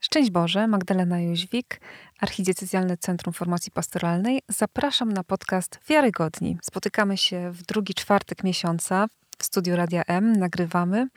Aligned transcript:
Szczęść 0.00 0.30
Boże, 0.30 0.66
Magdalena 0.68 1.20
Jóźwik, 1.20 1.80
Archidiecezjalne 2.20 2.96
Centrum 2.96 3.34
Formacji 3.34 3.72
Pastoralnej. 3.72 4.42
Zapraszam 4.48 5.12
na 5.12 5.24
podcast 5.24 5.78
Wiarygodni. 5.88 6.58
Spotykamy 6.62 7.16
się 7.16 7.50
w 7.50 7.62
drugi 7.62 7.94
czwartek 7.94 8.44
miesiąca 8.44 9.06
w 9.38 9.44
studiu 9.44 9.76
Radia 9.76 10.02
M, 10.06 10.32
nagrywamy. 10.32 11.08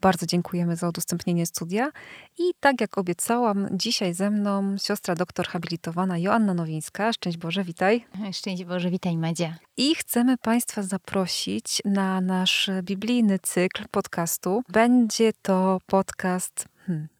Bardzo 0.00 0.26
dziękujemy 0.26 0.76
za 0.76 0.88
udostępnienie 0.88 1.46
studia. 1.46 1.90
I 2.38 2.42
tak 2.60 2.80
jak 2.80 2.98
obiecałam, 2.98 3.68
dzisiaj 3.72 4.14
ze 4.14 4.30
mną 4.30 4.76
siostra 4.78 5.14
doktor 5.14 5.46
habilitowana 5.46 6.18
Joanna 6.18 6.54
Nowińska. 6.54 7.12
Szczęść 7.12 7.38
Boże, 7.38 7.64
witaj. 7.64 8.06
Szczęść 8.32 8.64
Boże, 8.64 8.90
witaj 8.90 9.16
Madzia. 9.16 9.56
I 9.76 9.94
chcemy 9.94 10.38
Państwa 10.38 10.82
zaprosić 10.82 11.82
na 11.84 12.20
nasz 12.20 12.70
biblijny 12.82 13.38
cykl 13.38 13.84
podcastu. 13.90 14.62
Będzie 14.68 15.32
to 15.42 15.78
podcast... 15.86 16.68
Hmm, 16.86 17.13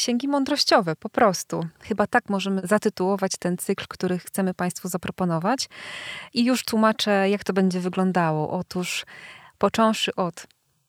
księgi 0.00 0.28
mądrościowe, 0.28 0.96
po 0.96 1.08
prostu. 1.08 1.66
Chyba 1.80 2.06
tak 2.06 2.28
możemy 2.28 2.60
zatytułować 2.64 3.32
ten 3.38 3.56
cykl, 3.56 3.84
który 3.88 4.18
chcemy 4.18 4.54
Państwu 4.54 4.88
zaproponować. 4.88 5.68
I 6.34 6.44
już 6.44 6.64
tłumaczę, 6.64 7.30
jak 7.30 7.44
to 7.44 7.52
będzie 7.52 7.80
wyglądało. 7.80 8.50
Otóż, 8.50 9.06
począwszy 9.58 10.14
od 10.14 10.46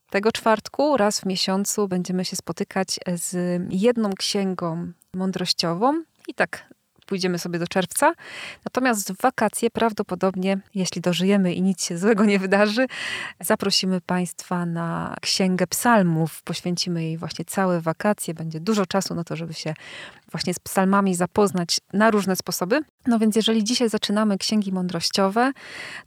tego 0.10 0.32
czwartku, 0.32 0.98
raz 0.98 1.20
w 1.20 1.26
miesiącu, 1.26 1.88
będziemy 1.88 2.26
się 2.26 2.36
spotykać 2.36 3.00
z 3.16 3.62
jedną 3.70 4.14
księgą 4.14 4.92
mądrościową. 5.14 6.04
I 6.28 6.34
tak 6.34 6.74
pójdziemy 7.12 7.40
sobie 7.40 7.60
do 7.60 7.68
czerwca. 7.68 8.14
Natomiast 8.66 9.14
w 9.14 9.22
wakacje 9.22 9.70
prawdopodobnie, 9.70 10.58
jeśli 10.76 11.02
dożyjemy 11.02 11.54
i 11.54 11.62
nic 11.62 11.86
się 11.86 11.98
złego 11.98 12.26
nie 12.26 12.40
wydarzy, 12.40 12.88
zaprosimy 13.40 14.02
Państwa 14.02 14.66
na 14.66 15.16
Księgę 15.22 15.68
Psalmów. 15.68 16.44
Poświęcimy 16.44 17.04
jej 17.04 17.18
właśnie 17.18 17.46
całe 17.46 17.82
wakacje. 17.82 18.34
Będzie 18.34 18.60
dużo 18.60 18.86
czasu 18.86 19.16
na 19.16 19.24
to, 19.24 19.36
żeby 19.36 19.54
się 19.54 19.74
właśnie 20.32 20.54
z 20.54 20.60
psalmami 20.60 21.16
zapoznać 21.16 21.80
na 21.94 22.12
różne 22.12 22.36
sposoby. 22.36 22.82
No 23.08 23.20
więc 23.20 23.36
jeżeli 23.36 23.64
dzisiaj 23.64 23.90
zaczynamy 23.90 24.38
księgi 24.38 24.72
mądrościowe, 24.72 25.52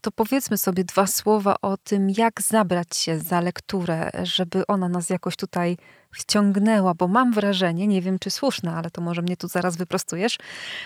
to 0.00 0.10
powiedzmy 0.10 0.58
sobie 0.58 0.84
dwa 0.84 1.06
słowa 1.06 1.56
o 1.62 1.76
tym, 1.76 2.10
jak 2.16 2.42
zabrać 2.42 2.96
się 2.96 3.18
za 3.18 3.40
lekturę, 3.40 4.10
żeby 4.22 4.66
ona 4.66 4.88
nas 4.88 5.10
jakoś 5.10 5.36
tutaj 5.36 5.76
wciągnęła, 6.14 6.94
bo 6.94 7.08
mam 7.08 7.32
wrażenie, 7.32 7.86
nie 7.86 8.02
wiem 8.02 8.18
czy 8.18 8.30
słuszne, 8.30 8.72
ale 8.72 8.90
to 8.90 9.00
może 9.00 9.22
mnie 9.22 9.36
tu 9.36 9.48
zaraz 9.48 9.76
wyprostujesz, 9.76 10.38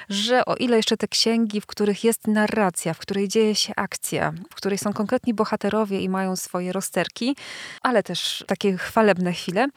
że 0.09 0.45
o 0.45 0.57
ile 0.57 0.77
jeszcze 0.77 0.97
te 0.97 1.09
księgi, 1.09 1.61
w 1.61 1.67
których 1.67 2.05
jest 2.05 2.27
narracja, 2.27 2.95
w 2.95 2.99
której 2.99 3.29
dzieje 3.29 3.55
się 3.55 3.73
akcja, 3.77 4.33
w 4.51 4.55
której 4.55 4.79
są 4.79 4.93
konkretni 4.93 5.35
bohaterowie 5.35 6.01
i 6.01 6.09
mają 6.09 6.37
swoje 6.37 6.73
rozterki, 6.73 7.37
ale 7.83 8.03
też 8.03 8.45
takie 8.47 8.77
chwalebne 8.77 9.33
chwile, 9.33 9.69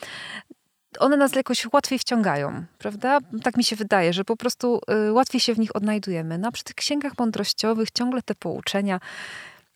one 1.00 1.18
nas 1.18 1.36
jakoś 1.36 1.74
łatwiej 1.74 2.00
wciągają, 2.00 2.64
prawda? 2.78 3.20
Tak 3.44 3.58
mi 3.58 3.64
się 3.64 3.76
wydaje, 3.76 4.14
że 4.14 4.24
po 4.24 4.38
prostu 4.38 4.82
y, 5.08 5.14
łatwiej 5.14 5.42
się 5.42 5.54
w 5.54 5.60
nich 5.60 5.76
odnajdujemy. 5.76 6.38
No 6.38 6.48
a 6.48 6.52
przy 6.52 6.64
tych 6.64 6.76
księgach 6.76 7.14
mądrościowych 7.18 7.92
ciągle 7.92 8.22
te 8.22 8.36
pouczenia 8.36 9.00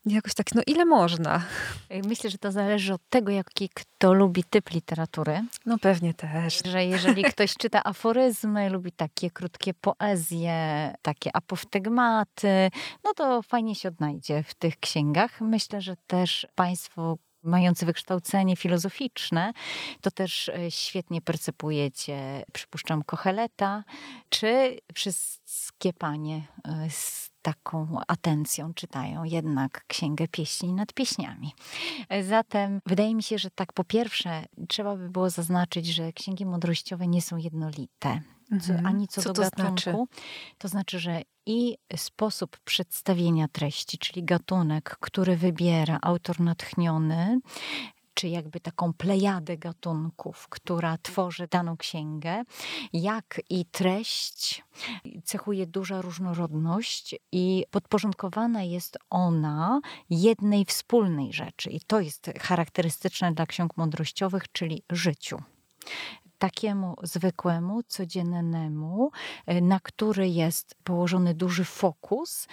jakoś 0.05 0.33
tak, 0.33 0.55
no 0.55 0.61
ile 0.67 0.85
można? 0.85 1.41
Myślę, 2.07 2.29
że 2.29 2.37
to 2.37 2.51
zależy 2.51 2.93
od 2.93 3.01
tego, 3.09 3.31
jaki 3.31 3.69
kto 3.69 4.13
lubi 4.13 4.43
typ 4.43 4.71
literatury. 4.71 5.43
No 5.65 5.77
pewnie 5.77 6.13
też. 6.13 6.61
Że 6.65 6.85
jeżeli 6.85 7.23
ktoś 7.33 7.53
czyta 7.53 7.83
aforyzmy, 7.83 8.69
lubi 8.69 8.91
takie 8.91 9.31
krótkie 9.31 9.73
poezje, 9.73 10.93
takie 11.01 11.35
apoftegmaty, 11.35 12.69
no 13.03 13.13
to 13.13 13.41
fajnie 13.41 13.75
się 13.75 13.89
odnajdzie 13.89 14.43
w 14.43 14.53
tych 14.53 14.79
księgach. 14.79 15.41
Myślę, 15.41 15.81
że 15.81 15.95
też 16.07 16.47
państwo 16.55 17.17
mający 17.43 17.85
wykształcenie 17.85 18.55
filozoficzne, 18.55 19.53
to 20.01 20.11
też 20.11 20.49
e, 20.49 20.71
świetnie 20.71 21.21
percepujecie, 21.21 22.45
przypuszczam, 22.53 23.03
Kocheleta, 23.03 23.83
czy 24.29 24.79
wszystkie 24.93 25.93
panie 25.93 26.41
e, 26.63 26.89
z 26.89 27.34
taką 27.45 27.99
atencją 28.07 28.73
czytają 28.73 29.23
jednak 29.23 29.85
Księgę 29.87 30.27
Pieśni 30.27 30.73
nad 30.73 30.93
Pieśniami. 30.93 31.53
Zatem 32.27 32.79
wydaje 32.85 33.15
mi 33.15 33.23
się, 33.23 33.37
że 33.37 33.51
tak 33.51 33.73
po 33.73 33.83
pierwsze 33.83 34.45
trzeba 34.67 34.95
by 34.95 35.09
było 35.09 35.29
zaznaczyć, 35.29 35.87
że 35.87 36.13
księgi 36.13 36.45
mądrościowe 36.45 37.07
nie 37.07 37.21
są 37.21 37.37
jednolite. 37.37 38.21
Mhm. 38.51 38.85
Ani 38.85 39.07
co, 39.07 39.21
co 39.21 39.33
do 39.33 39.43
to 39.43 39.49
gatunku. 39.49 39.81
Znaczy? 39.81 39.93
To 40.57 40.67
znaczy, 40.67 40.99
że 40.99 41.21
i 41.45 41.77
sposób 41.95 42.57
przedstawienia 42.59 43.47
treści, 43.47 43.97
czyli 43.97 44.23
gatunek, 44.23 44.97
który 44.99 45.37
wybiera 45.37 45.99
autor 46.01 46.39
natchniony, 46.39 47.39
czy 48.15 48.27
jakby 48.27 48.59
taką 48.59 48.93
plejadę 48.93 49.57
gatunków, 49.57 50.47
która 50.49 50.97
tworzy 50.97 51.47
daną 51.51 51.77
księgę, 51.77 52.43
jak 52.93 53.41
i 53.49 53.65
treść 53.65 54.63
cechuje 55.23 55.67
duża 55.67 56.01
różnorodność 56.01 57.15
i 57.31 57.65
podporządkowana 57.71 58.63
jest 58.63 58.97
ona 59.09 59.81
jednej 60.09 60.65
wspólnej 60.65 61.33
rzeczy. 61.33 61.69
I 61.69 61.81
to 61.81 61.99
jest 61.99 62.31
charakterystyczne 62.39 63.33
dla 63.33 63.45
ksiąg 63.45 63.77
mądrościowych, 63.77 64.51
czyli 64.51 64.83
życiu 64.89 65.41
takiemu 66.37 66.95
zwykłemu, 67.03 67.83
codziennemu, 67.83 69.11
na 69.61 69.79
który 69.79 70.29
jest 70.29 70.75
położony 70.83 71.33
duży 71.33 71.63
fokus 71.65 72.47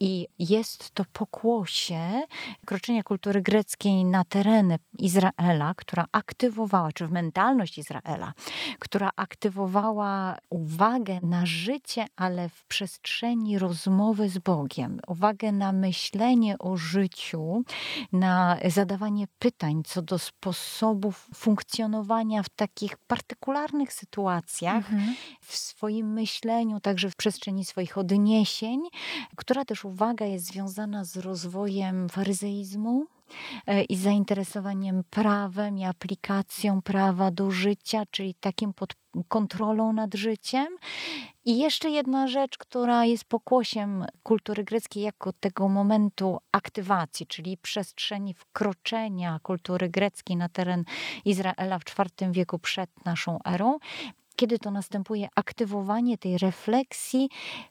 i 0.00 0.26
jest 0.38 0.90
to 0.90 1.04
pokłosie 1.12 2.22
kroczenia 2.66 3.02
kultury 3.02 3.42
greckiej 3.42 4.04
na 4.04 4.24
tereny 4.24 4.78
Izraela, 4.98 5.74
która 5.76 6.06
aktywowała, 6.12 6.92
czy 6.92 7.06
w 7.06 7.12
mentalność 7.12 7.78
Izraela, 7.78 8.32
która 8.78 9.10
aktywowała 9.16 10.38
uwagę 10.50 11.18
na 11.22 11.46
życie, 11.46 12.06
ale 12.16 12.48
w 12.48 12.64
przestrzeni 12.64 13.58
rozmowy 13.58 14.28
z 14.28 14.38
Bogiem, 14.38 15.00
uwagę 15.06 15.52
na 15.52 15.72
myślenie 15.72 16.58
o 16.58 16.76
życiu, 16.76 17.62
na 18.12 18.58
zadawanie 18.68 19.26
pytań 19.38 19.82
co 19.86 20.02
do 20.02 20.18
sposobów 20.18 21.28
funkcjonowania 21.34 22.42
w 22.42 22.48
takich 22.48 22.96
partykularnych 22.96 23.92
sytuacjach, 23.92 24.92
mhm. 24.92 25.14
w 25.40 25.56
swoim 25.56 26.12
myśleniu, 26.12 26.80
także 26.80 27.10
w 27.10 27.16
przestrzeni 27.16 27.64
swoich 27.64 27.98
odniesień, 27.98 28.80
która 29.36 29.64
też 29.64 29.84
uwaga 29.88 30.26
jest 30.26 30.46
związana 30.46 31.04
z 31.04 31.16
rozwojem 31.16 32.08
faryzeizmu 32.08 33.06
e, 33.66 33.82
i 33.82 33.96
zainteresowaniem 33.96 35.04
prawem 35.10 35.78
i 35.78 35.84
aplikacją 35.84 36.82
prawa 36.82 37.30
do 37.30 37.50
życia, 37.50 38.02
czyli 38.10 38.34
takim 38.34 38.74
pod 38.74 38.94
kontrolą 39.28 39.92
nad 39.92 40.14
życiem. 40.14 40.66
I 41.44 41.58
jeszcze 41.58 41.90
jedna 41.90 42.26
rzecz, 42.26 42.58
która 42.58 43.04
jest 43.04 43.24
pokłosiem 43.24 44.04
kultury 44.22 44.64
greckiej 44.64 45.02
jako 45.02 45.32
tego 45.32 45.68
momentu 45.68 46.38
aktywacji, 46.52 47.26
czyli 47.26 47.56
przestrzeni 47.56 48.34
wkroczenia 48.34 49.40
kultury 49.42 49.88
greckiej 49.88 50.36
na 50.36 50.48
teren 50.48 50.84
Izraela 51.24 51.78
w 51.78 51.82
IV 51.82 52.32
wieku 52.32 52.58
przed 52.58 53.04
naszą 53.04 53.38
erą, 53.44 53.78
kiedy 54.38 54.58
to 54.58 54.70
następuje 54.70 55.28
aktywowanie 55.34 56.18
tej 56.18 56.38
refleksji 56.38 57.28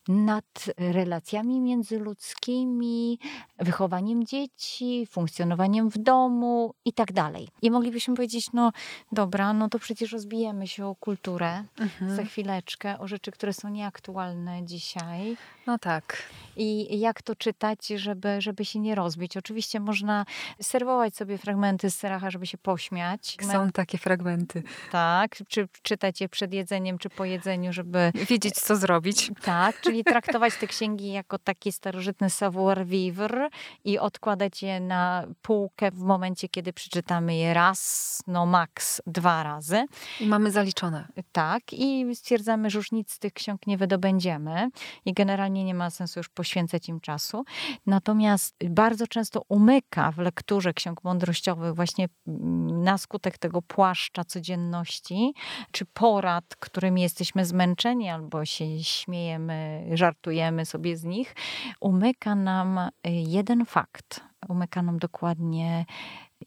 nad 0.08 0.66
relacjami 0.78 1.62
międzyludzkimi, 1.62 3.20
wychowaniem 3.60 4.26
dzieci, 4.26 5.08
funkcjonowaniem 5.10 5.90
w 5.90 5.98
domu 5.98 6.74
i 6.86 6.94
tak 6.94 7.12
dalej. 7.12 7.48
I 7.62 7.72
moglibyśmy 7.72 8.16
powiedzieć, 8.16 8.54
no 8.54 8.72
dobra, 9.12 9.54
no 9.54 9.70
to 9.70 9.80
przecież 9.80 10.12
rozbijemy 10.12 10.68
się 10.68 10.86
o 10.86 10.96
kulturę 10.96 11.64
mhm. 11.80 12.16
za 12.16 12.24
chwileczkę, 12.24 13.00
o 13.00 13.08
rzeczy, 13.08 13.32
które 13.32 13.54
są 13.54 13.70
nieaktualne 13.70 14.66
dzisiaj. 14.66 15.38
No 15.68 15.78
tak. 15.78 16.24
I 16.58 17.00
jak 17.00 17.22
to 17.22 17.36
czytać, 17.36 17.88
żeby, 17.88 18.42
żeby 18.42 18.66
się 18.66 18.80
nie 18.80 18.96
rozbić? 18.96 19.38
Oczywiście 19.38 19.80
można 19.80 20.26
serwować 20.62 21.16
sobie 21.16 21.38
fragmenty 21.38 21.90
z 21.90 21.96
Seracha, 21.96 22.32
żeby 22.32 22.48
się 22.48 22.58
pośmiać. 22.58 23.38
Są 23.52 23.72
takie 23.72 23.98
fragmenty. 23.98 24.64
Tak, 24.92 25.36
czy 25.48 25.68
czytać 25.82 26.22
je 26.22 26.30
przed 26.30 26.57
jedzeniem, 26.58 26.98
czy 26.98 27.10
po 27.10 27.26
jedzeniu, 27.26 27.74
żeby... 27.74 28.12
Wiedzieć, 28.30 28.54
co 28.54 28.76
zrobić. 28.76 29.32
Tak, 29.42 29.82
czyli 29.82 30.04
traktować 30.04 30.54
te 30.60 30.68
księgi 30.68 31.12
jako 31.12 31.40
taki 31.40 31.72
starożytny 31.72 32.30
savoir-vivre 32.30 33.50
i 33.84 34.00
odkładać 34.00 34.64
je 34.64 34.80
na 34.80 35.28
półkę 35.42 35.92
w 35.92 36.00
momencie, 36.00 36.50
kiedy 36.50 36.74
przeczytamy 36.74 37.36
je 37.36 37.54
raz, 37.54 38.22
no 38.28 38.46
maks 38.46 39.02
dwa 39.08 39.44
razy. 39.44 39.86
I 40.20 40.28
mamy 40.28 40.52
zaliczone. 40.52 41.08
Tak, 41.32 41.74
i 41.74 42.16
stwierdzamy, 42.16 42.70
że 42.70 42.78
już 42.78 42.92
nic 42.92 43.12
z 43.12 43.20
tych 43.20 43.34
ksiąg 43.34 43.68
nie 43.68 43.78
wydobędziemy 43.78 44.70
i 45.06 45.14
generalnie 45.14 45.64
nie 45.64 45.74
ma 45.74 45.90
sensu 45.90 46.20
już 46.20 46.30
poświęcać 46.30 46.90
im 46.90 47.00
czasu. 47.00 47.44
Natomiast 47.86 48.56
bardzo 48.70 49.08
często 49.08 49.42
umyka 49.50 50.12
w 50.12 50.18
lekturze 50.18 50.74
ksiąg 50.74 51.04
mądrościowych 51.04 51.76
właśnie 51.76 52.08
mm, 52.28 52.84
na 52.84 52.98
skutek 52.98 53.38
tego 53.38 53.62
płaszcza 53.62 54.24
codzienności, 54.24 55.34
czy 55.72 55.86
porad, 55.86 56.47
którymi 56.56 57.02
jesteśmy 57.02 57.46
zmęczeni 57.46 58.10
albo 58.10 58.46
się 58.46 58.84
śmiejemy, 58.84 59.88
żartujemy 59.94 60.66
sobie 60.66 60.98
z 60.98 61.04
nich, 61.04 61.36
umyka 61.80 62.36
nam 62.36 62.78
y, 62.78 62.90
jeden 63.10 63.66
fakt. 63.66 64.22
Umyka 64.50 64.82
nam 64.82 65.00
dokładnie 65.00 65.86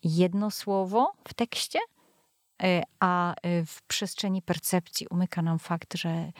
jedno 0.04 0.50
słowo 0.50 1.12
w 1.28 1.34
tekście, 1.34 1.78
e, 2.62 2.82
a 3.00 3.34
e, 3.42 3.64
w 3.66 3.82
przestrzeni 3.82 4.42
percepcji 4.42 5.06
umyka 5.10 5.42
nam 5.42 5.58
fakt, 5.58 5.94
że 5.94 6.32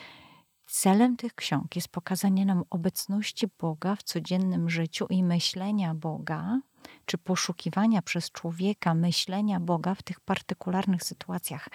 celem 0.66 1.16
tych 1.16 1.34
ksiąg 1.34 1.76
jest 1.76 1.88
pokazanie 1.88 2.46
nam 2.46 2.64
obecności 2.70 3.46
Boga 3.58 3.96
w 3.96 4.02
codziennym 4.02 4.70
życiu 4.70 5.06
i 5.10 5.24
myślenia 5.24 5.94
Boga, 5.94 6.60
czy 7.06 7.18
poszukiwania 7.18 8.02
przez 8.02 8.30
człowieka 8.30 8.94
myślenia 8.94 9.60
Boga 9.60 9.94
w 9.94 10.02
tych 10.02 10.20
partykularnych 10.20 11.04
sytuacjach. 11.04 11.68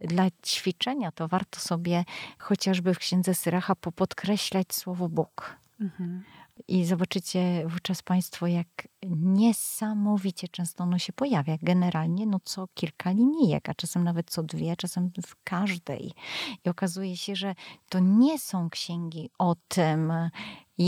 Dla 0.00 0.24
ćwiczenia 0.46 1.12
to 1.12 1.28
warto 1.28 1.60
sobie 1.60 2.04
chociażby 2.38 2.94
w 2.94 2.98
księdze 2.98 3.34
Syracha 3.34 3.74
popodkreślać 3.74 4.74
słowo 4.74 5.08
Bóg. 5.08 5.56
Mhm. 5.80 6.24
I 6.68 6.84
zobaczycie 6.84 7.62
wówczas 7.68 8.02
Państwo, 8.02 8.46
jak 8.46 8.88
niesamowicie 9.16 10.48
często 10.48 10.84
ono 10.84 10.98
się 10.98 11.12
pojawia. 11.12 11.56
Generalnie 11.62 12.26
no 12.26 12.40
co 12.44 12.68
kilka 12.74 13.10
linijek, 13.10 13.68
a 13.68 13.74
czasem 13.74 14.04
nawet 14.04 14.30
co 14.30 14.42
dwie, 14.42 14.76
czasem 14.76 15.10
w 15.26 15.36
każdej. 15.44 16.12
I 16.64 16.68
okazuje 16.68 17.16
się, 17.16 17.36
że 17.36 17.54
to 17.88 17.98
nie 17.98 18.38
są 18.38 18.70
księgi 18.70 19.30
o 19.38 19.56
tym, 19.68 20.12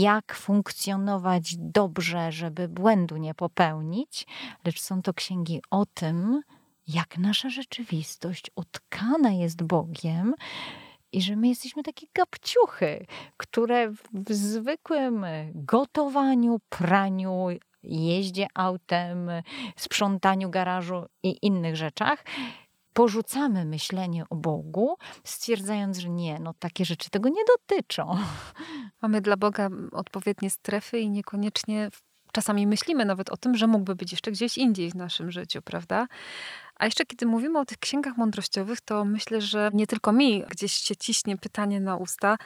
jak 0.01 0.35
funkcjonować 0.35 1.55
dobrze, 1.57 2.31
żeby 2.31 2.67
błędu 2.67 3.17
nie 3.17 3.33
popełnić, 3.33 4.27
lecz 4.65 4.81
są 4.81 5.01
to 5.01 5.13
księgi 5.13 5.61
o 5.71 5.85
tym, 5.85 6.41
jak 6.87 7.17
nasza 7.17 7.49
rzeczywistość 7.49 8.51
utkana 8.55 9.31
jest 9.31 9.63
Bogiem, 9.63 10.33
i 11.11 11.21
że 11.21 11.35
my 11.35 11.47
jesteśmy 11.47 11.83
takie 11.83 12.07
gapciuchy, 12.15 13.05
które 13.37 13.91
w 14.13 14.33
zwykłym 14.33 15.25
gotowaniu, 15.55 16.59
praniu, 16.69 17.47
jeździe 17.83 18.47
autem, 18.53 19.29
sprzątaniu 19.75 20.49
garażu 20.49 21.05
i 21.23 21.37
innych 21.41 21.75
rzeczach 21.75 22.23
porzucamy 22.93 23.65
myślenie 23.65 24.23
o 24.29 24.35
Bogu, 24.35 24.97
stwierdzając, 25.23 25.97
że 25.97 26.09
nie, 26.09 26.39
no 26.39 26.53
takie 26.59 26.85
rzeczy 26.85 27.09
tego 27.09 27.29
nie 27.29 27.43
dotyczą. 27.47 28.17
Mamy 29.01 29.21
dla 29.21 29.37
Boga 29.37 29.69
odpowiednie 29.91 30.49
strefy 30.49 30.99
i 30.99 31.09
niekoniecznie 31.09 31.89
czasami 32.31 32.67
myślimy 32.67 33.05
nawet 33.05 33.29
o 33.29 33.37
tym, 33.37 33.57
że 33.57 33.67
mógłby 33.67 33.95
być 33.95 34.11
jeszcze 34.11 34.31
gdzieś 34.31 34.57
indziej 34.57 34.91
w 34.91 34.95
naszym 34.95 35.31
życiu, 35.31 35.61
prawda? 35.61 36.07
A 36.75 36.85
jeszcze 36.85 37.05
kiedy 37.05 37.25
mówimy 37.25 37.59
o 37.59 37.65
tych 37.65 37.77
księgach 37.77 38.17
mądrościowych, 38.17 38.81
to 38.81 39.05
myślę, 39.05 39.41
że 39.41 39.69
nie 39.73 39.87
tylko 39.87 40.11
mi 40.11 40.43
gdzieś 40.49 40.73
się 40.73 40.95
ciśnie 40.95 41.37
pytanie 41.37 41.79
na 41.79 41.95
usta, 41.95 42.37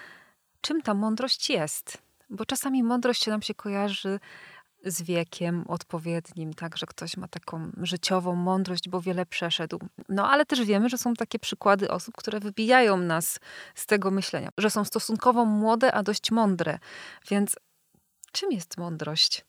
czym 0.61 0.81
ta 0.81 0.93
mądrość 0.93 1.49
jest? 1.49 1.97
Bo 2.29 2.45
czasami 2.45 2.83
mądrość 2.83 3.27
nam 3.27 3.41
się 3.41 3.53
kojarzy 3.53 4.19
z 4.87 5.01
wiekiem 5.01 5.63
odpowiednim, 5.67 6.53
tak, 6.53 6.77
że 6.77 6.85
ktoś 6.85 7.17
ma 7.17 7.27
taką 7.27 7.71
życiową 7.81 8.35
mądrość, 8.35 8.89
bo 8.89 9.01
wiele 9.01 9.25
przeszedł. 9.25 9.79
No 10.09 10.29
ale 10.29 10.45
też 10.45 10.61
wiemy, 10.63 10.89
że 10.89 10.97
są 10.97 11.13
takie 11.13 11.39
przykłady 11.39 11.91
osób, 11.91 12.15
które 12.17 12.39
wybijają 12.39 12.97
nas 12.97 13.39
z 13.75 13.85
tego 13.85 14.11
myślenia, 14.11 14.49
że 14.57 14.69
są 14.69 14.85
stosunkowo 14.85 15.45
młode, 15.45 15.91
a 15.91 16.03
dość 16.03 16.31
mądre. 16.31 16.79
Więc 17.29 17.55
czym 18.31 18.51
jest 18.51 18.77
mądrość? 18.77 19.45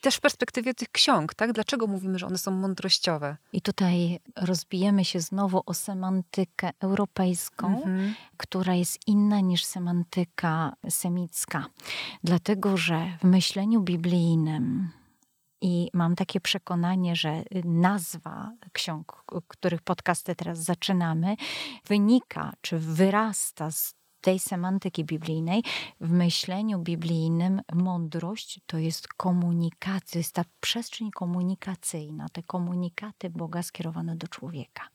Też 0.00 0.16
w 0.16 0.20
perspektywie 0.20 0.74
tych 0.74 0.90
ksiąg, 0.90 1.34
tak? 1.34 1.52
Dlaczego 1.52 1.86
mówimy, 1.86 2.18
że 2.18 2.26
one 2.26 2.38
są 2.38 2.50
mądrościowe? 2.50 3.36
I 3.52 3.62
tutaj 3.62 4.20
rozbijemy 4.36 5.04
się 5.04 5.20
znowu 5.20 5.62
o 5.66 5.74
semantykę 5.74 6.70
europejską, 6.80 7.66
mhm. 7.66 8.14
która 8.36 8.74
jest 8.74 8.98
inna 9.06 9.40
niż 9.40 9.64
semantyka 9.64 10.72
semicka. 10.88 11.66
Dlatego, 12.24 12.76
że 12.76 13.18
w 13.20 13.24
myśleniu 13.24 13.80
biblijnym 13.80 14.90
i 15.60 15.90
mam 15.94 16.16
takie 16.16 16.40
przekonanie, 16.40 17.16
że 17.16 17.42
nazwa 17.64 18.52
ksiąg, 18.72 19.24
których 19.48 19.82
podcasty 19.82 20.34
teraz 20.34 20.58
zaczynamy, 20.58 21.36
wynika 21.86 22.52
czy 22.60 22.78
wyrasta 22.78 23.70
z 23.70 23.97
tej 24.20 24.38
semantyki 24.38 25.04
biblijnej, 25.04 25.62
w 26.00 26.10
myśleniu 26.10 26.78
biblijnym 26.78 27.60
mądrość 27.72 28.60
to 28.66 28.78
jest 28.78 29.08
komunikacja, 29.08 30.18
jest 30.18 30.34
ta 30.34 30.44
przestrzeń 30.60 31.10
komunikacyjna, 31.10 32.28
te 32.28 32.42
komunikaty 32.42 33.30
Boga 33.30 33.62
skierowane 33.62 34.16
do 34.16 34.28
człowieka. 34.28 34.88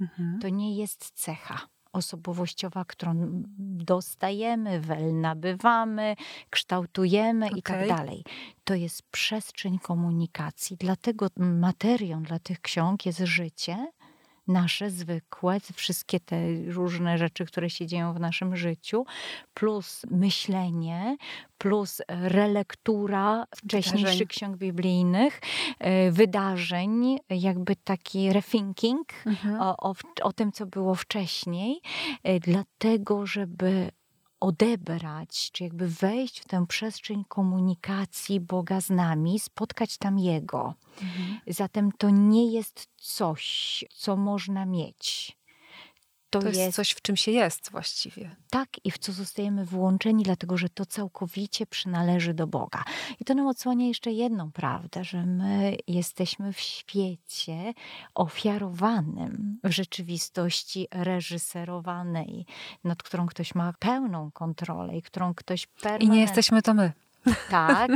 Mhm. 0.00 0.38
To 0.40 0.48
nie 0.48 0.76
jest 0.76 1.10
cecha 1.10 1.68
osobowościowa, 1.94 2.84
którą 2.84 3.12
dostajemy, 3.58 4.80
wel 4.80 5.20
nabywamy, 5.20 6.16
kształtujemy 6.50 7.46
okay. 7.46 7.58
i 7.58 7.62
tak 7.62 7.88
dalej. 7.88 8.24
To 8.64 8.74
jest 8.74 9.02
przestrzeń 9.02 9.78
komunikacji. 9.78 10.76
Dlatego 10.76 11.26
materią 11.36 12.22
dla 12.22 12.38
tych 12.38 12.60
ksiąg 12.60 13.06
jest 13.06 13.18
życie, 13.18 13.92
nasze 14.46 14.90
zwykłe, 14.90 15.58
wszystkie 15.74 16.20
te 16.20 16.36
różne 16.66 17.18
rzeczy, 17.18 17.46
które 17.46 17.70
się 17.70 17.86
dzieją 17.86 18.14
w 18.14 18.20
naszym 18.20 18.56
życiu, 18.56 19.04
plus 19.54 20.06
myślenie, 20.10 21.16
plus 21.58 22.02
relektura 22.08 23.46
wcześniejszych 23.56 24.04
wydarzeń. 24.04 24.26
ksiąg 24.26 24.56
biblijnych, 24.56 25.40
e, 25.78 26.10
wydarzeń, 26.10 27.18
jakby 27.30 27.76
taki 27.76 28.32
rethinking 28.32 29.12
mhm. 29.26 29.60
o, 29.60 29.76
o, 29.76 29.94
o 30.22 30.32
tym, 30.32 30.52
co 30.52 30.66
było 30.66 30.94
wcześniej, 30.94 31.80
e, 32.22 32.40
dlatego, 32.40 33.26
żeby 33.26 33.90
odebrać, 34.44 35.50
czy 35.52 35.64
jakby 35.64 35.88
wejść 35.88 36.40
w 36.40 36.44
tę 36.44 36.66
przestrzeń 36.66 37.24
komunikacji 37.28 38.40
Boga 38.40 38.80
z 38.80 38.90
nami, 38.90 39.38
spotkać 39.38 39.98
tam 39.98 40.18
Jego. 40.18 40.74
Mhm. 41.02 41.40
Zatem 41.46 41.92
to 41.92 42.10
nie 42.10 42.52
jest 42.52 42.88
coś, 42.96 43.84
co 43.94 44.16
można 44.16 44.66
mieć. 44.66 45.36
To, 46.34 46.40
to 46.40 46.48
jest, 46.48 46.60
jest, 46.60 46.76
coś, 46.76 46.90
w 46.90 47.02
czym 47.02 47.16
się 47.16 47.30
jest 47.30 47.70
właściwie. 47.70 48.36
Tak, 48.50 48.68
i 48.84 48.90
w 48.90 48.98
co 48.98 49.12
zostajemy 49.12 49.64
włączeni, 49.64 50.22
dlatego 50.22 50.56
że 50.56 50.68
to 50.68 50.86
całkowicie 50.86 51.66
przynależy 51.66 52.34
do 52.34 52.46
Boga. 52.46 52.84
I 53.20 53.24
to 53.24 53.34
nam 53.34 53.46
odsłania 53.46 53.86
jeszcze 53.86 54.12
jedną 54.12 54.52
prawdę, 54.52 55.04
że 55.04 55.26
my 55.26 55.76
jesteśmy 55.86 56.52
w 56.52 56.60
świecie 56.60 57.74
ofiarowanym, 58.14 59.58
w 59.64 59.70
rzeczywistości 59.70 60.88
reżyserowanej, 60.90 62.46
nad 62.84 63.02
którą 63.02 63.26
ktoś 63.26 63.54
ma 63.54 63.72
pełną 63.78 64.30
kontrolę 64.30 64.96
i 64.96 65.02
którą 65.02 65.34
ktoś 65.34 65.66
permanentnie... 65.66 66.06
I 66.06 66.10
nie 66.10 66.20
jesteśmy 66.20 66.62
to 66.62 66.74
my. 66.74 66.92
Tak, 67.50 67.90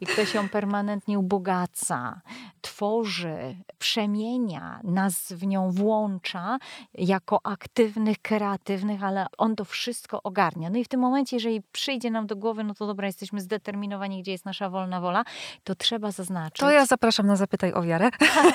i 0.00 0.06
ktoś 0.06 0.34
ją 0.34 0.48
permanentnie 0.48 1.18
ubogaca, 1.18 2.20
tworzy, 2.60 3.56
przemienia, 3.78 4.80
nas 4.84 5.32
w 5.32 5.46
nią 5.46 5.70
włącza 5.70 6.58
jako 6.94 7.40
aktywnych, 7.44 8.22
kreatywnych, 8.22 9.04
ale 9.04 9.26
on 9.38 9.56
to 9.56 9.64
wszystko 9.64 10.22
ogarnia. 10.22 10.70
No 10.70 10.78
i 10.78 10.84
w 10.84 10.88
tym 10.88 11.00
momencie, 11.00 11.36
jeżeli 11.36 11.62
przyjdzie 11.72 12.10
nam 12.10 12.26
do 12.26 12.36
głowy, 12.36 12.64
no 12.64 12.74
to 12.74 12.86
dobra, 12.86 13.06
jesteśmy 13.06 13.40
zdeterminowani, 13.40 14.22
gdzie 14.22 14.32
jest 14.32 14.44
nasza 14.44 14.70
wolna 14.70 15.00
wola, 15.00 15.24
to 15.64 15.74
trzeba 15.74 16.10
zaznaczyć. 16.10 16.60
To 16.60 16.70
ja 16.70 16.86
zapraszam 16.86 17.26
na 17.26 17.36
Zapytaj 17.36 17.72
o 17.72 17.82
wiarę. 17.82 18.10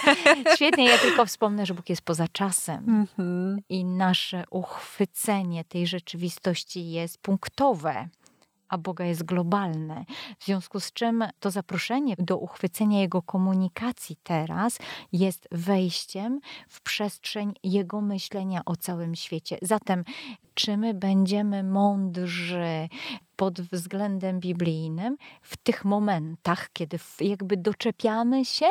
Świetnie, 0.55 0.85
ja 0.85 0.97
tylko 0.97 1.25
wspomnę, 1.25 1.65
że 1.65 1.73
Bóg 1.73 1.89
jest 1.89 2.01
poza 2.01 2.27
czasem 2.27 2.83
mm 2.87 3.05
-hmm. 3.05 3.57
i 3.69 3.85
nasze 3.85 4.43
uchwycenie 4.49 5.63
tej 5.63 5.87
rzeczywistości 5.87 6.91
jest 6.91 7.17
punktowe 7.17 8.07
a 8.69 8.77
Boga 8.77 9.05
jest 9.05 9.23
globalne. 9.23 10.05
W 10.39 10.45
związku 10.45 10.79
z 10.79 10.93
czym 10.93 11.23
to 11.39 11.51
zaproszenie 11.51 12.15
do 12.19 12.37
uchwycenia 12.37 12.99
Jego 12.99 13.21
komunikacji 13.21 14.17
teraz 14.23 14.77
jest 15.11 15.47
wejściem 15.51 16.39
w 16.69 16.81
przestrzeń 16.81 17.53
Jego 17.63 18.01
myślenia 18.01 18.61
o 18.65 18.75
całym 18.75 19.15
świecie. 19.15 19.57
Zatem, 19.61 20.03
czy 20.53 20.77
my 20.77 20.93
będziemy 20.93 21.63
mądrzy 21.63 22.89
pod 23.35 23.61
względem 23.61 24.39
biblijnym 24.39 25.17
w 25.41 25.57
tych 25.57 25.85
momentach, 25.85 26.69
kiedy 26.73 26.99
jakby 27.19 27.57
doczepiamy 27.57 28.45
się 28.45 28.65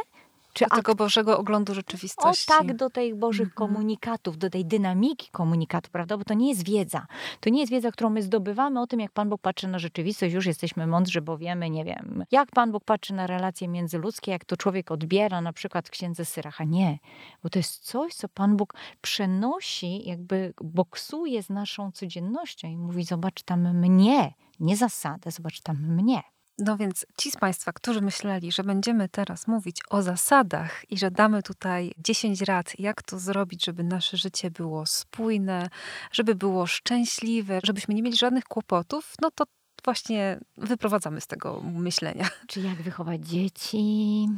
czy 0.59 0.65
do 0.71 0.77
tego 0.77 0.95
Bożego 0.95 1.39
oglądu 1.39 1.75
rzeczywistości. 1.75 2.53
O 2.53 2.59
tak, 2.59 2.77
do 2.77 2.91
tych 2.91 3.15
Bożych 3.15 3.49
mhm. 3.49 3.69
komunikatów, 3.69 4.39
do 4.39 4.51
tej 4.51 4.65
dynamiki 4.65 5.29
komunikatu, 5.31 5.91
prawda? 5.91 6.19
Bo 6.19 6.25
to 6.25 6.35
nie 6.35 6.49
jest 6.49 6.65
wiedza. 6.65 7.07
To 7.41 7.51
nie 7.51 7.61
jest 7.61 7.73
wiedza, 7.73 7.91
którą 7.91 8.11
my 8.11 8.23
zdobywamy 8.23 8.81
o 8.81 8.87
tym, 8.87 9.01
jak 9.01 9.13
Pan 9.13 9.29
Bóg 9.29 9.41
patrzy 9.41 9.69
na 9.69 9.79
rzeczywistość. 9.79 10.35
Już 10.35 10.47
jesteśmy 10.47 10.87
mądrzy, 10.87 11.21
bo 11.23 11.39
wiemy, 11.39 11.71
nie 11.71 11.85
wiem, 11.85 12.25
jak 12.31 12.51
Pan 12.51 12.73
Bóg 12.73 12.85
patrzy 12.85 13.15
na 13.15 13.27
relacje 13.27 13.69
międzyludzkie, 13.69 14.33
jak 14.33 14.45
to 14.45 14.57
człowiek 14.57 14.91
odbiera 14.91 15.41
na 15.41 15.53
przykład 15.53 15.89
w 15.89 15.91
Księdze 15.91 16.25
Syracha. 16.25 16.65
Nie, 16.65 16.99
bo 17.43 17.49
to 17.49 17.59
jest 17.59 17.85
coś, 17.85 18.15
co 18.15 18.29
Pan 18.29 18.57
Bóg 18.57 18.75
przenosi, 19.01 20.09
jakby 20.09 20.55
boksuje 20.65 21.43
z 21.43 21.51
naszą 21.51 21.93
codziennością 21.93 22.69
i 22.69 22.77
mówi, 22.77 23.05
zobacz 23.05 23.43
tam 23.43 23.79
mnie, 23.79 24.35
nie 24.61 24.77
zasadę, 24.77 25.31
zobacz 25.31 25.61
tam 25.61 25.77
mnie. 25.77 26.23
No 26.59 26.77
więc 26.77 27.07
ci 27.19 27.31
z 27.31 27.37
Państwa, 27.37 27.73
którzy 27.73 28.01
myśleli, 28.01 28.53
że 28.53 28.65
będziemy 28.65 29.09
teraz 29.09 29.47
mówić 29.47 29.81
o 29.91 30.03
zasadach 30.03 30.91
i 30.91 30.99
że 30.99 31.11
damy 31.11 31.43
tutaj 31.43 31.93
10 31.99 32.41
rad, 32.41 32.73
jak 32.79 33.03
to 33.03 33.19
zrobić, 33.19 33.65
żeby 33.65 33.85
nasze 33.85 34.17
życie 34.17 34.51
było 34.51 34.87
spójne, 34.87 35.69
żeby 36.13 36.35
było 36.35 36.67
szczęśliwe, 36.67 37.61
żebyśmy 37.65 37.95
nie 37.95 38.03
mieli 38.03 38.17
żadnych 38.17 38.45
kłopotów, 38.45 39.15
no 39.23 39.31
to 39.31 39.45
właśnie 39.85 40.39
wyprowadzamy 40.57 41.21
z 41.21 41.27
tego 41.27 41.61
myślenia. 41.61 42.29
Czy 42.49 42.61
jak 42.61 42.83
wychować 42.83 43.29
dzieci, 43.29 44.29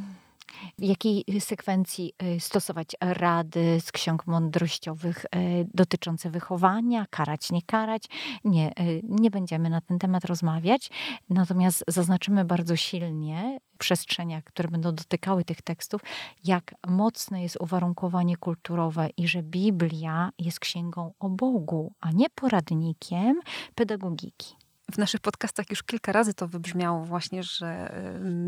w 0.79 0.83
jakiej 0.83 1.25
sekwencji 1.39 2.13
y, 2.23 2.39
stosować 2.39 2.95
rady 3.01 3.79
z 3.79 3.91
ksiąg 3.91 4.27
mądrościowych 4.27 5.25
y, 5.25 5.27
dotyczące 5.73 6.29
wychowania, 6.29 7.05
karać, 7.09 7.51
nie 7.51 7.61
karać. 7.61 8.03
Nie, 8.43 8.71
y, 8.79 9.01
nie 9.03 9.31
będziemy 9.31 9.69
na 9.69 9.81
ten 9.81 9.99
temat 9.99 10.25
rozmawiać, 10.25 10.89
natomiast 11.29 11.83
zaznaczymy 11.87 12.45
bardzo 12.45 12.75
silnie 12.75 13.59
przestrzeniach, 13.77 14.43
które 14.43 14.69
będą 14.69 14.95
dotykały 14.95 15.45
tych 15.45 15.61
tekstów, 15.61 16.01
jak 16.43 16.75
mocne 16.87 17.43
jest 17.43 17.57
uwarunkowanie 17.61 18.37
kulturowe 18.37 19.09
i 19.17 19.27
że 19.27 19.43
Biblia 19.43 20.31
jest 20.39 20.59
księgą 20.59 21.13
o 21.19 21.29
Bogu, 21.29 21.93
a 22.01 22.11
nie 22.11 22.29
poradnikiem 22.29 23.39
pedagogiki 23.75 24.60
w 24.91 24.97
naszych 24.97 25.21
podcastach 25.21 25.69
już 25.69 25.83
kilka 25.83 26.11
razy 26.11 26.33
to 26.33 26.47
wybrzmiało 26.47 27.05
właśnie, 27.05 27.43
że 27.43 27.91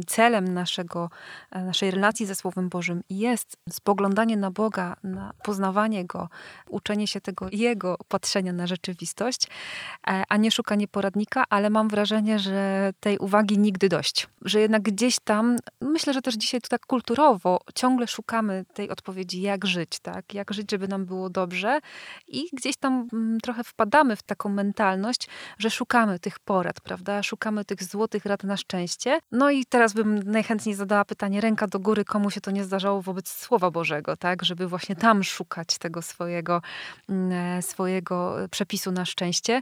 celem 0.07 0.53
naszego, 0.53 1.09
e, 1.51 1.63
naszej 1.63 1.91
relacji 1.91 2.25
ze 2.25 2.35
Słowem 2.35 2.69
Bożym 2.69 3.03
jest 3.09 3.57
spoglądanie 3.69 4.37
na 4.37 4.51
Boga, 4.51 4.95
na 5.03 5.33
poznawanie 5.43 6.05
Go, 6.05 6.29
uczenie 6.69 7.07
się 7.07 7.21
tego 7.21 7.47
Jego 7.51 7.97
patrzenia 8.07 8.53
na 8.53 8.67
rzeczywistość, 8.67 9.47
e, 10.07 10.23
a 10.29 10.37
nie 10.37 10.51
szukanie 10.51 10.87
poradnika, 10.87 11.43
ale 11.49 11.69
mam 11.69 11.87
wrażenie, 11.87 12.39
że 12.39 12.91
tej 12.99 13.17
uwagi 13.17 13.59
nigdy 13.59 13.89
dość. 13.89 14.27
Że 14.41 14.59
jednak 14.59 14.81
gdzieś 14.81 15.19
tam, 15.19 15.57
myślę, 15.81 16.13
że 16.13 16.21
też 16.21 16.35
dzisiaj 16.35 16.61
to 16.61 16.67
tak 16.67 16.85
kulturowo, 16.85 17.59
ciągle 17.75 18.07
szukamy 18.07 18.65
tej 18.73 18.89
odpowiedzi, 18.89 19.41
jak 19.41 19.65
żyć, 19.65 19.99
tak? 19.99 20.33
Jak 20.33 20.53
żyć, 20.53 20.71
żeby 20.71 20.87
nam 20.87 21.05
było 21.05 21.29
dobrze 21.29 21.79
i 22.27 22.45
gdzieś 22.53 22.77
tam 22.77 23.07
mm, 23.13 23.39
trochę 23.39 23.63
wpadamy 23.63 24.15
w 24.15 24.23
taką 24.23 24.49
mentalność, 24.49 25.27
że 25.57 25.69
szukamy 25.69 26.19
tych 26.19 26.32
tych 26.33 26.39
porad, 26.39 26.81
prawda? 26.81 27.23
Szukamy 27.23 27.65
tych 27.65 27.83
złotych 27.83 28.25
rad 28.25 28.43
na 28.43 28.57
szczęście. 28.57 29.19
No 29.31 29.49
i 29.51 29.65
teraz 29.65 29.93
bym 29.93 30.19
najchętniej 30.31 30.75
zadała 30.75 31.05
pytanie 31.05 31.41
ręka 31.41 31.67
do 31.67 31.79
góry, 31.79 32.05
komu 32.05 32.31
się 32.31 32.41
to 32.41 32.51
nie 32.51 32.63
zdarzało 32.63 33.01
wobec 33.01 33.29
Słowa 33.29 33.71
Bożego, 33.71 34.17
tak? 34.17 34.43
Żeby 34.43 34.67
właśnie 34.67 34.95
tam 34.95 35.23
szukać 35.23 35.77
tego 35.77 36.01
swojego, 36.01 36.61
mm, 37.09 37.31
e, 37.31 37.61
swojego 37.61 38.35
przepisu 38.51 38.91
na 38.91 39.05
szczęście. 39.05 39.61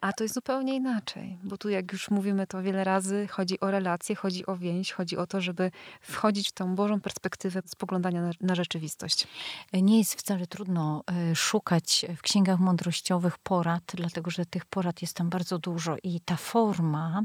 A 0.00 0.12
to 0.12 0.24
jest 0.24 0.34
zupełnie 0.34 0.76
inaczej, 0.76 1.38
bo 1.42 1.56
tu, 1.56 1.68
jak 1.68 1.92
już 1.92 2.10
mówimy 2.10 2.46
to 2.46 2.62
wiele 2.62 2.84
razy, 2.84 3.26
chodzi 3.30 3.60
o 3.60 3.70
relacje, 3.70 4.16
chodzi 4.16 4.46
o 4.46 4.56
więź, 4.56 4.92
chodzi 4.92 5.16
o 5.16 5.26
to, 5.26 5.40
żeby 5.40 5.70
wchodzić 6.00 6.48
w 6.48 6.52
tą 6.52 6.74
Bożą 6.74 7.00
perspektywę 7.00 7.62
spoglądania 7.66 8.22
na, 8.22 8.30
na 8.40 8.54
rzeczywistość. 8.54 9.26
Nie 9.72 9.98
jest 9.98 10.14
wcale 10.14 10.46
trudno 10.46 11.04
e, 11.30 11.36
szukać 11.36 12.06
w 12.16 12.22
księgach 12.22 12.60
mądrościowych 12.60 13.38
porad, 13.38 13.82
dlatego 13.94 14.30
że 14.30 14.46
tych 14.46 14.64
porad 14.64 15.02
jest 15.02 15.16
tam 15.16 15.30
bardzo 15.30 15.58
dużo 15.58 15.96
i 16.02 16.20
ta 16.20 16.36
forma 16.36 17.22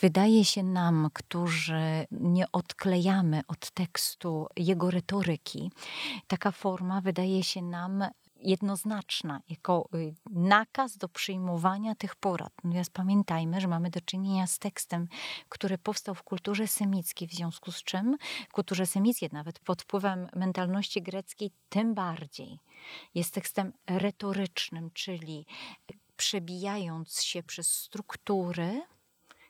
wydaje 0.00 0.44
się 0.44 0.62
nam, 0.62 1.08
którzy 1.12 2.06
nie 2.10 2.52
odklejamy 2.52 3.40
od 3.48 3.70
tekstu 3.70 4.46
jego 4.56 4.90
retoryki, 4.90 5.70
taka 6.28 6.50
forma 6.50 7.00
wydaje 7.00 7.42
się 7.42 7.62
nam 7.62 8.04
jednoznaczna, 8.44 9.40
jako 9.48 9.88
y, 9.94 10.14
nakaz 10.30 10.96
do 10.96 11.08
przyjmowania 11.08 11.94
tych 11.94 12.16
porad. 12.16 12.52
Natomiast 12.64 12.90
pamiętajmy, 12.90 13.60
że 13.60 13.68
mamy 13.68 13.90
do 13.90 14.00
czynienia 14.00 14.46
z 14.46 14.58
tekstem, 14.58 15.08
który 15.48 15.78
powstał 15.78 16.14
w 16.14 16.22
kulturze 16.22 16.66
semickiej, 16.66 17.28
w 17.28 17.32
związku 17.34 17.72
z 17.72 17.82
czym 17.82 18.16
w 18.48 18.52
kulturze 18.52 18.86
semickiej, 18.86 19.28
nawet 19.32 19.58
pod 19.58 19.82
wpływem 19.82 20.28
mentalności 20.36 21.02
greckiej, 21.02 21.50
tym 21.68 21.94
bardziej 21.94 22.58
jest 23.14 23.34
tekstem 23.34 23.72
retorycznym, 23.86 24.90
czyli 24.90 25.46
przebijając 26.16 27.22
się 27.22 27.42
przez 27.42 27.72
struktury, 27.72 28.82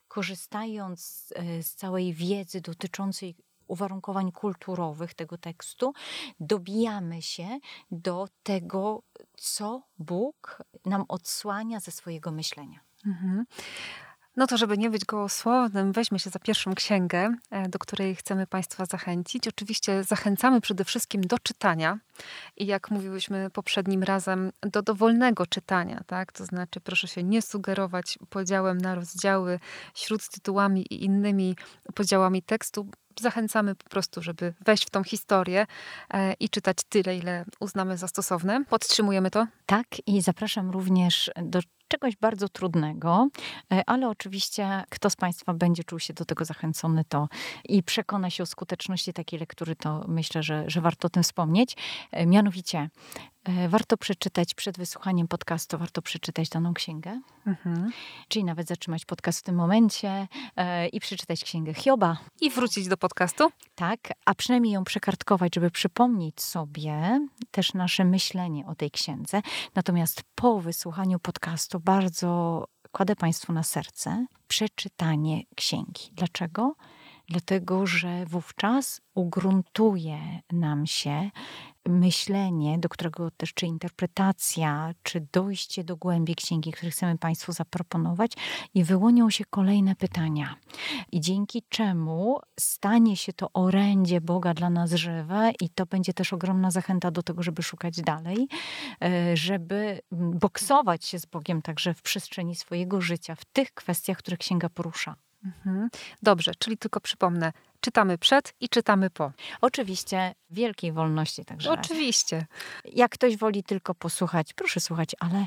korzystając 0.09 1.33
y, 1.59 1.63
z 1.63 1.75
całej 1.75 2.13
wiedzy 2.13 2.61
dotyczącej 2.61 3.37
uwarunkowań 3.68 4.33
kulturowych 4.33 5.14
tego 5.14 5.38
tekstu, 5.38 5.92
dobijamy 6.40 7.23
się 7.23 7.59
do 7.90 8.28
tego, 8.42 9.02
co 9.37 9.83
Bóg 9.99 10.62
nam 10.85 11.04
odsłania 11.09 11.80
ze 11.80 11.90
swojego 11.90 12.33
myślenia. 12.33 12.80
Mhm. 13.06 13.44
No 14.37 14.47
to, 14.47 14.56
żeby 14.56 14.78
nie 14.78 14.90
być 14.90 15.04
gołosłownym, 15.04 15.92
weźmy 15.92 16.18
się 16.18 16.30
za 16.30 16.38
pierwszą 16.38 16.75
księgę, 16.75 17.35
e, 17.50 17.68
do 17.68 17.78
której 17.78 18.16
chcemy 18.16 18.47
Państwa 18.47 18.87
zachęcić. 18.87 19.49
Oczywiście 19.49 20.04
zachęcamy 20.04 20.61
przede 20.61 20.85
wszystkim 20.85 21.23
do 21.23 21.38
czytania 21.38 21.99
i 22.56 22.66
jak 22.66 22.90
mówiłyśmy 22.90 23.50
poprzednim 23.50 24.02
razem, 24.02 24.52
do 24.62 24.83
dowolnego 24.83 25.47
czytania, 25.47 26.02
tak? 26.06 26.33
To 26.33 26.44
znaczy, 26.44 26.80
proszę 26.80 27.09
się 27.09 27.23
nie 27.23 27.42
sugerować 27.42 28.18
podziałem 28.30 28.78
na 28.78 28.94
rozdziały 28.94 29.61
śród 29.94 30.28
tytułami 30.28 30.83
i 30.83 31.04
innymi 31.04 31.56
podziałami 31.94 32.42
tekstu, 32.42 32.87
zachęcamy 33.21 33.75
po 33.75 33.90
prostu, 33.90 34.23
żeby 34.23 34.54
wejść 34.61 34.87
w 34.87 34.90
tą 34.90 35.04
historię 35.04 35.66
e, 36.14 36.33
i 36.33 36.49
czytać 36.49 36.76
tyle, 36.88 37.16
ile 37.16 37.44
uznamy 37.61 37.97
za 37.97 38.09
stosowne. 38.09 38.64
Podtrzymujemy 38.64 39.30
to? 39.30 39.47
Tak, 39.66 39.87
i 40.06 40.23
zapraszam 40.23 40.71
również 40.71 41.30
do 41.42 41.61
czegoś 41.88 42.16
bardzo 42.16 42.49
trudnego, 42.49 43.28
e, 43.73 43.83
ale 43.87 44.09
oczywiście 44.09 44.85
kto 44.90 45.11
z 45.11 45.16
Państwa 45.16 45.54
będzie 45.54 45.85
czuł 45.85 45.99
się 45.99 46.14
do 46.14 46.25
tego 46.25 46.44
zachęcony 46.44 47.04
to 47.09 47.28
i 47.64 47.83
przekona 47.83 48.30
się 48.30 48.42
o 48.42 48.47
skuteczności 48.47 49.12
takiej 49.12 49.40
lektury, 49.40 49.76
to 49.76 50.04
myślę, 50.09 50.42
że, 50.42 50.64
że 50.66 50.80
warto 50.80 51.06
o 51.06 51.11
tym 51.11 51.23
wspomnieć. 51.23 51.76
E, 52.12 52.26
mianowicie 52.26 52.90
warto 53.69 53.97
przeczytać 53.97 54.55
przed 54.55 54.79
wysłuchaniem 54.79 55.29
podcastu, 55.29 55.79
warto 55.79 56.03
przeczytać 56.03 56.49
daną 56.49 56.75
księgę. 56.75 57.21
Mhm. 57.47 57.91
Czyli 58.29 58.45
nawet 58.45 58.69
zatrzymać 58.69 59.05
podcast 59.05 59.41
w 59.41 59.43
tym 59.43 59.55
momencie 59.55 60.29
e, 60.57 60.89
i 60.89 61.01
przeczytać 61.01 61.45
księgę 61.45 61.75
Hioba. 61.75 62.17
I 62.41 62.51
wrócić 62.51 62.89
do 62.89 62.97
podcastu? 62.97 63.51
Tak, 63.75 64.01
a 64.25 64.35
przynajmniej 64.35 64.73
ją 64.73 64.85
przekartkować, 64.85 65.55
żeby 65.55 65.71
przypomnieć 65.71 66.43
sobie 66.43 67.27
też 67.51 67.75
nasze 67.75 68.05
myślenie 68.05 68.67
o 68.67 68.75
tej 68.75 68.91
księdze. 68.91 69.43
Natomiast 69.75 70.23
po 70.35 70.61
wysłuchaniu 70.61 71.19
podcastu 71.19 71.81
bardzo 71.81 72.65
kładę 72.93 73.17
Państwu 73.17 73.53
na 73.53 73.63
serce 73.63 74.27
przeczytanie 74.49 75.43
księgi. 75.57 76.11
Dlaczego? 76.13 76.75
Dlatego, 77.28 77.87
że 77.87 78.26
wówczas 78.26 79.00
ugruntuje 79.14 80.19
nam 80.52 80.87
się 80.87 81.31
myślenie, 81.88 82.78
do 82.78 82.88
którego 82.88 83.31
też 83.31 83.54
czy 83.54 83.66
interpretacja, 83.66 84.95
czy 85.02 85.26
dojście 85.33 85.85
do 85.85 85.97
głębi 85.97 86.35
księgi, 86.35 86.73
które 86.73 86.90
chcemy 86.90 87.19
Państwu 87.19 87.52
zaproponować, 87.52 88.33
i 88.75 88.85
wyłonią 88.85 89.31
się 89.31 89.45
kolejne 89.50 89.97
pytania. 89.97 90.57
I 91.12 91.21
dzięki 91.21 91.62
czemu 91.69 92.40
stanie 92.61 93.16
się 93.16 93.33
to 93.33 93.52
orędzie 93.52 94.21
Boga 94.21 94.54
dla 94.54 94.71
nas 94.71 94.93
żywe, 94.93 95.52
i 95.61 95.69
to 95.69 95.87
będzie 95.87 96.14
też 96.14 96.33
ogromna 96.33 96.71
zachęta 96.71 97.11
do 97.11 97.23
tego, 97.23 97.43
żeby 97.43 97.62
szukać 97.62 98.00
dalej, 98.00 98.49
e, 99.02 99.37
żeby 99.37 100.00
boksować 100.12 101.04
się 101.04 101.19
z 101.19 101.26
Bogiem 101.26 101.62
także 101.62 101.95
w 101.95 102.02
przestrzeni 102.02 102.54
swojego 102.54 103.00
życia, 103.00 103.35
w 103.35 103.45
tych 103.45 103.75
kwestiach, 103.75 104.19
które 104.19 104.37
księga 104.37 104.69
porusza. 104.69 105.16
Mhm. 105.45 105.89
Dobrze, 106.23 106.53
czyli 106.59 106.79
tylko 106.79 107.01
przypomnę, 107.01 107.53
czytamy 107.81 108.19
przed 108.19 108.55
i 108.61 108.69
czytamy 108.69 109.11
po. 109.11 109.33
Oczywiście 109.61 110.35
wielkiej 110.51 110.93
wolności 110.93 111.45
także. 111.45 111.71
Oczywiście. 111.71 112.47
Jak 112.85 113.13
ktoś 113.13 113.37
woli 113.37 113.63
tylko 113.63 113.95
posłuchać, 113.95 114.53
proszę 114.53 114.81
słuchać, 114.81 115.11
ale 115.21 115.47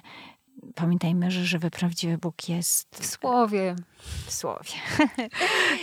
pamiętajmy, 0.75 1.31
że 1.31 1.45
żywy, 1.45 1.71
prawdziwy 1.71 2.17
Bóg 2.17 2.49
jest 2.49 2.87
w 2.95 3.05
słowie. 3.05 3.75
W 4.25 4.33
słowie. 4.33 4.71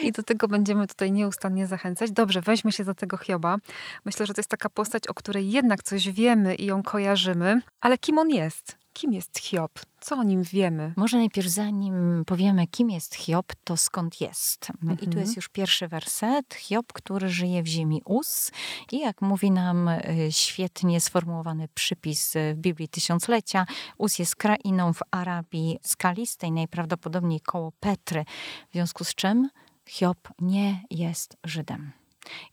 I 0.02 0.12
do 0.12 0.23
tego 0.23 0.49
będziemy 0.49 0.87
tutaj 0.87 1.12
nieustannie 1.12 1.66
zachęcać. 1.66 2.11
Dobrze, 2.11 2.40
weźmy 2.40 2.73
się 2.73 2.85
za 2.85 2.94
tego 2.94 3.16
Hioba. 3.16 3.56
Myślę, 4.04 4.26
że 4.26 4.35
to 4.35 4.40
jest 4.40 4.50
taka 4.50 4.68
postać, 4.71 5.09
o 5.09 5.14
której 5.14 5.50
jednak 5.50 5.83
coś 5.83 6.09
wiemy 6.09 6.54
i 6.54 6.66
ją 6.66 6.83
kojarzymy, 6.83 7.61
ale 7.80 7.99
kim 7.99 8.18
on 8.18 8.30
jest? 8.30 8.83
Kim 8.94 9.12
jest 9.12 9.38
Hiob? 9.38 9.80
Co 10.00 10.16
o 10.16 10.22
nim 10.22 10.42
wiemy? 10.42 10.92
Może 10.96 11.16
najpierw 11.16 11.48
zanim 11.48 12.24
powiemy, 12.26 12.66
kim 12.66 12.90
jest 12.90 13.14
Hiob, 13.14 13.52
to 13.64 13.76
skąd 13.76 14.20
jest. 14.20 14.70
Mhm. 14.70 14.92
I 14.92 14.96
tu 14.96 15.04
jest 15.04 15.16
mhm. 15.16 15.34
już 15.36 15.48
pierwszy 15.48 15.88
werset. 15.88 16.54
Hiob, 16.54 16.92
który 16.92 17.28
żyje 17.28 17.62
w 17.62 17.66
ziemi 17.66 18.02
Us. 18.04 18.50
I 18.92 18.98
jak 18.98 19.22
mówi 19.22 19.50
nam 19.50 19.88
y, 19.88 20.02
świetnie 20.30 21.00
sformułowany 21.00 21.68
przypis 21.74 22.34
w 22.54 22.58
Biblii 22.58 22.88
Tysiąclecia, 22.88 23.66
Us 23.98 24.18
jest 24.18 24.36
krainą 24.36 24.92
w 24.92 25.00
Arabii 25.10 25.78
skalistej, 25.82 26.52
najprawdopodobniej 26.52 27.40
koło 27.40 27.72
Petry. 27.80 28.24
W 28.70 28.72
związku 28.72 29.04
z 29.04 29.14
czym 29.14 29.48
Hiob 29.86 30.28
nie 30.40 30.84
jest 30.90 31.36
Żydem. 31.44 32.03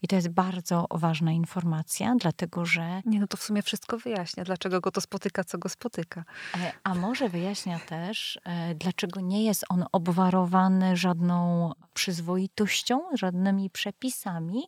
I 0.02 0.08
to 0.08 0.16
jest 0.16 0.28
bardzo 0.28 0.86
ważna 0.90 1.32
informacja, 1.32 2.14
dlatego 2.20 2.64
że. 2.64 3.02
Nie, 3.04 3.20
no 3.20 3.26
to 3.26 3.36
w 3.36 3.42
sumie 3.42 3.62
wszystko 3.62 3.98
wyjaśnia, 3.98 4.44
dlaczego 4.44 4.80
go 4.80 4.90
to 4.90 5.00
spotyka, 5.00 5.44
co 5.44 5.58
go 5.58 5.68
spotyka. 5.68 6.24
E, 6.54 6.72
a 6.84 6.94
może 6.94 7.28
wyjaśnia 7.28 7.78
też, 7.78 8.40
e, 8.44 8.74
dlaczego 8.74 9.20
nie 9.20 9.44
jest 9.44 9.64
on 9.68 9.84
obwarowany 9.92 10.96
żadną 10.96 11.72
przyzwoitością, 11.94 13.00
żadnymi 13.14 13.70
przepisami 13.70 14.62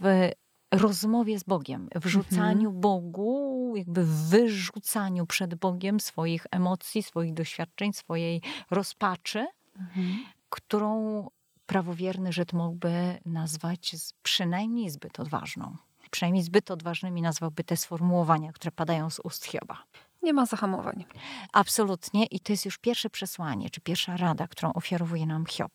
w 0.00 0.30
rozmowie 0.72 1.38
z 1.38 1.44
Bogiem, 1.44 1.88
w 1.94 2.06
rzucaniu 2.06 2.68
mhm. 2.68 2.80
Bogu, 2.80 3.72
jakby 3.76 4.04
w 4.04 4.28
wyrzucaniu 4.28 5.26
przed 5.26 5.54
Bogiem 5.54 6.00
swoich 6.00 6.46
emocji, 6.50 7.02
swoich 7.02 7.34
doświadczeń, 7.34 7.92
swojej 7.92 8.42
rozpaczy, 8.70 9.46
mhm. 9.78 10.16
którą 10.48 11.26
prawowierny 11.66 12.32
Żyd 12.32 12.52
mógłby 12.52 13.18
nazwać 13.26 13.96
przynajmniej 14.22 14.90
zbyt 14.90 15.20
odważną. 15.20 15.76
Przynajmniej 16.10 16.44
zbyt 16.44 16.70
odważnymi 16.70 17.22
nazwałby 17.22 17.64
te 17.64 17.76
sformułowania, 17.76 18.52
które 18.52 18.72
padają 18.72 19.10
z 19.10 19.18
ust 19.18 19.44
Hioba. 19.44 19.84
Nie 20.22 20.32
ma 20.32 20.46
zahamowań. 20.46 21.04
Absolutnie. 21.52 22.26
I 22.26 22.40
to 22.40 22.52
jest 22.52 22.64
już 22.64 22.78
pierwsze 22.78 23.10
przesłanie, 23.10 23.70
czy 23.70 23.80
pierwsza 23.80 24.16
rada, 24.16 24.48
którą 24.48 24.72
ofiarowuje 24.72 25.26
nam 25.26 25.46
Hiob. 25.46 25.72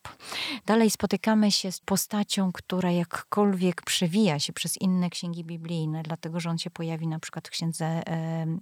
Dalej 0.65 0.89
spotykamy 0.89 1.51
się 1.51 1.71
z 1.71 1.79
postacią, 1.79 2.51
która 2.51 2.91
jakkolwiek 2.91 3.81
przewija 3.81 4.39
się 4.39 4.53
przez 4.53 4.81
inne 4.81 5.09
księgi 5.09 5.43
biblijne, 5.43 6.03
dlatego 6.03 6.39
że 6.39 6.49
on 6.49 6.57
się 6.57 6.69
pojawi 6.69 7.07
na 7.07 7.19
przykład 7.19 7.47
w 7.47 7.51
księdze 7.51 8.01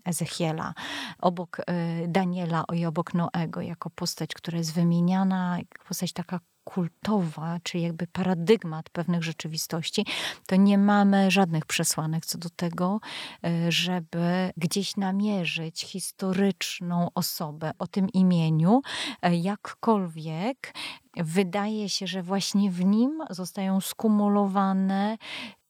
Ezechiela, 0.06 0.74
obok 1.20 1.58
e, 1.60 2.08
Daniela 2.08 2.64
i 2.74 2.86
obok 2.86 3.14
Noego, 3.14 3.62
jako 3.62 3.90
postać, 3.90 4.34
która 4.34 4.58
jest 4.58 4.74
wymieniana, 4.74 5.58
postać 5.88 6.14
taka 6.14 6.40
kultowa, 6.70 7.60
czy 7.64 7.80
jakby 7.80 8.08
paradygmat 8.08 8.90
pewnych 8.90 9.24
rzeczywistości, 9.24 10.06
to 10.48 10.56
nie 10.56 10.78
mamy 10.78 11.32
żadnych 11.32 11.66
przesłanek 11.66 12.26
co 12.26 12.38
do 12.38 12.50
tego, 12.50 13.00
e, 13.44 13.72
żeby 13.72 14.52
gdzieś 14.58 14.98
namierzyć 14.98 15.82
historyczną 15.82 17.08
osobę 17.16 17.72
o 17.80 17.88
tym 17.88 18.10
imieniu, 18.10 18.82
e, 19.22 19.36
jakkolwiek 19.36 20.74
wydaje 21.18 21.90
się, 21.90 22.08
że 22.08 22.24
właśnie 22.24 22.72
w 22.72 22.86
nim 22.86 23.24
zostają 23.30 23.82
skumulowane 23.82 25.18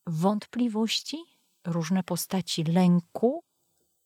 wątpliwości, 0.08 1.18
różne 1.66 2.04
postaci 2.04 2.64
lęku 2.64 3.44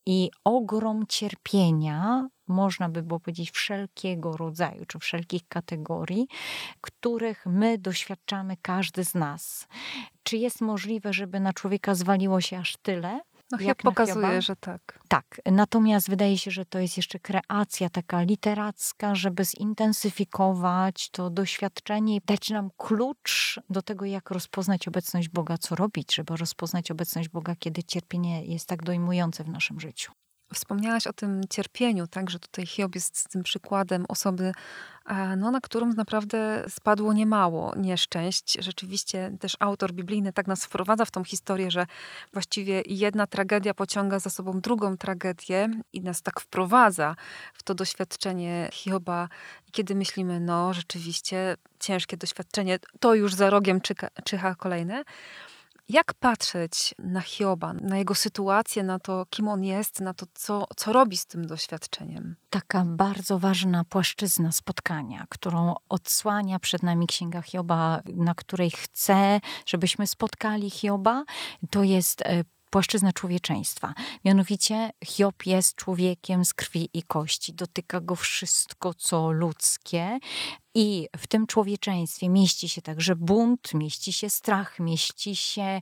i 0.06 0.30
ogrom 0.44 1.06
cierpienia 1.08 2.28
można 2.48 2.88
by 2.88 3.02
było 3.02 3.20
powiedzieć, 3.20 3.50
wszelkiego 3.50 4.36
rodzaju, 4.36 4.86
czy 4.86 4.98
wszelkich 4.98 5.48
kategorii, 5.48 6.26
których 6.80 7.46
my 7.46 7.78
doświadczamy 7.78 8.56
każdy 8.62 9.04
z 9.04 9.14
nas. 9.14 9.66
Czy 10.22 10.36
jest 10.36 10.60
możliwe, 10.60 11.12
żeby 11.12 11.40
na 11.40 11.52
człowieka 11.52 11.94
zwaliło 11.94 12.40
się 12.40 12.58
aż 12.58 12.76
tyle? 12.76 13.20
No 13.50 13.60
jak 13.60 13.82
pokazuje, 13.82 14.42
że 14.42 14.56
tak. 14.56 15.00
Tak. 15.08 15.40
Natomiast 15.46 16.10
wydaje 16.10 16.38
się, 16.38 16.50
że 16.50 16.64
to 16.64 16.78
jest 16.78 16.96
jeszcze 16.96 17.18
kreacja 17.18 17.90
taka 17.90 18.22
literacka, 18.22 19.14
żeby 19.14 19.44
zintensyfikować 19.44 21.10
to 21.10 21.30
doświadczenie 21.30 22.16
i 22.16 22.20
dać 22.26 22.50
nam 22.50 22.70
klucz 22.76 23.60
do 23.70 23.82
tego, 23.82 24.04
jak 24.04 24.30
rozpoznać 24.30 24.88
obecność 24.88 25.28
Boga, 25.28 25.58
co 25.58 25.74
robić, 25.74 26.14
żeby 26.14 26.36
rozpoznać 26.36 26.90
obecność 26.90 27.28
Boga, 27.28 27.56
kiedy 27.58 27.82
cierpienie 27.82 28.44
jest 28.44 28.68
tak 28.68 28.82
dojmujące 28.82 29.44
w 29.44 29.48
naszym 29.48 29.80
życiu. 29.80 30.12
Wspomniałaś 30.54 31.06
o 31.06 31.12
tym 31.12 31.40
cierpieniu, 31.50 32.06
tak, 32.06 32.30
że 32.30 32.38
tutaj 32.38 32.66
Hiob 32.66 32.94
jest 32.94 33.28
tym 33.28 33.42
przykładem 33.42 34.04
osoby, 34.08 34.52
no, 35.36 35.50
na 35.50 35.60
którą 35.60 35.86
naprawdę 35.86 36.64
spadło 36.68 37.12
niemało 37.12 37.74
nieszczęść. 37.76 38.56
Rzeczywiście 38.60 39.36
też 39.40 39.56
autor 39.60 39.92
biblijny 39.92 40.32
tak 40.32 40.46
nas 40.46 40.64
wprowadza 40.64 41.04
w 41.04 41.10
tą 41.10 41.24
historię, 41.24 41.70
że 41.70 41.86
właściwie 42.32 42.82
jedna 42.86 43.26
tragedia 43.26 43.74
pociąga 43.74 44.18
za 44.18 44.30
sobą 44.30 44.60
drugą 44.60 44.96
tragedię 44.96 45.70
i 45.92 46.00
nas 46.00 46.22
tak 46.22 46.40
wprowadza 46.40 47.16
w 47.54 47.62
to 47.62 47.74
doświadczenie 47.74 48.68
Hioba. 48.72 49.28
Kiedy 49.72 49.94
myślimy, 49.94 50.40
no 50.40 50.74
rzeczywiście 50.74 51.56
ciężkie 51.80 52.16
doświadczenie, 52.16 52.78
to 53.00 53.14
już 53.14 53.34
za 53.34 53.50
rogiem 53.50 53.80
czyha, 53.80 54.08
czyha 54.24 54.54
kolejne. 54.54 55.04
Jak 55.88 56.14
patrzeć 56.14 56.94
na 56.98 57.20
Hioba, 57.20 57.72
na 57.72 57.98
jego 57.98 58.14
sytuację, 58.14 58.82
na 58.82 58.98
to, 58.98 59.26
kim 59.30 59.48
on 59.48 59.64
jest, 59.64 60.00
na 60.00 60.14
to, 60.14 60.26
co, 60.34 60.66
co 60.76 60.92
robi 60.92 61.16
z 61.16 61.26
tym 61.26 61.46
doświadczeniem? 61.46 62.36
Taka 62.50 62.84
bardzo 62.84 63.38
ważna 63.38 63.84
płaszczyzna 63.84 64.52
spotkania, 64.52 65.26
którą 65.28 65.74
odsłania 65.88 66.58
przed 66.58 66.82
nami 66.82 67.06
Księga 67.06 67.42
Hioba, 67.42 68.02
na 68.14 68.34
której 68.34 68.70
chce, 68.70 69.40
żebyśmy 69.66 70.06
spotkali 70.06 70.70
Hioba, 70.70 71.24
to 71.70 71.82
jest 71.82 72.22
e, 72.22 72.44
płaszczyzna 72.74 73.12
człowieczeństwa. 73.12 73.94
Mianowicie 74.24 74.90
Hiob 75.04 75.46
jest 75.46 75.76
człowiekiem 75.76 76.44
z 76.44 76.54
krwi 76.54 76.88
i 76.94 77.02
kości. 77.02 77.52
Dotyka 77.52 78.00
go 78.00 78.14
wszystko, 78.16 78.94
co 78.94 79.32
ludzkie. 79.32 80.18
I 80.74 81.08
w 81.16 81.26
tym 81.26 81.46
człowieczeństwie 81.46 82.28
mieści 82.28 82.68
się 82.68 82.82
także 82.82 83.16
bunt, 83.16 83.74
mieści 83.74 84.12
się 84.12 84.30
strach, 84.30 84.80
mieści 84.80 85.36
się 85.36 85.80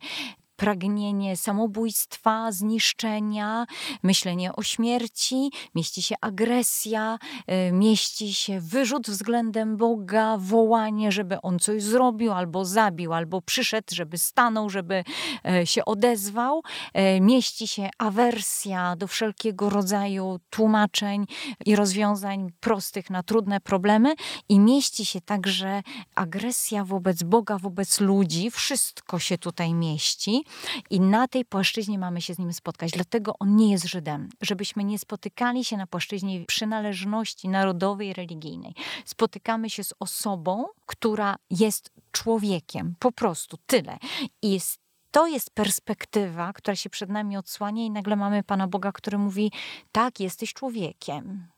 pragnienie 0.57 1.37
samobójstwa, 1.37 2.53
zniszczenia, 2.53 3.67
myślenie 4.03 4.53
o 4.53 4.63
śmierci, 4.63 5.51
mieści 5.75 6.03
się 6.03 6.15
agresja, 6.21 7.19
e, 7.47 7.73
mieści 7.73 8.35
się 8.35 8.61
wyrzut 8.61 9.11
względem 9.11 9.77
Boga, 9.77 10.37
wołanie, 10.39 11.13
żeby 11.13 11.41
on 11.41 11.59
coś 11.59 11.83
zrobił, 11.83 12.33
albo 12.33 12.65
zabił, 12.65 13.13
albo 13.13 13.43
przyszedł, 13.43 13.95
żeby 13.95 14.19
stanął, 14.19 14.71
żeby 14.71 15.05
e, 15.47 15.67
się 15.67 15.85
odezwał. 15.85 16.63
E, 16.95 17.21
mieści 17.21 17.69
się 17.69 17.91
awersja 17.99 18.97
do 18.97 19.07
wszelkiego 19.07 19.71
rodzaju 19.71 20.39
tłumaczeń 20.51 21.27
i 21.67 21.77
rozwiązań 21.77 22.53
prostych 22.61 23.11
na 23.11 23.23
trudne 23.23 23.61
problemy 23.61 24.15
i 24.49 24.59
mieści 24.61 25.05
się 25.05 25.21
także 25.21 25.83
agresja 26.15 26.85
wobec 26.85 27.23
Boga, 27.23 27.59
wobec 27.59 28.01
ludzi. 28.01 28.51
Wszystko 28.51 29.19
się 29.19 29.39
tutaj 29.39 29.75
mieści. 29.75 30.42
I 30.91 31.01
na 31.01 31.29
tej 31.29 31.45
płaszczyźnie 31.45 31.99
mamy 31.99 32.21
się 32.21 32.35
z 32.35 32.39
nim 32.39 32.53
spotkać. 32.53 32.91
Dlatego 32.91 33.35
on 33.39 33.57
nie 33.57 33.73
jest 33.73 33.85
Żydem. 33.85 34.29
Żebyśmy 34.41 34.85
nie 34.85 34.99
spotykali 34.99 35.65
się 35.65 35.77
na 35.77 35.87
płaszczyźnie 35.87 36.45
przynależności 36.47 37.49
narodowej 37.49 38.13
religijnej. 38.13 38.75
Spotykamy 39.05 39.71
się 39.71 39.85
z 39.85 39.95
osobą, 40.01 40.65
która 40.87 41.37
jest 41.51 41.91
człowiekiem. 42.13 42.95
Po 42.99 43.13
prostu 43.13 43.57
tyle. 43.67 43.99
I 44.43 44.53
jest 44.53 44.83
to 45.11 45.27
jest 45.27 45.51
perspektywa, 45.51 46.53
która 46.53 46.77
się 46.77 46.91
przed 46.91 47.11
nami 47.11 47.37
odsłania, 47.37 47.85
i 47.85 47.91
nagle 47.91 48.17
mamy 48.17 48.43
Pana 48.43 48.69
Boga, 48.69 48.93
który 48.93 49.19
mówi: 49.19 49.53
Tak, 49.93 50.21
jesteś 50.21 50.55
człowiekiem. 50.55 51.49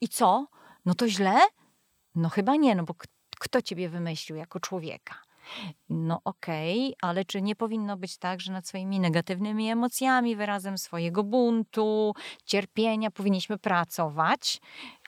I 0.00 0.08
co? 0.08 0.46
No 0.84 0.94
to 0.94 1.08
źle? 1.08 1.34
No 2.14 2.28
chyba 2.28 2.56
nie, 2.56 2.74
no 2.74 2.84
bo 2.84 2.94
kto 3.38 3.62
ciebie 3.62 3.88
wymyślił 3.88 4.36
jako 4.36 4.60
człowieka? 4.60 5.14
No 5.88 6.20
okej, 6.24 6.80
okay, 6.80 7.10
ale 7.10 7.24
czy 7.24 7.42
nie 7.42 7.56
powinno 7.56 7.96
być 7.96 8.18
tak, 8.18 8.40
że 8.40 8.52
nad 8.52 8.68
swoimi 8.68 9.00
negatywnymi 9.00 9.70
emocjami, 9.70 10.36
wyrazem 10.36 10.78
swojego 10.78 11.24
buntu, 11.24 12.14
cierpienia 12.44 13.10
powinniśmy 13.10 13.58
pracować? 13.58 14.60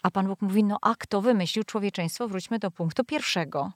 A 0.02 0.10
Pan 0.10 0.26
Bóg 0.26 0.42
mówi, 0.42 0.64
no 0.64 0.78
a 0.82 0.94
kto 0.98 1.20
wymyślił 1.20 1.64
człowieczeństwo? 1.64 2.28
Wróćmy 2.28 2.58
do 2.58 2.70
punktu 2.70 3.04
pierwszego. 3.04 3.72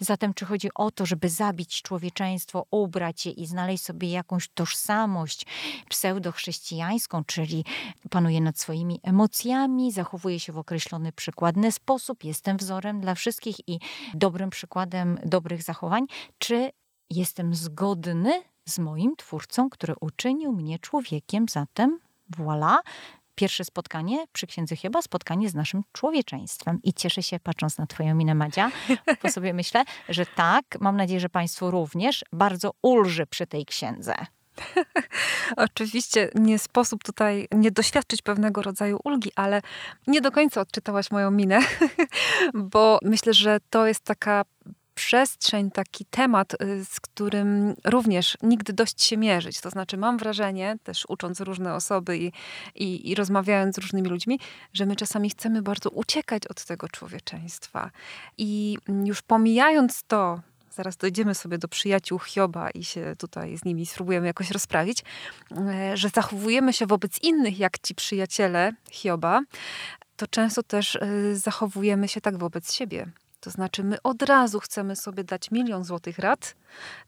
Zatem, 0.00 0.34
czy 0.34 0.44
chodzi 0.44 0.68
o 0.74 0.90
to, 0.90 1.06
żeby 1.06 1.28
zabić 1.28 1.82
człowieczeństwo, 1.82 2.66
ubrać 2.70 3.26
je 3.26 3.32
i 3.32 3.46
znaleźć 3.46 3.84
sobie 3.84 4.10
jakąś 4.10 4.48
tożsamość 4.48 5.46
pseudochrześcijańską, 5.88 7.24
czyli 7.24 7.64
panuje 8.10 8.40
nad 8.40 8.58
swoimi 8.58 9.00
emocjami, 9.02 9.92
zachowuje 9.92 10.40
się 10.40 10.52
w 10.52 10.58
określony, 10.58 11.12
przykładny 11.12 11.72
sposób, 11.72 12.24
jestem 12.24 12.56
wzorem 12.56 13.00
dla 13.00 13.14
wszystkich 13.14 13.68
i 13.68 13.78
dobrym 14.14 14.50
przykładem 14.50 15.18
dobrych 15.24 15.62
zachowań, 15.62 16.06
czy 16.38 16.70
jestem 17.10 17.54
zgodny 17.54 18.42
z 18.64 18.78
moim 18.78 19.16
Twórcą, 19.16 19.70
który 19.70 19.94
uczynił 20.00 20.52
mnie 20.52 20.78
człowiekiem, 20.78 21.46
zatem 21.48 21.98
voilà, 22.36 22.76
pierwsze 23.34 23.64
spotkanie 23.64 24.24
przy 24.32 24.46
księdze 24.46 24.76
chyba 24.76 25.02
spotkanie 25.02 25.48
z 25.48 25.54
naszym 25.54 25.82
człowieczeństwem. 25.92 26.78
I 26.82 26.94
cieszę 26.94 27.22
się, 27.22 27.40
patrząc 27.40 27.78
na 27.78 27.86
Twoją 27.86 28.14
minę, 28.14 28.34
Madzia, 28.34 28.70
bo 29.22 29.30
sobie 29.30 29.54
myślę, 29.54 29.84
że 30.08 30.26
tak, 30.26 30.64
mam 30.80 30.96
nadzieję, 30.96 31.20
że 31.20 31.28
Państwu 31.28 31.70
również 31.70 32.24
bardzo 32.32 32.70
ulży 32.82 33.26
przy 33.26 33.46
tej 33.46 33.66
księdze. 33.66 34.14
Oczywiście 35.56 36.30
nie 36.34 36.58
sposób 36.58 37.04
tutaj 37.04 37.48
nie 37.52 37.70
doświadczyć 37.70 38.22
pewnego 38.22 38.62
rodzaju 38.62 38.98
ulgi, 39.04 39.30
ale 39.36 39.62
nie 40.06 40.20
do 40.20 40.32
końca 40.32 40.60
odczytałaś 40.60 41.10
moją 41.10 41.30
minę, 41.30 41.60
bo 42.54 42.98
myślę, 43.02 43.34
że 43.34 43.58
to 43.70 43.86
jest 43.86 44.04
taka 44.04 44.44
przestrzeń, 44.94 45.70
taki 45.70 46.04
temat, 46.04 46.62
y, 46.62 46.84
z 46.84 47.00
którym 47.00 47.74
również 47.84 48.38
nigdy 48.42 48.72
dość 48.72 49.04
się 49.04 49.16
mierzyć. 49.16 49.60
To 49.60 49.70
znaczy, 49.70 49.96
mam 49.96 50.18
wrażenie, 50.18 50.76
też 50.82 51.04
ucząc 51.08 51.40
różne 51.40 51.74
osoby 51.74 52.18
i, 52.18 52.32
i, 52.74 53.10
i 53.10 53.14
rozmawiając 53.14 53.74
z 53.74 53.78
różnymi 53.78 54.08
ludźmi, 54.08 54.40
że 54.72 54.86
my 54.86 54.96
czasami 54.96 55.30
chcemy 55.30 55.62
bardzo 55.62 55.90
uciekać 55.90 56.46
od 56.46 56.64
tego 56.64 56.88
człowieczeństwa. 56.88 57.90
I 58.38 58.78
już 59.04 59.22
pomijając 59.22 60.02
to, 60.02 60.40
zaraz 60.74 60.96
dojdziemy 60.96 61.34
sobie 61.34 61.58
do 61.58 61.68
przyjaciół 61.68 62.18
Hioba 62.18 62.70
i 62.70 62.84
się 62.84 63.14
tutaj 63.18 63.58
z 63.58 63.64
nimi 63.64 63.86
spróbujemy 63.86 64.26
jakoś 64.26 64.50
rozprawić, 64.50 65.04
e, 65.56 65.96
że 65.96 66.08
zachowujemy 66.08 66.72
się 66.72 66.86
wobec 66.86 67.22
innych 67.22 67.58
jak 67.58 67.78
ci 67.78 67.94
przyjaciele 67.94 68.72
Hioba, 68.90 69.40
to 70.16 70.26
często 70.26 70.62
też 70.62 70.96
e, 70.96 71.36
zachowujemy 71.36 72.08
się 72.08 72.20
tak 72.20 72.38
wobec 72.38 72.72
siebie. 72.72 73.06
To 73.44 73.50
znaczy, 73.50 73.84
my 73.84 74.02
od 74.02 74.22
razu 74.22 74.60
chcemy 74.60 74.96
sobie 74.96 75.24
dać 75.24 75.50
milion 75.50 75.84
złotych 75.84 76.18
rad, 76.18 76.54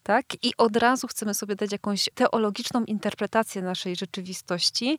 tak? 0.03 0.25
I 0.45 0.53
od 0.59 0.77
razu 0.77 1.07
chcemy 1.07 1.35
sobie 1.35 1.57
dać 1.57 1.73
jakąś 1.73 2.09
teologiczną 2.15 2.85
interpretację 2.85 3.63
naszej 3.63 3.97
rzeczywistości, 3.97 4.99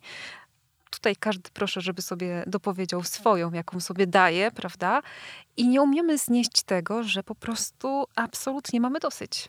tutaj 0.90 1.16
każdy 1.16 1.50
proszę, 1.50 1.80
żeby 1.80 2.02
sobie 2.02 2.44
dopowiedział 2.46 3.04
swoją, 3.04 3.52
jaką 3.52 3.80
sobie 3.80 4.06
daje, 4.06 4.50
prawda? 4.50 5.02
I 5.56 5.68
nie 5.68 5.82
umiemy 5.82 6.18
znieść 6.18 6.62
tego, 6.62 7.02
że 7.02 7.22
po 7.22 7.34
prostu 7.34 8.04
absolutnie 8.14 8.80
mamy 8.80 9.00
dosyć. 9.00 9.48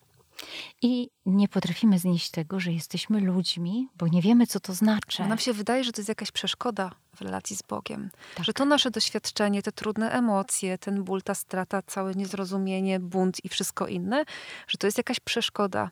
I 0.82 1.10
nie 1.26 1.48
potrafimy 1.48 2.00
znieść 2.00 2.32
tego, 2.32 2.60
że 2.60 2.72
jesteśmy 2.72 3.20
ludźmi, 3.20 3.88
bo 3.96 4.08
nie 4.08 4.22
wiemy, 4.22 4.48
co 4.48 4.60
to 4.60 4.74
znaczy. 4.74 5.24
Nam 5.24 5.38
się 5.38 5.54
wydaje, 5.54 5.84
że 5.84 5.92
to 5.92 6.02
jest 6.02 6.10
jakaś 6.10 6.32
przeszkoda 6.32 6.92
w 7.16 7.22
relacji 7.22 7.56
z 7.56 7.62
Bogiem. 7.62 8.10
Tak. 8.36 8.46
Że 8.46 8.54
to 8.54 8.66
nasze 8.66 8.92
doświadczenie, 8.92 9.62
te 9.62 9.72
trudne 9.72 10.12
emocje, 10.12 10.78
ten 10.78 11.04
ból, 11.04 11.22
ta 11.22 11.36
strata, 11.36 11.82
całe 11.82 12.14
niezrozumienie, 12.14 13.00
bunt 13.00 13.46
i 13.46 13.50
wszystko 13.50 13.88
inne, 13.88 14.24
że 14.68 14.78
to 14.78 14.88
jest 14.88 14.98
jakaś 14.98 15.20
przeszkoda. 15.20 15.92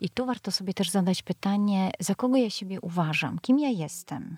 I 0.00 0.10
tu 0.10 0.26
warto 0.26 0.52
sobie 0.52 0.74
też 0.74 0.90
zadać 0.90 1.22
pytanie, 1.22 1.90
za 2.00 2.14
kogo 2.14 2.36
ja 2.36 2.50
siebie 2.50 2.80
uważam? 2.80 3.38
Kim 3.38 3.58
ja 3.58 3.68
jestem? 3.68 4.36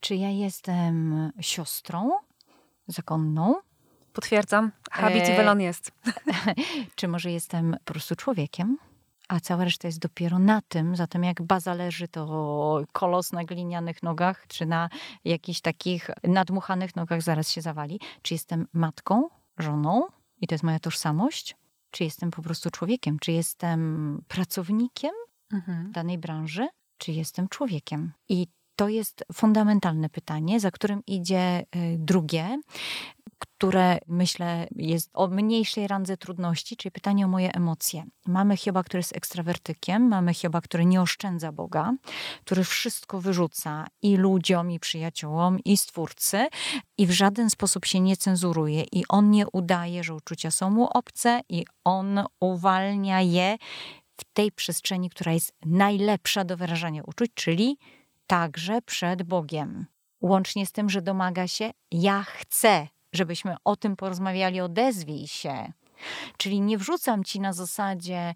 Czy 0.00 0.16
ja 0.16 0.30
jestem 0.30 1.30
siostrą 1.40 2.10
zakonną? 2.86 3.54
Potwierdzam, 4.14 4.72
habit 4.90 5.28
i 5.28 5.36
welon 5.36 5.60
jest. 5.60 5.92
Czy 6.96 7.08
może 7.08 7.30
jestem 7.30 7.76
po 7.84 7.92
prostu 7.92 8.16
człowiekiem? 8.16 8.76
a 9.28 9.40
cała 9.40 9.64
reszta 9.64 9.88
jest 9.88 9.98
dopiero 9.98 10.38
na 10.38 10.62
tym, 10.68 10.96
zatem 10.96 11.24
jak 11.24 11.42
baza 11.42 11.74
leży, 11.74 12.08
to 12.08 12.84
kolos 12.92 13.32
na 13.32 13.44
glinianych 13.44 14.02
nogach, 14.02 14.46
czy 14.48 14.66
na 14.66 14.88
jakichś 15.24 15.60
takich 15.60 16.10
nadmuchanych 16.24 16.96
nogach 16.96 17.22
zaraz 17.22 17.50
się 17.50 17.62
zawali. 17.62 18.00
Czy 18.22 18.34
jestem 18.34 18.66
matką, 18.72 19.28
żoną 19.58 20.06
i 20.40 20.46
to 20.46 20.54
jest 20.54 20.64
moja 20.64 20.78
tożsamość? 20.78 21.56
Czy 21.90 22.04
jestem 22.04 22.30
po 22.30 22.42
prostu 22.42 22.70
człowiekiem? 22.70 23.18
Czy 23.18 23.32
jestem 23.32 24.22
pracownikiem 24.28 25.12
mhm. 25.52 25.92
danej 25.92 26.18
branży? 26.18 26.68
Czy 26.98 27.12
jestem 27.12 27.48
człowiekiem? 27.48 28.12
I 28.28 28.46
to 28.76 28.88
jest 28.88 29.24
fundamentalne 29.32 30.08
pytanie, 30.08 30.60
za 30.60 30.70
którym 30.70 31.02
idzie 31.06 31.60
y, 31.60 31.96
drugie, 31.98 32.60
które 33.38 33.98
myślę 34.06 34.66
jest 34.76 35.10
o 35.14 35.28
mniejszej 35.28 35.88
randze 35.88 36.16
trudności, 36.16 36.76
czyli 36.76 36.92
pytanie 36.92 37.24
o 37.24 37.28
moje 37.28 37.52
emocje. 37.52 38.04
Mamy 38.26 38.56
Hioba, 38.56 38.82
który 38.82 38.98
jest 38.98 39.16
ekstrawertykiem, 39.16 40.08
mamy 40.08 40.34
Hioba, 40.34 40.60
który 40.60 40.84
nie 40.84 41.00
oszczędza 41.00 41.52
Boga, 41.52 41.92
który 42.44 42.64
wszystko 42.64 43.20
wyrzuca 43.20 43.86
i 44.02 44.16
ludziom, 44.16 44.70
i 44.70 44.80
przyjaciołom, 44.80 45.58
i 45.64 45.76
stwórcy, 45.76 46.46
i 46.98 47.06
w 47.06 47.10
żaden 47.10 47.50
sposób 47.50 47.84
się 47.84 48.00
nie 48.00 48.16
cenzuruje, 48.16 48.84
i 48.92 49.04
on 49.08 49.30
nie 49.30 49.46
udaje, 49.48 50.04
że 50.04 50.14
uczucia 50.14 50.50
są 50.50 50.70
mu 50.70 50.88
obce, 50.88 51.40
i 51.48 51.64
on 51.84 52.24
uwalnia 52.40 53.20
je 53.20 53.56
w 54.16 54.24
tej 54.32 54.52
przestrzeni, 54.52 55.10
która 55.10 55.32
jest 55.32 55.52
najlepsza 55.66 56.44
do 56.44 56.56
wyrażania 56.56 57.02
uczuć, 57.02 57.30
czyli 57.34 57.78
także 58.26 58.82
przed 58.82 59.22
Bogiem. 59.22 59.86
Łącznie 60.20 60.66
z 60.66 60.72
tym, 60.72 60.90
że 60.90 61.02
domaga 61.02 61.48
się, 61.48 61.70
ja 61.90 62.22
chcę, 62.22 62.88
żebyśmy 63.14 63.56
o 63.64 63.76
tym 63.76 63.96
porozmawiali, 63.96 64.60
odezwij 64.60 65.26
się. 65.26 65.72
Czyli 66.36 66.60
nie 66.60 66.78
wrzucam 66.78 67.24
ci 67.24 67.40
na 67.40 67.52
zasadzie, 67.52 68.34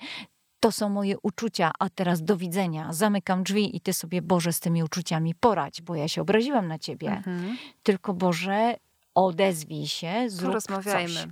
to 0.60 0.72
są 0.72 0.88
moje 0.88 1.18
uczucia, 1.22 1.70
a 1.78 1.88
teraz 1.88 2.22
do 2.22 2.36
widzenia, 2.36 2.92
zamykam 2.92 3.42
drzwi 3.42 3.76
i 3.76 3.80
ty 3.80 3.92
sobie, 3.92 4.22
Boże, 4.22 4.52
z 4.52 4.60
tymi 4.60 4.82
uczuciami 4.82 5.34
poradź, 5.34 5.82
bo 5.82 5.94
ja 5.94 6.08
się 6.08 6.22
obraziłam 6.22 6.68
na 6.68 6.78
ciebie. 6.78 7.08
Mhm. 7.08 7.56
Tylko, 7.82 8.14
Boże, 8.14 8.76
odezwij 9.14 9.86
się, 9.86 10.24
zrób 10.26 10.48
Porozmawiajmy. 10.50 11.14
coś. 11.14 11.26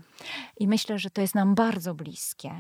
I 0.61 0.69
myślę, 0.69 0.99
że 0.99 1.11
to 1.11 1.21
jest 1.21 1.35
nam 1.35 1.55
bardzo 1.55 1.95
bliskie. 1.95 2.55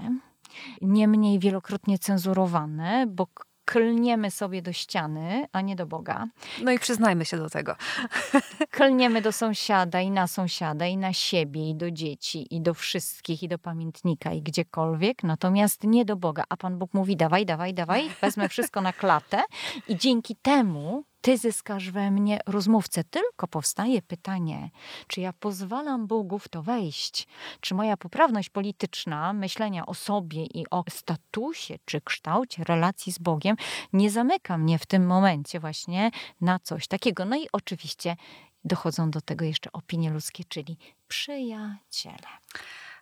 Niemniej 0.80 1.38
wielokrotnie 1.38 1.98
cenzurowane, 1.98 3.06
bo 3.06 3.26
klniemy 3.66 4.30
sobie 4.30 4.62
do 4.62 4.72
ściany, 4.72 5.46
a 5.52 5.60
nie 5.60 5.76
do 5.76 5.86
Boga. 5.86 6.26
No 6.62 6.72
i 6.72 6.78
przyznajmy 6.78 7.24
się 7.24 7.36
do 7.36 7.50
tego. 7.50 7.76
Klniemy 8.70 9.22
do 9.22 9.32
sąsiada 9.32 10.00
i 10.00 10.10
na 10.10 10.26
sąsiada 10.26 10.86
i 10.86 10.96
na 10.96 11.12
siebie 11.12 11.70
i 11.70 11.74
do 11.74 11.90
dzieci 11.90 12.54
i 12.54 12.60
do 12.60 12.74
wszystkich 12.74 13.42
i 13.42 13.48
do 13.48 13.58
pamiętnika 13.58 14.32
i 14.32 14.42
gdziekolwiek, 14.42 15.22
natomiast 15.22 15.84
nie 15.84 16.04
do 16.04 16.16
Boga. 16.16 16.44
A 16.48 16.56
Pan 16.56 16.78
Bóg 16.78 16.94
mówi 16.94 17.16
dawaj, 17.16 17.46
dawaj, 17.46 17.74
dawaj, 17.74 18.10
wezmę 18.20 18.48
wszystko 18.48 18.80
na 18.80 18.92
klatę 18.92 19.42
i 19.88 19.96
dzięki 19.96 20.36
temu 20.36 21.04
ty 21.26 21.38
zyskasz 21.38 21.90
we 21.90 22.10
mnie 22.10 22.40
rozmówcę. 22.46 23.04
Tylko 23.04 23.48
powstaje 23.48 24.02
pytanie, 24.02 24.70
czy 25.06 25.20
ja 25.20 25.32
pozwalam 25.32 26.06
Bogu 26.06 26.38
w 26.38 26.48
to 26.48 26.62
wejść? 26.62 27.28
Czy 27.60 27.74
moja 27.74 27.96
poprawność 27.96 28.50
polityczna, 28.50 29.32
myślenia 29.32 29.86
o 29.86 29.94
sobie 29.94 30.44
i 30.44 30.70
o 30.70 30.84
statusie 30.90 31.78
czy 31.84 32.00
kształcie 32.00 32.64
relacji 32.64 33.12
z 33.12 33.18
Bogiem 33.18 33.56
nie 33.92 34.10
zamyka 34.10 34.58
mnie 34.58 34.78
w 34.78 34.86
tym 34.86 35.06
momencie 35.06 35.60
właśnie 35.60 36.10
na 36.40 36.58
coś 36.58 36.86
takiego? 36.86 37.24
No 37.24 37.36
i 37.36 37.46
oczywiście 37.52 38.16
dochodzą 38.64 39.10
do 39.10 39.20
tego 39.20 39.44
jeszcze 39.44 39.72
opinie 39.72 40.10
ludzkie, 40.10 40.44
czyli 40.48 40.78
przyjaciele. 41.08 42.28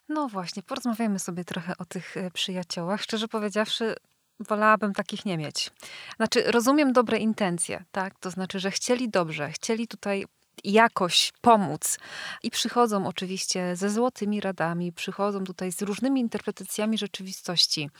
No 0.08 0.28
właśnie, 0.28 0.62
porozmawiajmy 0.62 1.18
sobie 1.18 1.44
trochę 1.44 1.78
o 1.78 1.84
tych 1.84 2.16
e, 2.16 2.30
przyjaciołach. 2.30 3.02
Szczerze 3.02 3.28
powiedziawszy, 3.28 3.94
wolałabym 4.40 4.92
takich 4.92 5.24
nie 5.24 5.38
mieć. 5.38 5.70
Znaczy, 6.16 6.42
rozumiem 6.46 6.92
dobre 6.92 7.18
intencje, 7.18 7.84
tak? 7.92 8.18
To 8.18 8.30
znaczy, 8.30 8.60
że 8.60 8.70
chcieli 8.70 9.08
dobrze, 9.08 9.50
chcieli 9.50 9.88
tutaj 9.88 10.24
jakoś 10.64 11.32
pomóc. 11.40 11.98
I 12.42 12.50
przychodzą 12.50 13.06
oczywiście 13.06 13.76
ze 13.76 13.90
złotymi 13.90 14.40
radami, 14.40 14.92
przychodzą 14.92 15.44
tutaj 15.44 15.72
z 15.72 15.82
różnymi 15.82 16.20
interpretacjami 16.20 16.98
rzeczywistości, 16.98 17.90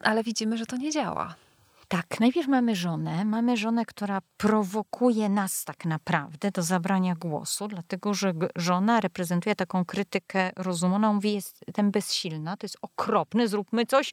ale 0.00 0.22
widzimy, 0.22 0.58
że 0.58 0.66
to 0.66 0.76
nie 0.76 0.90
działa. 0.90 1.34
Tak, 1.88 2.20
najpierw 2.20 2.48
mamy 2.48 2.76
żonę. 2.76 3.24
Mamy 3.24 3.56
żonę, 3.56 3.84
która 3.84 4.20
prowokuje 4.36 5.28
nas 5.28 5.64
tak 5.64 5.84
naprawdę 5.84 6.50
do 6.50 6.62
zabrania 6.62 7.14
głosu, 7.14 7.68
dlatego 7.68 8.14
że 8.14 8.32
żona 8.56 9.00
reprezentuje 9.00 9.54
taką 9.54 9.84
krytykę 9.84 10.50
rozumu. 10.56 10.94
Ona 10.94 11.12
mówi, 11.12 11.32
jestem 11.66 11.90
bezsilna, 11.90 12.56
to 12.56 12.64
jest 12.64 12.76
okropne, 12.82 13.48
zróbmy 13.48 13.86
coś 13.86 14.12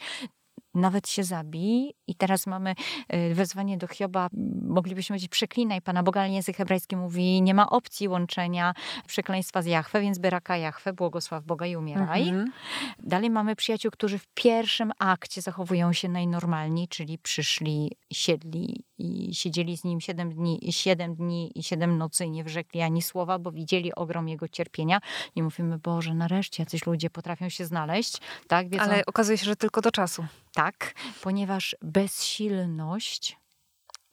nawet 0.74 1.10
się 1.10 1.24
zabij. 1.24 1.94
I 2.08 2.16
teraz 2.16 2.48
mamy 2.48 2.76
e, 3.08 3.34
wezwanie 3.34 3.78
do 3.78 3.88
Hioba, 3.88 4.28
moglibyśmy 4.62 5.14
powiedzieć 5.14 5.30
przeklinaj 5.30 5.82
Pana 5.82 6.04
Boga, 6.04 6.22
ale 6.22 6.30
język 6.30 6.58
hebrajski 6.58 6.96
mówi 6.96 7.42
nie 7.42 7.54
ma 7.54 7.70
opcji 7.70 8.08
łączenia 8.08 8.74
przekleństwa 9.08 9.62
z 9.62 9.66
Jachwę, 9.66 10.02
więc 10.02 10.20
byraka 10.20 10.58
Jachwę, 10.58 10.94
błogosław 10.94 11.44
Boga 11.44 11.66
i 11.66 11.76
umieraj. 11.76 12.30
Mhm. 12.30 12.52
Dalej 13.00 13.30
mamy 13.30 13.56
przyjaciół, 13.56 13.92
którzy 13.92 14.20
w 14.20 14.28
pierwszym 14.34 14.92
akcie 15.00 15.42
zachowują 15.42 15.94
się 15.94 16.10
najnormalniej, 16.10 16.88
czyli 16.88 17.18
przyszli, 17.18 17.92
siedli 18.14 18.84
i 19.04 19.36
siedzieli 19.36 19.78
z 19.78 19.84
nim 19.84 20.02
siedem 20.02 20.34
dni, 20.34 20.60
siedem 20.72 21.16
dni 21.16 21.52
i 21.56 21.64
siedem 21.64 21.98
nocy 21.98 22.26
i 22.26 22.32
nie 22.32 22.44
wrzekli 22.44 22.82
ani 22.82 23.02
słowa, 23.02 23.40
bo 23.40 23.52
widzieli 23.52 23.96
ogrom 23.96 24.30
jego 24.30 24.48
cierpienia. 24.48 25.00
I 25.36 25.44
mówimy, 25.44 25.80
Boże, 25.80 26.14
nareszcie 26.14 26.64
jacyś 26.64 26.86
ludzie 26.86 27.10
potrafią 27.10 27.50
się 27.50 27.66
znaleźć. 27.66 28.18
Tak? 28.48 28.70
Wiedzą... 28.70 28.84
Ale 28.84 29.06
okazuje 29.06 29.38
się, 29.38 29.46
że 29.46 29.56
tylko 29.56 29.82
do 29.82 29.92
czasu. 29.92 30.26
Tak, 30.54 30.94
ponieważ 31.22 31.76
bezsilność 31.82 33.38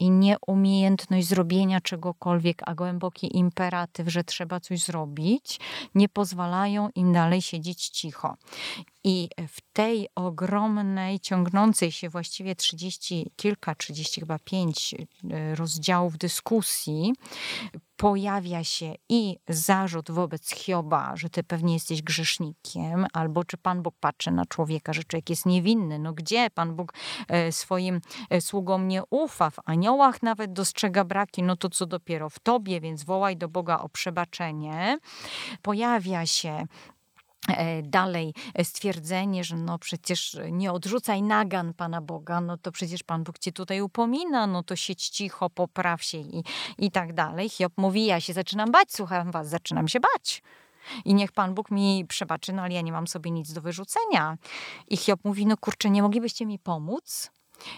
i 0.01 0.11
nieumiejętność 0.11 1.27
zrobienia 1.27 1.81
czegokolwiek, 1.81 2.63
a 2.67 2.75
głęboki 2.75 3.37
imperatyw, 3.37 4.09
że 4.09 4.25
trzeba 4.25 4.61
coś 4.61 4.85
zrobić, 4.85 5.61
nie 5.95 6.09
pozwalają 6.09 6.89
im 6.95 7.13
dalej 7.13 7.43
siedzieć 7.43 7.89
cicho. 7.89 8.37
I 9.05 9.29
w 9.49 9.61
tej 9.73 10.09
ogromnej, 10.15 11.21
ciągnącej 11.21 11.93
się 11.93 12.09
właściwie 12.09 12.57
trzydzieści 12.57 13.31
kilka, 13.37 13.75
trzydzieści 13.75 14.21
chyba 14.21 14.39
pięć 14.39 14.95
e, 14.95 15.55
rozdziałów 15.55 16.19
dyskusji, 16.19 17.13
pojawia 18.01 18.65
się 18.65 18.95
i 19.09 19.37
zarzut 19.49 20.11
wobec 20.11 20.51
Hioba, 20.51 21.17
że 21.17 21.31
ty 21.31 21.43
pewnie 21.43 21.75
jesteś 21.75 22.03
grzesznikiem, 22.03 23.07
albo 23.13 23.45
czy 23.45 23.57
Pan 23.57 23.83
Bóg 23.83 23.95
patrzy 24.01 24.31
na 24.31 24.47
człowieka, 24.47 24.93
że 24.93 25.05
człowiek 25.05 25.31
jest 25.31 25.47
niewinny. 25.47 25.99
No 25.99 26.13
gdzie 26.13 26.51
Pan 26.51 26.77
Bóg 26.77 26.95
e, 27.29 27.53
swoim 27.53 28.01
e, 28.31 28.41
sługom 28.41 28.89
nie 28.89 29.03
ufa? 29.11 29.51
W 29.51 29.57
aniołach 29.65 30.23
nawet 30.23 30.53
dostrzega 30.53 31.05
braki, 31.05 31.43
no 31.43 31.57
to 31.57 31.69
co 31.69 31.87
dopiero 31.87 32.31
w 32.31 32.39
tobie, 32.39 32.81
więc 32.81 33.05
wołaj 33.05 33.37
do 33.37 33.49
Boga 33.49 33.79
o 33.79 33.89
przebaczenie. 33.89 34.99
Pojawia 35.63 36.27
się 36.27 36.67
dalej 37.83 38.35
stwierdzenie, 38.62 39.44
że 39.44 39.57
no 39.57 39.79
przecież 39.79 40.37
nie 40.50 40.72
odrzucaj 40.72 41.22
nagan 41.22 41.74
Pana 41.74 42.00
Boga, 42.00 42.40
no 42.40 42.57
to 42.57 42.72
przecież 42.72 43.03
Pan 43.03 43.24
Bóg 43.24 43.38
cię 43.38 43.53
tutaj 43.53 43.81
upomina, 43.81 44.46
no 44.46 44.62
to 44.62 44.76
siedź 44.76 45.09
cicho, 45.09 45.50
popraw 45.50 46.03
się 46.03 46.18
i, 46.18 46.44
i 46.79 46.90
tak 46.90 47.12
dalej. 47.12 47.48
Hiob 47.48 47.72
mówi, 47.76 48.07
ja 48.07 48.20
się 48.20 48.33
zaczynam 48.33 48.70
bać, 48.72 48.92
słucham 48.92 49.31
was, 49.31 49.48
zaczynam 49.48 49.88
się 49.88 50.00
bać. 50.00 50.42
I 51.05 51.14
niech 51.14 51.33
Pan 51.33 51.55
Bóg 51.55 51.70
mi 51.70 52.05
przebaczy, 52.09 52.53
no 52.53 52.62
ale 52.62 52.74
ja 52.74 52.81
nie 52.81 52.92
mam 52.92 53.07
sobie 53.07 53.31
nic 53.31 53.53
do 53.53 53.61
wyrzucenia. 53.61 54.38
I 54.88 54.96
Hiob 54.96 55.24
mówi, 55.24 55.46
no 55.46 55.57
kurczę, 55.57 55.90
nie 55.90 56.03
moglibyście 56.03 56.46
mi 56.46 56.59
pomóc? 56.59 57.31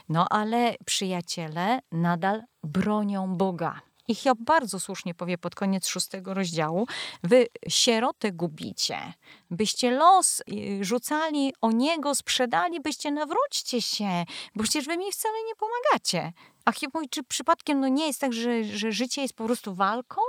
No 0.09 0.27
ale 0.29 0.75
przyjaciele 0.87 1.81
nadal 1.93 2.43
bronią 2.65 3.37
Boga. 3.37 3.81
I 4.09 4.15
Hiob 4.15 4.39
bardzo 4.41 4.81
słusznie 4.81 5.15
powie 5.15 5.39
pod 5.39 5.55
koniec 5.55 5.87
szóstego 5.87 6.35
rozdziału, 6.35 6.87
wy 7.23 7.47
sierotę 7.69 8.33
gubicie, 8.33 9.13
byście 9.51 9.91
los 9.91 10.41
y, 10.41 10.85
rzucali 10.85 11.55
o 11.61 11.71
niego, 11.71 12.15
sprzedali, 12.15 12.81
byście 12.81 13.11
nawróćcie 13.11 13.83
się, 13.83 14.25
bo 14.55 14.63
przecież 14.63 14.87
wy 14.87 14.97
mi 14.97 15.13
wcale 15.13 15.35
nie 15.47 15.55
pomagacie. 15.55 16.33
A 16.65 16.73
mówi, 16.95 17.09
czy 17.09 17.23
przypadkiem 17.23 17.81
no 17.81 17.89
nie 17.89 18.07
jest 18.07 18.21
tak, 18.21 18.33
że, 18.33 18.65
że 18.65 18.93
życie 18.93 19.23
jest 19.23 19.35
po 19.35 19.45
prostu 19.45 19.75
walką? 19.75 20.21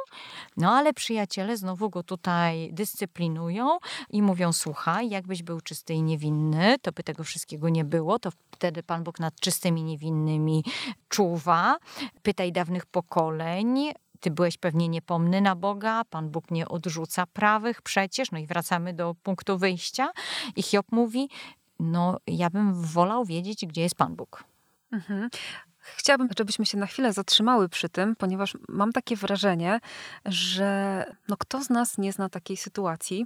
No 0.58 0.72
ale 0.72 0.94
przyjaciele 0.94 1.58
znowu 1.58 1.90
go 1.90 2.04
tutaj 2.04 2.70
dyscyplinują 2.74 3.78
i 4.10 4.22
mówią, 4.22 4.54
słuchaj, 4.54 5.10
jakbyś 5.10 5.44
był 5.44 5.62
czysty 5.62 5.94
i 5.94 6.02
niewinny, 6.02 6.76
to 6.82 6.92
by 6.92 7.04
tego 7.04 7.24
wszystkiego 7.24 7.70
nie 7.70 7.86
było, 7.86 8.20
to 8.20 8.30
wtedy 8.52 8.84
Pan 8.84 9.04
Bóg 9.04 9.20
nad 9.20 9.40
czystymi 9.40 9.84
niewinnymi 9.84 10.64
czuwa. 11.10 11.78
Pytaj 12.24 12.52
dawnych 12.52 12.86
pokoleń, 12.86 13.94
ty 14.20 14.32
byłeś 14.32 14.58
pewnie 14.58 14.88
niepomny 14.88 15.42
na 15.42 15.56
Boga, 15.56 16.04
Pan 16.10 16.30
Bóg 16.30 16.52
nie 16.52 16.68
odrzuca 16.68 17.26
prawych 17.26 17.82
przecież. 17.82 18.32
No 18.32 18.40
i 18.40 18.48
wracamy 18.48 18.94
do 18.94 19.16
punktu 19.24 19.58
wyjścia. 19.58 20.10
I 20.56 20.64
Hiob 20.64 20.86
mówi, 20.92 21.30
no 21.80 22.18
ja 22.28 22.50
bym 22.50 22.74
wolał 22.74 23.26
wiedzieć, 23.26 23.66
gdzie 23.66 23.82
jest 23.82 23.96
Pan 23.96 24.16
Bóg. 24.16 24.44
Mhm. 24.92 25.30
Chciałabym, 25.84 26.30
żebyśmy 26.38 26.66
się 26.66 26.78
na 26.78 26.86
chwilę 26.86 27.14
zatrzymały 27.14 27.70
przy 27.70 27.90
tym, 27.90 28.16
ponieważ 28.16 28.58
mam 28.70 28.92
takie 28.92 29.16
wrażenie, 29.16 29.80
że 30.26 31.06
no 31.28 31.38
kto 31.38 31.64
z 31.64 31.70
nas 31.70 31.98
nie 31.98 32.12
zna 32.12 32.30
takiej 32.30 32.58
sytuacji, 32.58 33.26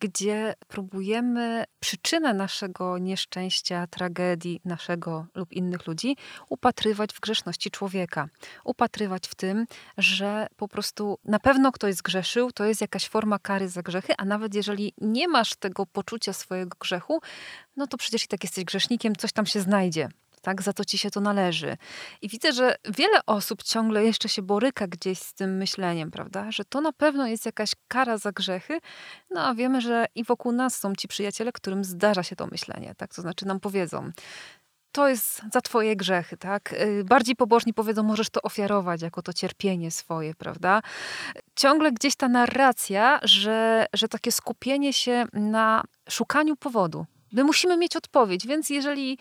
gdzie 0.00 0.54
próbujemy 0.68 1.64
przyczynę 1.80 2.34
naszego 2.34 2.98
nieszczęścia, 2.98 3.86
tragedii 3.86 4.60
naszego 4.64 5.26
lub 5.34 5.52
innych 5.52 5.86
ludzi 5.86 6.16
upatrywać 6.48 7.12
w 7.12 7.20
grzeszności 7.20 7.70
człowieka. 7.70 8.28
Upatrywać 8.64 9.28
w 9.28 9.34
tym, 9.34 9.66
że 9.98 10.46
po 10.56 10.68
prostu 10.68 11.18
na 11.24 11.38
pewno 11.38 11.72
ktoś 11.72 11.94
zgrzeszył, 11.94 12.52
to 12.52 12.64
jest 12.64 12.80
jakaś 12.80 13.08
forma 13.08 13.38
kary 13.38 13.68
za 13.68 13.82
grzechy, 13.82 14.12
a 14.18 14.24
nawet 14.24 14.54
jeżeli 14.54 14.92
nie 14.98 15.28
masz 15.28 15.54
tego 15.54 15.86
poczucia 15.86 16.32
swojego 16.32 16.76
grzechu, 16.80 17.20
no 17.76 17.86
to 17.86 17.96
przecież 17.96 18.24
i 18.24 18.28
tak 18.28 18.44
jesteś 18.44 18.64
grzesznikiem, 18.64 19.16
coś 19.16 19.32
tam 19.32 19.46
się 19.46 19.60
znajdzie 19.60 20.08
tak? 20.46 20.62
Za 20.62 20.72
to 20.72 20.84
ci 20.84 20.98
się 20.98 21.10
to 21.10 21.20
należy. 21.20 21.76
I 22.22 22.28
widzę, 22.28 22.52
że 22.52 22.76
wiele 22.84 23.20
osób 23.26 23.62
ciągle 23.62 24.04
jeszcze 24.04 24.28
się 24.28 24.42
boryka 24.42 24.86
gdzieś 24.86 25.18
z 25.18 25.34
tym 25.34 25.56
myśleniem, 25.56 26.10
prawda? 26.10 26.52
Że 26.52 26.64
to 26.64 26.80
na 26.80 26.92
pewno 26.92 27.26
jest 27.26 27.46
jakaś 27.46 27.70
kara 27.88 28.18
za 28.18 28.32
grzechy. 28.32 28.78
No 29.30 29.46
a 29.46 29.54
wiemy, 29.54 29.80
że 29.80 30.06
i 30.14 30.24
wokół 30.24 30.52
nas 30.52 30.76
są 30.76 30.94
ci 30.94 31.08
przyjaciele, 31.08 31.52
którym 31.52 31.84
zdarza 31.84 32.22
się 32.22 32.36
to 32.36 32.46
myślenie, 32.46 32.94
tak? 32.96 33.14
To 33.14 33.22
znaczy 33.22 33.46
nam 33.46 33.60
powiedzą, 33.60 34.10
to 34.92 35.08
jest 35.08 35.42
za 35.52 35.60
twoje 35.60 35.96
grzechy, 35.96 36.36
tak? 36.36 36.72
Y, 36.72 37.04
bardziej 37.04 37.36
pobożni 37.36 37.74
powiedzą, 37.74 38.02
możesz 38.02 38.30
to 38.30 38.42
ofiarować 38.42 39.02
jako 39.02 39.22
to 39.22 39.32
cierpienie 39.32 39.90
swoje, 39.90 40.34
prawda? 40.34 40.82
Ciągle 41.56 41.92
gdzieś 41.92 42.16
ta 42.16 42.28
narracja, 42.28 43.20
że, 43.22 43.86
że 43.94 44.08
takie 44.08 44.32
skupienie 44.32 44.92
się 44.92 45.24
na 45.32 45.82
szukaniu 46.08 46.56
powodu. 46.56 47.06
My 47.32 47.44
musimy 47.44 47.76
mieć 47.76 47.96
odpowiedź, 47.96 48.46
więc 48.46 48.70
jeżeli 48.70 49.18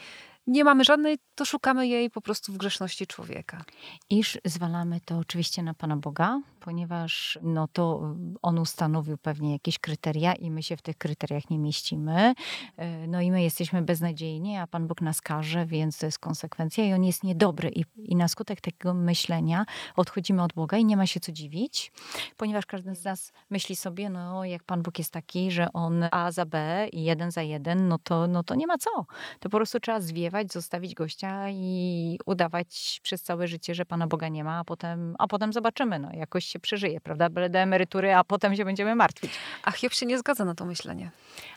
nie 0.48 0.64
mamy 0.64 0.84
żadnej, 0.84 1.18
to 1.36 1.46
szukamy 1.46 1.88
jej 1.88 2.10
po 2.10 2.22
prostu 2.22 2.54
w 2.54 2.58
grzeszności 2.58 3.08
człowieka. 3.08 3.64
Iż 4.10 4.38
zwalamy 4.46 5.00
to 5.06 5.18
oczywiście 5.18 5.64
na 5.64 5.74
Pana 5.74 5.98
Boga, 5.98 6.42
ponieważ 6.60 7.40
no 7.42 7.68
to 7.68 8.16
On 8.42 8.60
ustanowił 8.60 9.18
pewnie 9.18 9.52
jakieś 9.52 9.80
kryteria 9.80 10.34
i 10.34 10.52
my 10.52 10.64
się 10.64 10.78
w 10.78 10.82
tych 10.82 10.98
kryteriach 10.98 11.50
nie 11.50 11.60
mieścimy. 11.60 12.34
E, 12.78 13.08
no 13.08 13.22
i 13.22 13.32
my 13.32 13.44
jesteśmy 13.44 13.82
beznadziejni, 13.82 14.58
a 14.58 14.68
Pan 14.68 14.88
Bóg 14.88 15.02
nas 15.02 15.22
karze, 15.22 15.66
więc 15.66 15.98
to 15.98 16.06
jest 16.06 16.20
konsekwencja 16.20 16.86
i 16.86 16.94
On 16.94 17.04
jest 17.04 17.24
niedobry. 17.24 17.70
I, 17.70 17.86
i 17.98 18.16
na 18.16 18.28
skutek 18.28 18.62
takiego 18.62 18.94
myślenia 18.94 19.66
odchodzimy 19.96 20.44
od 20.44 20.54
Boga 20.54 20.78
i 20.78 20.86
nie 20.86 20.98
ma 20.98 21.08
się 21.08 21.20
co 21.20 21.32
dziwić, 21.32 21.92
ponieważ 22.38 22.66
każdy 22.66 22.96
z 22.96 23.04
nas 23.04 23.34
myśli 23.50 23.76
sobie, 23.76 24.10
no 24.10 24.46
jak 24.46 24.64
Pan 24.64 24.82
Bóg 24.82 24.98
jest 24.98 25.14
taki, 25.14 25.52
że 25.52 25.74
On 25.74 26.04
A 26.12 26.32
za 26.32 26.46
B 26.46 26.88
i 26.92 27.04
jeden 27.04 27.32
za 27.32 27.42
jeden, 27.42 27.88
no 27.88 28.00
to, 28.00 28.28
no 28.28 28.44
to 28.44 28.56
nie 28.56 28.68
ma 28.68 28.78
co. 28.78 29.06
To 29.40 29.50
po 29.50 29.58
prostu 29.58 29.80
trzeba 29.80 30.02
zwiewać 30.02 30.35
zostawić 30.44 30.94
gościa 30.94 31.50
i 31.50 32.20
udawać 32.26 33.00
przez 33.04 33.24
całe 33.24 33.48
życie, 33.48 33.76
że 33.76 33.86
Pana 33.86 34.08
Boga 34.08 34.28
nie 34.28 34.44
ma, 34.44 34.60
a 34.60 34.64
potem, 34.64 35.16
a 35.20 35.28
potem 35.28 35.54
zobaczymy, 35.54 36.00
no 36.00 36.10
jakoś 36.14 36.46
się 36.46 36.60
przeżyje, 36.60 37.02
prawda? 37.02 37.30
Byle 37.30 37.50
do 37.50 37.60
emerytury, 37.60 38.16
a 38.16 38.24
potem 38.24 38.56
się 38.56 38.66
będziemy 38.66 38.96
martwić. 38.96 39.32
A 39.64 39.72
Hiob 39.72 39.94
się 39.94 40.06
nie 40.06 40.18
zgadza 40.20 40.46
na 40.46 40.56
to 40.56 40.66
myślenie. 40.66 41.12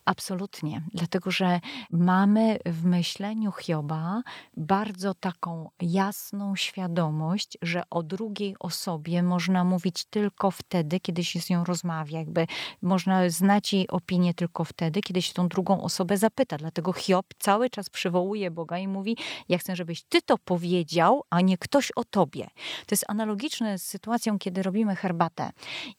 Absolutnie, 0.04 0.82
dlatego 0.94 1.30
że 1.30 1.60
mamy 1.90 2.58
w 2.66 2.84
myśleniu 2.84 3.52
Hioba 3.52 4.22
bardzo 4.56 5.14
taką 5.14 5.70
jasną 5.80 6.56
świadomość, 6.56 7.58
że 7.62 7.82
o 7.90 8.02
drugiej 8.02 8.56
osobie 8.60 9.22
można 9.22 9.64
mówić 9.64 10.04
tylko 10.04 10.50
wtedy, 10.50 11.00
kiedy 11.00 11.24
się 11.24 11.40
z 11.40 11.50
nią 11.50 11.64
rozmawia. 11.64 12.18
Jakby 12.18 12.46
można 12.82 13.30
znać 13.30 13.72
jej 13.72 13.88
opinię 13.88 14.34
tylko 14.34 14.64
wtedy, 14.64 15.00
kiedy 15.00 15.22
się 15.22 15.34
tą 15.34 15.48
drugą 15.48 15.82
osobę 15.82 16.16
zapyta. 16.16 16.56
Dlatego 16.56 16.92
Hiob 16.92 17.26
cały 17.38 17.70
czas 17.70 17.90
przywołuje 17.90 18.50
Boga 18.50 18.67
i 18.76 18.88
mówi: 18.88 19.16
Ja 19.48 19.58
chcę, 19.58 19.76
żebyś 19.76 20.02
ty 20.02 20.22
to 20.22 20.38
powiedział, 20.38 21.24
a 21.30 21.40
nie 21.40 21.58
ktoś 21.58 21.92
o 21.96 22.04
tobie. 22.04 22.46
To 22.86 22.92
jest 22.92 23.04
analogiczne 23.08 23.78
z 23.78 23.82
sytuacją, 23.82 24.38
kiedy 24.38 24.62
robimy 24.62 24.96
herbatę 24.96 25.50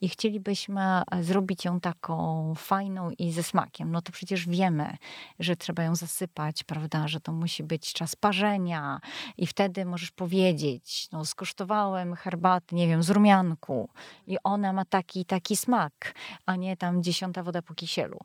i 0.02 0.10
chcielibyśmy 0.10 1.02
zrobić 1.22 1.66
ją 1.66 1.80
taką 1.80 2.54
fajną 2.58 3.10
i 3.18 3.32
ze 3.32 3.44
smakiem. 3.44 3.92
No 3.92 4.02
to 4.02 4.12
przecież 4.12 4.48
wiemy, 4.48 4.98
że 5.40 5.56
trzeba 5.56 5.84
ją 5.84 5.96
zasypać, 5.96 6.64
prawda, 6.64 7.08
że 7.08 7.20
to 7.20 7.32
musi 7.32 7.64
być 7.64 7.94
czas 7.94 8.16
parzenia 8.16 9.00
i 9.38 9.48
wtedy 9.48 9.86
możesz 9.86 10.12
powiedzieć: 10.12 11.08
No, 11.12 11.26
skosztowałem 11.26 12.16
herbaty, 12.16 12.76
nie 12.76 12.88
wiem, 12.88 13.04
z 13.04 13.10
rumianku 13.10 13.90
i 14.28 14.38
ona 14.44 14.74
ma 14.74 14.86
taki 14.86 15.26
taki 15.26 15.58
smak, 15.58 16.14
a 16.46 16.56
nie 16.56 16.78
tam 16.78 17.04
dziesiąta 17.04 17.44
woda 17.44 17.62
po 17.62 17.74
kisielu. 17.74 18.20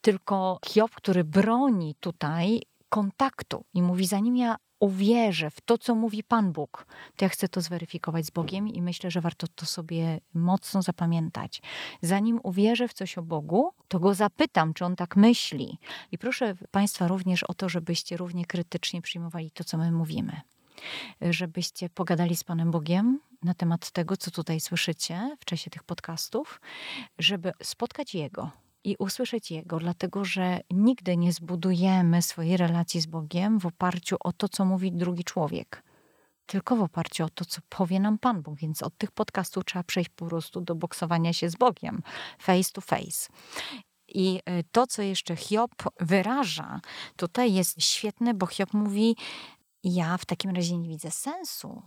Tylko 0.00 0.58
Hiob, 0.66 0.90
który 0.90 1.24
broni 1.24 1.94
tutaj 2.00 2.62
kontaktu 2.90 3.64
i 3.74 3.82
mówi, 3.82 4.06
zanim 4.06 4.36
ja 4.36 4.56
uwierzę 4.80 5.50
w 5.50 5.60
to, 5.60 5.78
co 5.78 5.94
mówi 5.94 6.24
Pan 6.24 6.52
Bóg, 6.52 6.86
to 7.16 7.24
ja 7.24 7.28
chcę 7.28 7.48
to 7.48 7.60
zweryfikować 7.60 8.26
z 8.26 8.30
Bogiem 8.30 8.68
i 8.68 8.82
myślę, 8.82 9.10
że 9.10 9.20
warto 9.20 9.46
to 9.54 9.66
sobie 9.66 10.20
mocno 10.34 10.82
zapamiętać. 10.82 11.62
Zanim 12.02 12.40
uwierzę 12.42 12.88
w 12.88 12.92
coś 12.92 13.18
o 13.18 13.22
Bogu, 13.22 13.72
to 13.88 14.00
go 14.00 14.14
zapytam, 14.14 14.74
czy 14.74 14.84
on 14.84 14.96
tak 14.96 15.16
myśli. 15.16 15.78
I 16.12 16.18
proszę 16.18 16.54
Państwa 16.70 17.08
również 17.08 17.42
o 17.42 17.54
to, 17.54 17.68
żebyście 17.68 18.16
równie 18.16 18.46
krytycznie 18.46 19.02
przyjmowali 19.02 19.50
to, 19.50 19.64
co 19.64 19.78
my 19.78 19.92
mówimy. 19.92 20.40
Żebyście 21.20 21.88
pogadali 21.88 22.36
z 22.36 22.44
Panem 22.44 22.70
Bogiem 22.70 23.20
na 23.42 23.54
temat 23.54 23.90
tego, 23.90 24.16
co 24.16 24.30
tutaj 24.30 24.60
słyszycie 24.60 25.36
w 25.40 25.44
czasie 25.44 25.70
tych 25.70 25.82
podcastów, 25.82 26.60
żeby 27.18 27.52
spotkać 27.62 28.14
Jego, 28.14 28.50
i 28.84 28.96
usłyszeć 28.98 29.50
Jego, 29.50 29.78
dlatego 29.78 30.24
że 30.24 30.60
nigdy 30.70 31.16
nie 31.16 31.32
zbudujemy 31.32 32.22
swojej 32.22 32.56
relacji 32.56 33.00
z 33.00 33.06
Bogiem 33.06 33.58
w 33.58 33.66
oparciu 33.66 34.16
o 34.20 34.32
to, 34.32 34.48
co 34.48 34.64
mówi 34.64 34.92
drugi 34.92 35.24
człowiek, 35.24 35.82
tylko 36.46 36.76
w 36.76 36.82
oparciu 36.82 37.24
o 37.24 37.28
to, 37.28 37.44
co 37.44 37.60
powie 37.68 38.00
nam 38.00 38.18
Pan 38.18 38.42
Bóg. 38.42 38.58
Więc 38.58 38.82
od 38.82 38.98
tych 38.98 39.10
podcastów 39.10 39.64
trzeba 39.64 39.82
przejść 39.82 40.10
po 40.10 40.26
prostu 40.26 40.60
do 40.60 40.74
boksowania 40.74 41.32
się 41.32 41.50
z 41.50 41.56
Bogiem, 41.56 42.02
face 42.38 42.70
to 42.72 42.80
face. 42.80 43.28
I 44.08 44.40
e, 44.44 44.62
to, 44.62 44.86
co 44.86 45.02
jeszcze 45.02 45.36
Hiob 45.36 45.70
wyraża, 46.00 46.80
tutaj 47.16 47.54
jest 47.54 47.82
świetne, 47.82 48.34
bo 48.34 48.46
Hiob 48.46 48.72
mówi: 48.72 49.16
Ja 49.84 50.16
w 50.16 50.24
takim 50.24 50.50
razie 50.50 50.78
nie 50.78 50.88
widzę 50.88 51.10
sensu 51.10 51.82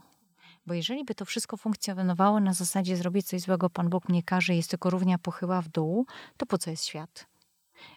bo 0.65 0.73
jeżeli 0.73 1.05
by 1.05 1.15
to 1.15 1.25
wszystko 1.25 1.57
funkcjonowało 1.57 2.39
na 2.39 2.53
zasadzie 2.53 2.97
zrobić 2.97 3.27
coś 3.27 3.41
złego, 3.41 3.69
Pan 3.69 3.89
Bóg 3.89 4.09
mnie 4.09 4.23
każe, 4.23 4.55
jest 4.55 4.69
tylko 4.69 4.89
równia 4.89 5.17
pochyła 5.17 5.61
w 5.61 5.69
dół, 5.69 6.05
to 6.37 6.45
po 6.45 6.57
co 6.57 6.69
jest 6.69 6.85
świat? 6.85 7.25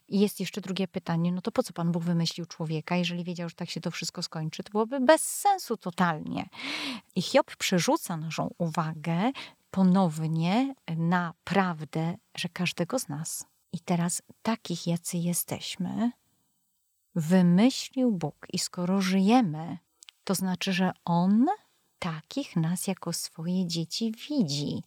I 0.08 0.20
jest 0.20 0.40
jeszcze 0.40 0.60
drugie 0.60 0.88
pytanie, 0.88 1.32
no 1.32 1.40
to 1.40 1.52
po 1.52 1.62
co 1.62 1.72
Pan 1.72 1.92
Bóg 1.92 2.02
wymyślił 2.02 2.46
człowieka, 2.46 2.96
jeżeli 2.96 3.24
wiedział, 3.24 3.48
że 3.48 3.54
tak 3.54 3.70
się 3.70 3.80
to 3.80 3.90
wszystko 3.90 4.22
skończy? 4.22 4.62
To 4.62 4.70
byłoby 4.70 5.00
bez 5.00 5.22
sensu 5.22 5.76
totalnie. 5.76 6.48
I 7.14 7.22
Hiob 7.22 7.56
przerzuca 7.56 8.16
naszą 8.16 8.50
uwagę 8.58 9.32
ponownie 9.70 10.74
na 10.96 11.34
prawdę, 11.44 12.16
że 12.36 12.48
każdego 12.48 12.98
z 12.98 13.08
nas, 13.08 13.44
i 13.72 13.80
teraz 13.80 14.22
takich, 14.42 14.86
jacy 14.86 15.18
jesteśmy, 15.18 16.10
wymyślił 17.14 18.12
Bóg. 18.12 18.46
I 18.52 18.58
skoro 18.58 19.00
żyjemy, 19.00 19.78
to 20.24 20.34
znaczy, 20.34 20.72
że 20.72 20.92
On 21.04 21.46
takich 21.98 22.56
nas 22.56 22.86
jako 22.86 23.12
swoje 23.12 23.66
dzieci 23.66 24.12
widzi. 24.28 24.82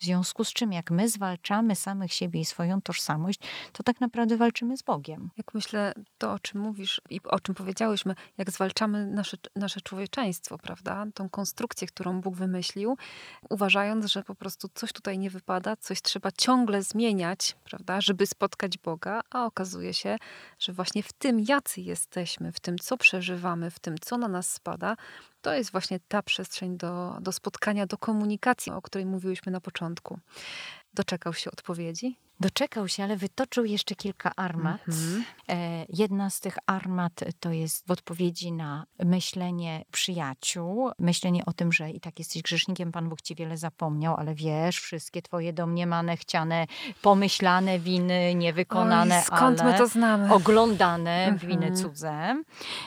W 0.00 0.04
związku 0.04 0.44
z 0.44 0.52
czym, 0.52 0.72
jak 0.72 0.90
my 0.90 1.08
zwalczamy 1.08 1.76
samych 1.76 2.12
siebie 2.12 2.40
i 2.40 2.44
swoją 2.44 2.82
tożsamość, 2.82 3.40
to 3.72 3.82
tak 3.82 4.00
naprawdę 4.00 4.36
walczymy 4.36 4.76
z 4.76 4.82
Bogiem. 4.82 5.30
Jak 5.36 5.54
myślę, 5.54 5.94
to 6.18 6.32
o 6.32 6.38
czym 6.38 6.60
mówisz 6.60 7.00
i 7.10 7.20
o 7.24 7.40
czym 7.40 7.54
powiedziałyśmy, 7.54 8.14
jak 8.38 8.50
zwalczamy 8.50 9.06
nasze, 9.06 9.36
nasze 9.56 9.80
człowieczeństwo, 9.80 10.58
prawda? 10.58 11.06
Tą 11.14 11.28
konstrukcję, 11.28 11.88
którą 11.88 12.20
Bóg 12.20 12.36
wymyślił, 12.36 12.96
uważając, 13.50 14.06
że 14.06 14.22
po 14.22 14.34
prostu 14.34 14.68
coś 14.74 14.92
tutaj 14.92 15.18
nie 15.18 15.30
wypada, 15.30 15.76
coś 15.76 16.02
trzeba 16.02 16.30
ciągle 16.32 16.82
zmieniać, 16.82 17.56
prawda, 17.64 18.00
żeby 18.00 18.26
spotkać 18.26 18.78
Boga, 18.78 19.20
a 19.30 19.44
okazuje 19.44 19.94
się, 19.94 20.16
że 20.58 20.72
właśnie 20.72 21.02
w 21.02 21.12
tym, 21.12 21.40
jacy 21.48 21.80
jesteśmy, 21.80 22.52
w 22.52 22.60
tym, 22.60 22.78
co 22.78 22.96
przeżywamy, 22.96 23.70
w 23.70 23.78
tym, 23.78 23.98
co 23.98 24.18
na 24.18 24.28
nas 24.28 24.52
spada, 24.52 24.96
to 25.42 25.54
jest 25.54 25.72
właśnie 25.72 26.00
ta 26.08 26.22
przestrzeń 26.22 26.76
do, 26.76 27.16
do 27.20 27.32
spotkania, 27.32 27.86
do 27.86 27.98
komunikacji, 27.98 28.72
o 28.72 28.82
której 28.82 29.06
mówiłyśmy 29.06 29.52
na 29.52 29.60
początku. 29.60 30.18
Doczekał 30.94 31.34
się 31.34 31.50
odpowiedzi? 31.50 32.16
Doczekał 32.40 32.88
się, 32.88 33.04
ale 33.04 33.16
wytoczył 33.16 33.64
jeszcze 33.64 33.94
kilka 33.94 34.32
armat. 34.36 34.80
Mhm. 34.88 35.24
E, 35.48 35.86
jedna 35.88 36.30
z 36.30 36.40
tych 36.40 36.56
armat 36.66 37.24
to 37.40 37.52
jest 37.52 37.86
w 37.86 37.90
odpowiedzi 37.90 38.52
na 38.52 38.86
myślenie 39.04 39.84
przyjaciół, 39.92 40.90
myślenie 40.98 41.44
o 41.46 41.52
tym, 41.52 41.72
że 41.72 41.90
i 41.90 42.00
tak 42.00 42.18
jesteś 42.18 42.42
grzesznikiem, 42.42 42.92
Pan 42.92 43.08
Bóg 43.08 43.22
ci 43.22 43.34
wiele 43.34 43.56
zapomniał, 43.56 44.16
ale 44.16 44.34
wiesz, 44.34 44.80
wszystkie 44.80 45.22
twoje 45.22 45.52
domniemane, 45.52 46.16
chciane, 46.16 46.66
pomyślane 47.02 47.78
winy, 47.78 48.34
niewykonane, 48.34 49.16
Oj, 49.18 49.24
skąd 49.24 49.60
ale 49.60 49.72
my 49.72 49.78
to 49.78 49.86
znamy? 49.86 50.34
oglądane 50.34 51.26
mhm. 51.26 51.50
winy 51.50 51.76
cudze 51.76 52.42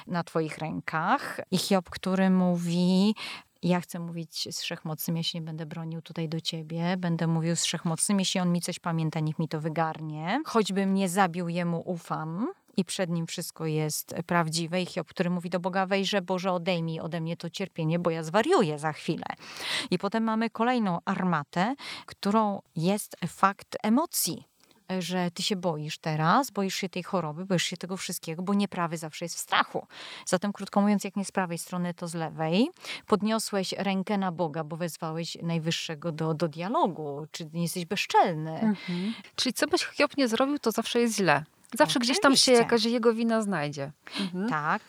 na 0.07 0.23
twoich 0.23 0.57
rękach. 0.57 1.39
I 1.51 1.57
Hiob, 1.57 1.89
który 1.89 2.29
mówi, 2.29 3.15
ja 3.63 3.81
chcę 3.81 3.99
mówić 3.99 4.47
z 4.51 4.61
Wszechmocnym, 4.61 5.17
ja 5.17 5.23
się 5.23 5.39
nie 5.39 5.45
będę 5.45 5.65
bronił 5.65 6.01
tutaj 6.01 6.29
do 6.29 6.41
ciebie, 6.41 6.97
będę 6.97 7.27
mówił 7.27 7.55
z 7.55 7.63
Wszechmocnym, 7.63 8.19
jeśli 8.19 8.39
on 8.39 8.51
mi 8.51 8.61
coś 8.61 8.79
pamięta, 8.79 9.19
niech 9.19 9.39
mi 9.39 9.47
to 9.47 9.61
wygarnie. 9.61 10.41
Choćby 10.45 10.85
mnie 10.85 11.09
zabił, 11.09 11.49
jemu 11.49 11.83
ufam 11.85 12.47
i 12.77 12.85
przed 12.85 13.09
nim 13.09 13.27
wszystko 13.27 13.65
jest 13.65 14.15
prawdziwe. 14.25 14.81
I 14.81 14.85
Hiob, 14.85 15.07
który 15.07 15.29
mówi 15.29 15.49
do 15.49 15.59
Boga, 15.59 15.85
wejrze 15.85 16.21
Boże, 16.21 16.51
odejmij 16.51 16.99
ode 16.99 17.21
mnie 17.21 17.37
to 17.37 17.49
cierpienie, 17.49 17.99
bo 17.99 18.09
ja 18.09 18.23
zwariuję 18.23 18.79
za 18.79 18.93
chwilę. 18.93 19.25
I 19.91 19.97
potem 19.97 20.23
mamy 20.23 20.49
kolejną 20.49 20.99
armatę, 21.05 21.75
którą 22.05 22.61
jest 22.75 23.17
fakt 23.27 23.77
emocji 23.83 24.52
że 25.01 25.31
ty 25.31 25.43
się 25.43 25.55
boisz 25.55 25.97
teraz, 25.97 26.51
boisz 26.51 26.75
się 26.75 26.89
tej 26.89 27.03
choroby, 27.03 27.45
boisz 27.45 27.63
się 27.63 27.77
tego 27.77 27.97
wszystkiego, 27.97 28.43
bo 28.43 28.53
nieprawy 28.53 28.97
zawsze 28.97 29.25
jest 29.25 29.35
w 29.35 29.39
strachu. 29.39 29.87
Zatem, 30.25 30.53
krótko 30.53 30.81
mówiąc, 30.81 31.03
jak 31.03 31.15
nie 31.15 31.25
z 31.25 31.31
prawej 31.31 31.57
strony, 31.57 31.93
to 31.93 32.07
z 32.07 32.13
lewej. 32.13 32.69
Podniosłeś 33.07 33.71
rękę 33.71 34.17
na 34.17 34.31
Boga, 34.31 34.63
bo 34.63 34.77
wezwałeś 34.77 35.37
Najwyższego 35.41 36.11
do, 36.11 36.33
do 36.33 36.47
dialogu, 36.47 37.27
czy 37.31 37.49
nie 37.53 37.61
jesteś 37.61 37.85
bezczelny. 37.85 38.59
Mhm. 38.59 39.13
Czyli 39.35 39.53
co 39.53 39.67
byś 39.67 39.85
Hiob 39.85 40.17
nie 40.17 40.27
zrobił, 40.27 40.59
to 40.59 40.71
zawsze 40.71 40.99
jest 40.99 41.15
źle. 41.15 41.43
Zawsze 41.77 41.99
Oczywiście. 41.99 42.13
gdzieś 42.13 42.21
tam 42.21 42.35
się 42.35 42.51
jakaś 42.51 42.85
jego 42.85 43.13
wina 43.13 43.41
znajdzie. 43.41 43.91
Mhm. 44.19 44.49
Tak. 44.49 44.81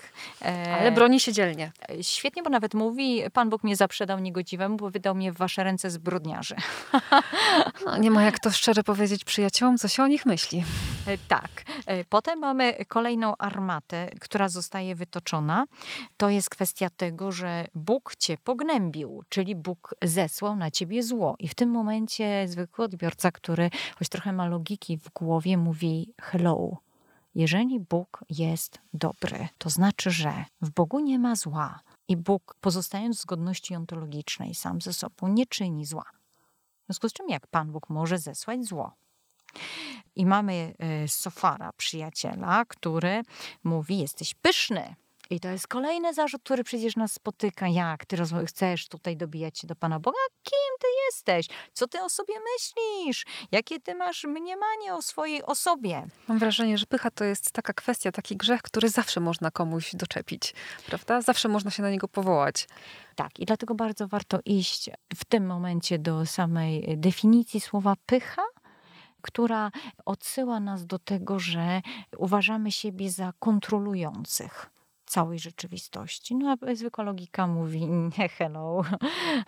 E... 0.43 0.77
Ale 0.81 0.93
broni 0.93 1.21
się 1.21 1.33
dzielnie. 1.33 1.73
E, 1.91 2.05
świetnie, 2.05 2.43
bo 2.43 2.51
nawet 2.51 2.75
mówi, 2.75 3.23
Pan 3.33 3.51
Bóg 3.51 3.65
mnie 3.65 3.77
zaprzedał 3.77 4.19
niegodziwemu, 4.19 4.77
bo 4.77 4.91
wydał 4.91 5.15
mnie 5.15 5.33
w 5.33 5.37
wasze 5.37 5.65
ręce 5.65 5.91
zbrodniarzy. 5.91 6.55
No, 7.87 7.97
nie 7.97 8.11
ma 8.11 8.23
jak 8.23 8.39
to 8.39 8.51
szczerze 8.51 8.83
powiedzieć 8.83 9.25
przyjaciołom, 9.25 9.79
co 9.79 9.89
się 9.89 10.03
o 10.03 10.07
nich 10.07 10.27
myśli. 10.27 10.65
E, 11.07 11.19
tak. 11.19 11.51
E, 11.87 12.05
potem 12.05 12.39
mamy 12.39 12.85
kolejną 12.89 13.37
armatę, 13.37 14.11
która 14.21 14.49
zostaje 14.49 14.95
wytoczona. 14.95 15.67
To 16.17 16.29
jest 16.29 16.51
kwestia 16.51 16.91
tego, 16.91 17.33
że 17.33 17.67
Bóg 17.75 18.17
cię 18.17 18.37
pognębił, 18.45 19.23
czyli 19.29 19.55
Bóg 19.55 19.95
zesłał 20.03 20.57
na 20.57 20.71
ciebie 20.71 21.03
zło. 21.03 21.37
I 21.39 21.49
w 21.49 21.55
tym 21.55 21.71
momencie 21.71 22.49
zwykły 22.49 22.85
odbiorca, 22.85 23.31
który 23.33 23.71
choć 23.99 24.09
trochę 24.09 24.33
ma 24.33 24.47
logiki 24.47 24.99
w 24.99 25.11
głowie, 25.13 25.57
mówi 25.57 26.13
hello, 26.23 26.74
jeżeli 27.35 27.81
Bóg 27.81 28.25
jest 28.31 28.79
dobry, 28.93 29.49
to 29.59 29.71
znaczy, 29.71 30.11
że 30.11 30.45
w 30.61 30.71
Bogu 30.71 31.01
nie 31.01 31.19
ma 31.19 31.37
zła 31.37 31.81
i 32.09 32.17
Bóg, 32.17 32.57
pozostając 32.61 33.19
w 33.19 33.23
zgodności 33.23 33.75
ontologicznej 33.75 34.55
sam 34.55 34.81
ze 34.81 34.93
sobą, 34.93 35.29
nie 35.29 35.47
czyni 35.47 35.87
zła. 35.87 36.05
W 36.83 36.87
związku 36.87 37.09
z 37.09 37.13
czym, 37.13 37.29
jak 37.29 37.47
Pan 37.47 37.73
Bóg 37.73 37.91
może 37.91 38.19
zesłać 38.19 38.65
zło? 38.65 38.93
I 40.17 40.27
mamy 40.27 40.75
e, 40.79 41.09
Sofara, 41.09 41.73
przyjaciela, 41.77 42.65
który 42.65 43.23
mówi: 43.65 43.99
Jesteś 43.99 44.35
pyszny. 44.35 44.95
I 45.31 45.41
to 45.41 45.49
jest 45.49 45.69
kolejny 45.69 46.15
zarzut, 46.15 46.43
który 46.43 46.65
przecież 46.65 46.97
nas 46.97 47.13
spotyka. 47.13 47.69
Jak 47.69 48.07
ty 48.07 48.17
chcesz 48.47 48.89
tutaj 48.89 49.17
dobijać 49.17 49.59
się 49.59 49.67
do 49.67 49.77
Pana 49.77 50.01
Boga? 50.01 50.19
Kim 50.43 50.79
ty 50.81 50.87
jesteś? 51.07 51.47
Co 51.73 51.87
ty 51.87 52.03
o 52.03 52.09
sobie 52.09 52.35
myślisz? 52.55 53.27
Jakie 53.53 53.81
ty 53.81 53.95
masz 53.95 54.25
mniemanie 54.25 54.95
o 54.95 55.03
swojej 55.03 55.43
osobie? 55.43 56.07
Mam 56.29 56.39
wrażenie, 56.39 56.79
że 56.79 56.87
pycha 56.87 57.11
to 57.11 57.25
jest 57.25 57.53
taka 57.53 57.73
kwestia, 57.73 58.13
taki 58.13 58.37
grzech, 58.37 58.63
który 58.63 58.89
zawsze 58.89 59.21
można 59.21 59.51
komuś 59.51 59.95
doczepić, 59.95 60.55
prawda? 60.87 61.23
Zawsze 61.23 61.49
można 61.49 61.71
się 61.71 61.83
na 61.83 61.91
niego 61.91 62.09
powołać. 62.09 62.69
Tak, 63.17 63.41
i 63.41 63.47
dlatego 63.47 63.75
bardzo 63.75 64.09
warto 64.09 64.39
iść 64.45 64.91
w 65.15 65.25
tym 65.25 65.47
momencie 65.47 65.99
do 65.99 66.27
samej 66.27 66.99
definicji 66.99 67.61
słowa 67.61 67.95
pycha, 68.07 68.43
która 69.23 69.71
odsyła 70.05 70.61
nas 70.61 70.87
do 70.87 70.99
tego, 70.99 71.39
że 71.39 71.83
uważamy 72.19 72.73
siebie 72.73 73.11
za 73.11 73.33
kontrolujących 73.39 74.74
całej 75.07 75.39
rzeczywistości. 75.39 76.35
No 76.37 76.57
a 76.61 76.75
zwykła 76.75 77.05
logika 77.05 77.47
mówi, 77.47 77.87
nie, 77.87 78.29
hello, 78.29 78.83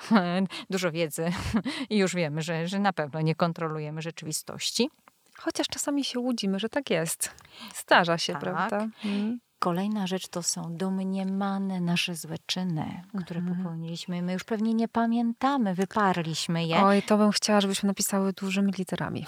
dużo 0.71 0.93
wiedzy 0.93 1.33
i 1.91 1.97
już 1.99 2.15
wiemy, 2.15 2.43
że, 2.43 2.69
że 2.69 2.79
na 2.79 2.93
pewno 2.93 3.21
nie 3.21 3.35
kontrolujemy 3.35 4.03
rzeczywistości. 4.03 4.91
Chociaż 5.39 5.67
czasami 5.67 6.05
się 6.05 6.19
łudzimy, 6.19 6.59
że 6.59 6.69
tak 6.69 6.91
jest. 6.91 7.31
Zdarza 7.75 8.19
się, 8.19 8.33
tak. 8.33 8.43
prawda? 8.43 8.89
Hmm. 9.03 9.39
Kolejna 9.59 10.07
rzecz 10.07 10.29
to 10.29 10.43
są 10.43 10.77
domniemane 10.77 11.81
nasze 11.81 12.15
złe 12.15 12.37
czyny, 12.47 13.03
które 13.25 13.41
mhm. 13.41 13.57
popełniliśmy. 13.57 14.23
My 14.23 14.33
już 14.33 14.45
pewnie 14.45 14.75
nie 14.75 14.89
pamiętamy, 14.89 15.75
wyparliśmy 15.75 16.65
je. 16.65 16.85
Oj, 16.85 17.03
to 17.03 17.19
bym 17.19 17.31
chciała, 17.31 17.61
żebyśmy 17.61 17.87
napisały 17.87 18.33
dużymi 18.33 18.73
literami. 18.79 19.27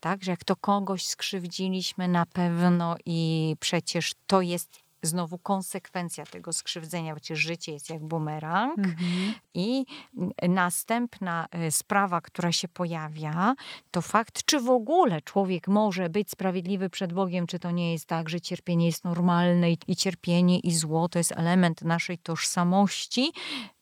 Tak, 0.00 0.24
że 0.24 0.30
jak 0.30 0.44
to 0.44 0.56
kogoś 0.56 1.06
skrzywdziliśmy 1.06 2.08
na 2.08 2.26
pewno 2.26 2.96
i 3.06 3.56
przecież 3.60 4.12
to 4.26 4.40
jest 4.40 4.82
znowu 5.02 5.38
konsekwencja 5.38 6.26
tego 6.26 6.52
skrzywdzenia, 6.52 7.14
przecież 7.14 7.38
życie 7.38 7.72
jest 7.72 7.90
jak 7.90 8.04
bumerang. 8.04 8.78
Mhm. 8.78 9.34
I 9.54 9.84
następna 10.48 11.46
e, 11.50 11.70
sprawa, 11.70 12.20
która 12.20 12.52
się 12.52 12.68
pojawia, 12.68 13.54
to 13.90 14.02
fakt, 14.02 14.44
czy 14.44 14.60
w 14.60 14.70
ogóle 14.70 15.22
człowiek 15.22 15.68
może 15.68 16.08
być 16.08 16.30
sprawiedliwy 16.30 16.90
przed 16.90 17.12
Bogiem, 17.12 17.46
czy 17.46 17.58
to 17.58 17.70
nie 17.70 17.92
jest 17.92 18.06
tak, 18.06 18.28
że 18.28 18.40
cierpienie 18.40 18.86
jest 18.86 19.04
normalne 19.04 19.72
i, 19.72 19.78
i 19.86 19.96
cierpienie 19.96 20.58
i 20.58 20.74
zło 20.74 21.08
to 21.08 21.18
jest 21.18 21.32
element 21.32 21.82
naszej 21.82 22.18
tożsamości 22.18 23.32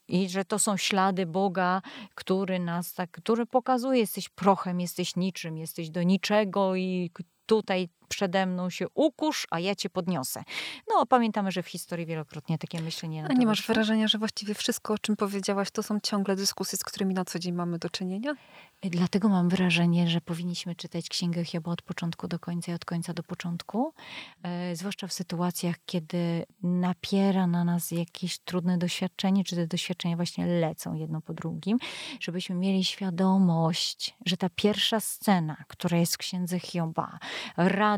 i 0.08 0.28
że 0.28 0.44
to 0.44 0.58
są 0.58 0.76
ślady 0.76 1.26
Boga, 1.26 1.82
który 2.14 2.58
nas 2.58 2.94
tak, 2.94 3.10
który 3.10 3.46
pokazuje, 3.46 4.00
jesteś 4.00 4.28
prochem, 4.28 4.80
jesteś 4.80 5.16
niczym, 5.16 5.58
jesteś 5.58 5.90
do 5.90 6.02
niczego 6.02 6.76
i 6.76 7.10
tutaj 7.46 7.88
przede 8.10 8.46
mną 8.46 8.70
się 8.70 8.86
ukusz, 8.94 9.46
a 9.50 9.60
ja 9.60 9.74
cię 9.74 9.90
podniosę. 9.90 10.42
No, 10.88 11.06
pamiętamy, 11.06 11.52
że 11.52 11.62
w 11.62 11.68
historii 11.68 12.06
wielokrotnie 12.06 12.58
takie 12.58 12.82
myślenie. 12.82 13.26
A 13.28 13.32
nie 13.32 13.46
masz 13.46 13.66
wrażenia, 13.66 14.08
że 14.08 14.18
właściwie 14.18 14.54
wszystko, 14.54 14.94
o 14.94 14.98
czym 14.98 15.16
powiedziałaś, 15.16 15.70
to 15.70 15.82
są 15.82 16.00
ciągle 16.00 16.36
dyskusje, 16.36 16.78
z 16.78 16.84
którymi 16.84 17.14
na 17.14 17.24
co 17.24 17.38
dzień 17.38 17.52
mamy 17.54 17.78
do 17.78 17.90
czynienia? 17.90 18.34
Dlatego 18.82 19.28
mam 19.28 19.48
wrażenie, 19.48 20.08
że 20.08 20.20
powinniśmy 20.20 20.74
czytać 20.74 21.08
Księgę 21.08 21.44
Hioba 21.44 21.70
od 21.70 21.82
początku 21.82 22.28
do 22.28 22.38
końca 22.38 22.72
i 22.72 22.74
od 22.74 22.84
końca 22.84 23.14
do 23.14 23.22
początku. 23.22 23.94
E, 24.42 24.76
zwłaszcza 24.76 25.06
w 25.06 25.12
sytuacjach, 25.12 25.76
kiedy 25.86 26.46
napiera 26.62 27.46
na 27.46 27.64
nas 27.64 27.90
jakieś 27.90 28.38
trudne 28.38 28.78
doświadczenie, 28.78 29.44
czy 29.44 29.56
te 29.56 29.66
doświadczenia 29.66 30.16
właśnie 30.16 30.46
lecą 30.46 30.94
jedno 30.94 31.20
po 31.20 31.34
drugim, 31.34 31.78
żebyśmy 32.20 32.56
mieli 32.56 32.84
świadomość, 32.84 34.16
że 34.26 34.36
ta 34.36 34.48
pierwsza 34.48 35.00
scena, 35.00 35.56
która 35.68 35.98
jest 35.98 36.14
w 36.14 36.18
Księdze 36.18 36.60
Hioba, 36.60 37.18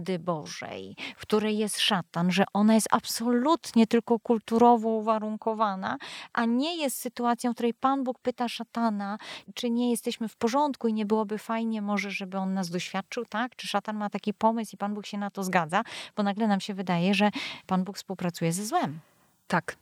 Rady 0.03 0.19
Bożej, 0.19 0.97
w 1.17 1.23
której 1.23 1.59
jest 1.59 1.81
szatan, 1.81 2.31
że 2.33 2.45
ona 2.53 2.75
jest 2.75 2.89
absolutnie 2.91 3.87
tylko 3.87 4.19
kulturowo 4.19 4.89
uwarunkowana, 4.89 5.99
a 6.33 6.45
nie 6.45 6.77
jest 6.77 6.99
sytuacją, 6.99 7.51
w 7.51 7.55
której 7.55 7.75
Pan 7.75 8.05
Bóg 8.05 8.19
pyta 8.19 8.49
szatana, 8.49 9.19
czy 9.55 9.71
nie 9.71 9.91
jesteśmy 9.91 10.29
w 10.29 10.37
porządku 10.37 10.89
i 10.89 10.93
nie 10.93 11.07
byłoby 11.07 11.39
fajnie 11.39 11.83
może, 11.83 12.11
żeby 12.11 12.39
on 12.39 12.55
nas 12.55 12.71
doświadczył, 12.71 13.25
tak? 13.25 13.57
Czy 13.57 13.67
szatan 13.69 13.97
ma 13.97 14.11
taki 14.11 14.35
pomysł 14.35 14.75
i 14.75 14.79
Pan 14.79 14.95
Bóg 14.95 15.07
się 15.07 15.19
na 15.19 15.31
to 15.31 15.45
zgadza? 15.45 15.83
Bo 16.17 16.23
nagle 16.23 16.47
nam 16.47 16.61
się 16.61 16.75
wydaje, 16.75 17.15
że 17.15 17.31
Pan 17.67 17.85
Bóg 17.85 17.97
współpracuje 17.97 18.53
ze 18.53 18.67
złem. 18.67 19.01
Tak. 19.47 19.77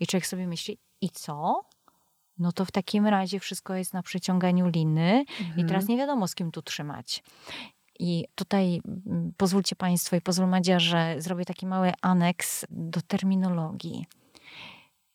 I 0.00 0.06
człowiek 0.06 0.26
sobie 0.26 0.46
myśli, 0.46 0.78
i 1.00 1.10
co? 1.10 1.64
no 2.38 2.52
to 2.52 2.64
w 2.64 2.70
takim 2.70 3.06
razie 3.06 3.40
wszystko 3.40 3.74
jest 3.74 3.94
na 3.94 4.02
przeciąganiu 4.02 4.68
liny 4.68 5.24
mhm. 5.40 5.60
i 5.60 5.64
teraz 5.64 5.88
nie 5.88 5.96
wiadomo, 5.96 6.28
z 6.28 6.34
kim 6.34 6.50
tu 6.50 6.62
trzymać. 6.62 7.22
I 7.98 8.24
tutaj 8.34 8.80
mm, 9.06 9.32
pozwólcie 9.36 9.76
Państwo 9.76 10.16
i 10.16 10.20
pozwól 10.20 10.48
Madzia, 10.48 10.80
że 10.80 11.14
zrobię 11.18 11.44
taki 11.44 11.66
mały 11.66 11.92
aneks 12.02 12.66
do 12.70 13.02
terminologii. 13.02 14.06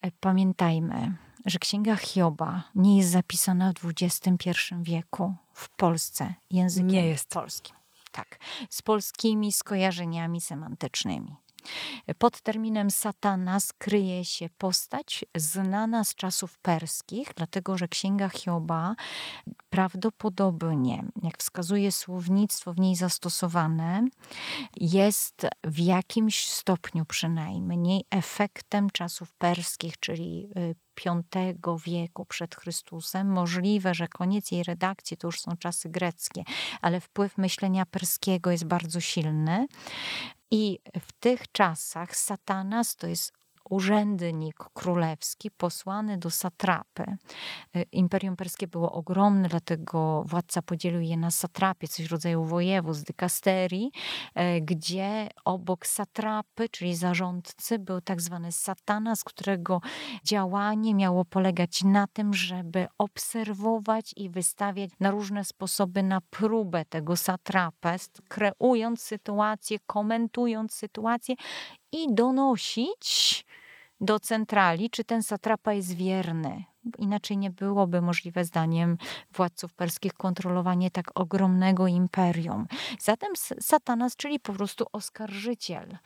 E, 0.01 0.11
pamiętajmy, 0.19 1.15
że 1.45 1.59
Księga 1.59 1.95
Hioba 1.95 2.63
nie 2.75 2.97
jest 2.97 3.09
zapisana 3.09 3.73
w 3.79 3.93
XXI 4.01 4.49
wieku 4.81 5.33
w 5.53 5.69
Polsce 5.69 6.33
językiem 6.51 6.87
nie 6.87 7.07
jest. 7.07 7.29
polskim. 7.29 7.75
Tak, 8.11 8.39
z 8.69 8.81
polskimi 8.81 9.51
skojarzeniami 9.51 10.41
semantycznymi. 10.41 11.35
Pod 12.17 12.41
terminem 12.41 12.91
Satanas 12.91 13.73
kryje 13.73 14.25
się 14.25 14.49
postać 14.57 15.25
znana 15.35 16.03
z 16.03 16.15
czasów 16.15 16.57
perskich, 16.57 17.31
dlatego 17.35 17.77
że 17.77 17.87
Księga 17.87 18.29
Hioba 18.29 18.95
prawdopodobnie, 19.69 21.03
jak 21.23 21.37
wskazuje 21.37 21.91
słownictwo 21.91 22.73
w 22.73 22.79
niej 22.79 22.95
zastosowane, 22.95 24.07
jest 24.77 25.47
w 25.63 25.79
jakimś 25.79 26.49
stopniu 26.49 27.05
przynajmniej 27.05 28.05
efektem 28.09 28.89
czasów 28.89 29.33
perskich, 29.33 29.99
czyli 29.99 30.47
V 30.55 30.75
y, 31.09 31.79
wieku 31.85 32.25
przed 32.25 32.55
Chrystusem. 32.55 33.31
Możliwe, 33.31 33.93
że 33.93 34.07
koniec 34.07 34.51
jej 34.51 34.63
redakcji 34.63 35.17
to 35.17 35.27
już 35.27 35.41
są 35.41 35.57
czasy 35.57 35.89
greckie, 35.89 36.43
ale 36.81 37.01
wpływ 37.01 37.37
myślenia 37.37 37.85
perskiego 37.85 38.51
jest 38.51 38.65
bardzo 38.65 38.99
silny. 38.99 39.67
I 40.51 40.79
w 40.99 41.11
tych 41.11 41.51
czasach 41.51 42.17
Satanas 42.17 42.95
to 42.95 43.07
jest 43.07 43.33
urzędnik 43.69 44.55
królewski 44.73 45.51
posłany 45.51 46.17
do 46.17 46.29
satrapy. 46.29 47.03
E, 47.75 47.81
Imperium 47.91 48.35
Perskie 48.35 48.67
było 48.67 48.91
ogromne, 48.91 49.49
dlatego 49.49 50.23
władca 50.27 50.61
podzielił 50.61 51.01
je 51.01 51.17
na 51.17 51.31
satrapie, 51.31 51.87
coś 51.87 52.07
w 52.07 52.11
rodzaju 52.11 52.43
województw, 52.43 53.03
dykasterii, 53.05 53.91
e, 54.35 54.61
gdzie 54.61 55.29
obok 55.45 55.87
satrapy, 55.87 56.69
czyli 56.69 56.95
zarządcy, 56.95 57.79
był 57.79 58.01
tak 58.01 58.21
zwany 58.21 58.51
satanas, 58.51 59.23
którego 59.23 59.81
działanie 60.23 60.95
miało 60.95 61.25
polegać 61.25 61.83
na 61.83 62.07
tym, 62.07 62.33
żeby 62.33 62.87
obserwować 62.97 64.13
i 64.15 64.29
wystawiać 64.29 64.89
na 64.99 65.11
różne 65.11 65.45
sposoby 65.45 66.03
na 66.03 66.21
próbę 66.29 66.85
tego 66.85 67.17
satrapę, 67.17 67.95
kreując 68.27 69.01
sytuację, 69.01 69.77
komentując 69.87 70.73
sytuację 70.73 71.35
i 71.91 72.13
donosić 72.13 73.45
do 74.01 74.19
centrali, 74.19 74.89
czy 74.89 75.03
ten 75.03 75.23
satrapa 75.23 75.73
jest 75.73 75.93
wierny. 75.93 76.63
Inaczej 76.97 77.37
nie 77.37 77.51
byłoby 77.51 78.01
możliwe, 78.01 78.45
zdaniem 78.45 78.97
władców 79.33 79.73
perskich, 79.73 80.13
kontrolowanie 80.13 80.91
tak 80.91 81.05
ogromnego 81.15 81.87
imperium. 81.87 82.67
Zatem 82.99 83.29
satanas, 83.59 84.15
czyli 84.15 84.39
po 84.39 84.53
prostu 84.53 84.85
oskarżyciel, 84.91 85.97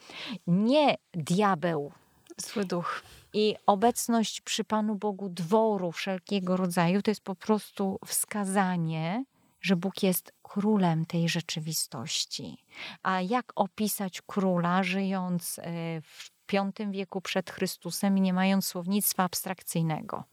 nie 0.48 0.98
diabeł. 1.14 1.92
Zły 2.38 2.66
duch. 2.66 3.04
I 3.34 3.56
obecność 3.66 4.42
przy 4.42 4.64
Panu 4.64 4.96
Bogu 4.96 5.30
dworu 5.30 5.92
wszelkiego 5.92 6.58
rodzaju 6.58 7.02
to 7.02 7.12
jest 7.12 7.24
po 7.24 7.36
prostu 7.36 8.00
wskazanie, 8.06 9.24
że 9.62 9.76
Bóg 9.76 10.04
jest 10.04 10.34
królem 10.42 11.06
tej 11.06 11.30
rzeczywistości. 11.30 12.58
A 13.04 13.22
jak 13.22 13.52
opisać 13.56 14.22
króla, 14.22 14.84
żyjąc 14.84 15.60
e, 15.60 16.02
w 16.02 16.32
V 16.52 16.92
wieku 16.92 17.22
przed 17.22 17.52
Chrystusem 17.52 18.18
i 18.18 18.22
nie 18.22 18.34
mając 18.34 18.66
słownictwa 18.66 19.24
abstrakcyjnego? 19.24 20.24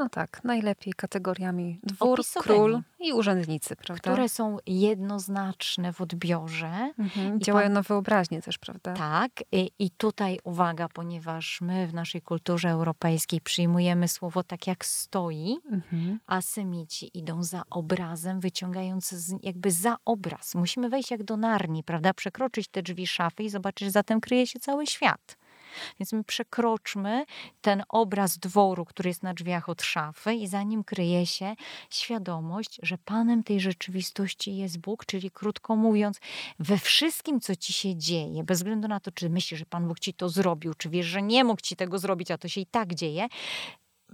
No 0.00 0.08
tak, 0.08 0.44
najlepiej 0.44 0.92
kategoriami 0.92 1.80
dwór, 1.82 2.20
król 2.38 2.80
i 3.00 3.12
urzędnicy, 3.12 3.76
prawda? 3.76 4.10
Które 4.10 4.28
są 4.28 4.56
jednoznaczne 4.66 5.92
w 5.92 6.00
odbiorze. 6.00 6.92
Mhm, 6.98 7.40
działają 7.40 7.66
pan... 7.66 7.72
na 7.72 7.82
wyobraźnię 7.82 8.42
też, 8.42 8.58
prawda? 8.58 8.94
Tak. 8.94 9.30
I, 9.52 9.70
I 9.78 9.90
tutaj 9.90 10.38
uwaga, 10.44 10.88
ponieważ 10.88 11.60
my 11.60 11.86
w 11.86 11.94
naszej 11.94 12.22
kulturze 12.22 12.70
europejskiej 12.70 13.40
przyjmujemy 13.40 14.08
słowo 14.08 14.42
tak 14.42 14.66
jak 14.66 14.84
stoi, 14.84 15.58
mhm. 15.72 16.18
a 16.26 16.40
semici 16.40 17.18
idą 17.18 17.42
za 17.42 17.62
obrazem, 17.70 18.40
wyciągając 18.40 19.08
z, 19.10 19.34
jakby 19.42 19.70
za 19.70 19.96
obraz. 20.04 20.54
Musimy 20.54 20.88
wejść 20.88 21.10
jak 21.10 21.22
do 21.22 21.36
narni, 21.36 21.84
prawda? 21.84 22.14
Przekroczyć 22.14 22.68
te 22.68 22.82
drzwi 22.82 23.06
szafy 23.06 23.42
i 23.42 23.50
zobaczyć, 23.50 23.86
że 23.86 23.90
zatem 23.90 24.20
kryje 24.20 24.46
się 24.46 24.58
cały 24.58 24.86
świat. 24.86 25.36
Więc 26.00 26.12
my 26.12 26.24
przekroczmy 26.24 27.24
ten 27.60 27.82
obraz 27.88 28.38
dworu, 28.38 28.84
który 28.84 29.08
jest 29.08 29.22
na 29.22 29.34
drzwiach 29.34 29.68
od 29.68 29.82
szafy 29.82 30.34
i 30.34 30.46
za 30.46 30.62
nim 30.62 30.84
kryje 30.84 31.26
się 31.26 31.54
świadomość, 31.90 32.78
że 32.82 32.98
Panem 32.98 33.42
tej 33.42 33.60
rzeczywistości 33.60 34.56
jest 34.56 34.78
Bóg, 34.78 35.06
czyli 35.06 35.30
krótko 35.30 35.76
mówiąc, 35.76 36.20
we 36.58 36.78
wszystkim, 36.78 37.40
co 37.40 37.56
ci 37.56 37.72
się 37.72 37.96
dzieje, 37.96 38.44
bez 38.44 38.58
względu 38.58 38.88
na 38.88 39.00
to, 39.00 39.10
czy 39.12 39.30
myślisz, 39.30 39.60
że 39.60 39.66
Pan 39.66 39.88
Bóg 39.88 40.00
ci 40.00 40.14
to 40.14 40.28
zrobił, 40.28 40.74
czy 40.74 40.88
wiesz, 40.88 41.06
że 41.06 41.22
nie 41.22 41.44
mógł 41.44 41.60
ci 41.60 41.76
tego 41.76 41.98
zrobić, 41.98 42.30
a 42.30 42.38
to 42.38 42.48
się 42.48 42.60
i 42.60 42.66
tak 42.66 42.94
dzieje, 42.94 43.28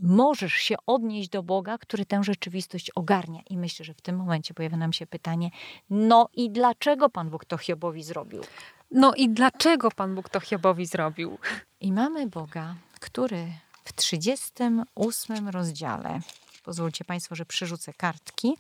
możesz 0.03 0.53
się 0.53 0.75
odnieść 0.87 1.29
do 1.29 1.43
Boga, 1.43 1.79
który 1.79 2.07
tę 2.07 2.25
rzeczywistość 2.25 2.91
ogarnia. 2.91 3.41
I 3.51 3.57
myślę, 3.57 3.85
że 3.85 3.95
w 3.95 4.01
tym 4.01 4.17
momencie 4.17 4.55
pojawia 4.55 4.77
nam 4.77 4.93
się 4.93 5.07
pytanie, 5.07 5.51
no 5.91 6.29
i 6.35 6.51
dlaczego 6.51 7.11
Pan 7.11 7.31
Bóg 7.31 7.45
to 7.45 7.59
Hiobowi 7.59 8.03
zrobił? 8.03 8.43
No 8.91 9.15
i 9.15 9.29
dlaczego 9.29 9.91
Pan 9.91 10.15
Bóg 10.15 10.29
to 10.29 10.41
Hiobowi 10.41 10.87
zrobił? 10.87 11.39
I 11.81 11.93
mamy 11.93 12.27
Boga, 12.27 12.75
który 13.01 13.47
w 13.85 13.93
38 13.93 15.49
rozdziale, 15.49 16.21
pozwólcie 16.65 17.05
Państwo, 17.05 17.35
że 17.35 17.45
przerzucę 17.45 17.93
kartki, 17.93 18.57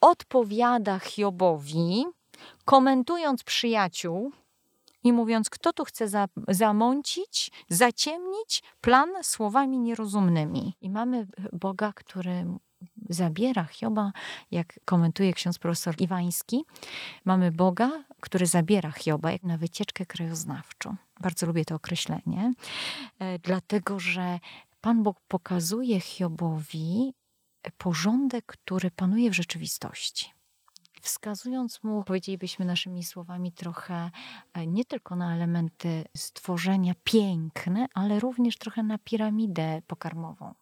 odpowiada 0.00 0.98
Hiobowi, 0.98 2.04
komentując 2.64 3.42
przyjaciół 3.42 4.32
i 5.04 5.12
mówiąc, 5.12 5.50
kto 5.50 5.72
tu 5.72 5.84
chce 5.84 6.08
za, 6.08 6.26
zamącić, 6.48 7.50
zaciemnić 7.68 8.62
plan 8.80 9.08
słowami 9.22 9.78
nierozumnymi. 9.78 10.74
I 10.80 10.90
mamy 10.90 11.26
Boga, 11.52 11.92
który 11.92 12.44
zabiera 13.10 13.64
Hioba, 13.64 14.12
jak 14.50 14.80
komentuje 14.84 15.32
ksiądz 15.32 15.58
profesor 15.58 15.94
Iwański, 15.98 16.64
mamy 17.24 17.52
Boga, 17.52 18.04
który 18.20 18.46
zabiera 18.46 18.90
Hioba 18.90 19.28
na 19.42 19.58
wycieczkę 19.58 20.06
krajoznawczą. 20.06 20.96
Bardzo 21.20 21.46
lubię 21.46 21.64
to 21.64 21.74
określenie, 21.74 22.52
e, 23.18 23.38
dlatego 23.38 24.00
że 24.00 24.38
Pan 24.80 25.02
Bóg 25.02 25.20
pokazuje 25.28 26.00
Hiobowi 26.00 27.14
porządek, 27.78 28.46
który 28.46 28.90
panuje 28.90 29.30
w 29.30 29.34
rzeczywistości 29.34 30.30
wskazując 31.00 31.82
mu, 31.82 32.04
powiedzielibyśmy 32.04 32.64
naszymi 32.64 33.04
słowami, 33.04 33.52
trochę 33.52 34.10
e, 34.54 34.66
nie 34.66 34.84
tylko 34.84 35.16
na 35.16 35.34
elementy 35.34 36.04
stworzenia 36.16 36.94
piękne, 37.04 37.86
ale 37.94 38.20
również 38.20 38.56
trochę 38.56 38.82
na 38.82 38.98
piramidę 38.98 39.82
pokarmową. 39.86 40.54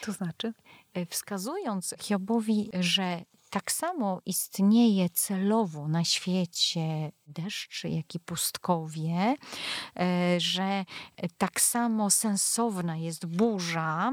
To 0.00 0.12
znaczy? 0.12 0.52
E, 0.94 1.06
wskazując 1.06 1.94
Hiobowi, 2.00 2.70
że 2.80 3.24
tak 3.50 3.72
samo 3.72 4.20
istnieje 4.26 5.10
celowo 5.10 5.88
na 5.88 6.04
świecie 6.04 7.12
deszcz, 7.26 7.84
jak 7.84 8.14
i 8.14 8.20
pustkowie, 8.20 9.34
e, 9.96 10.40
że 10.40 10.84
tak 11.38 11.60
samo 11.60 12.10
sensowna 12.10 12.96
jest 12.96 13.26
burza, 13.26 14.12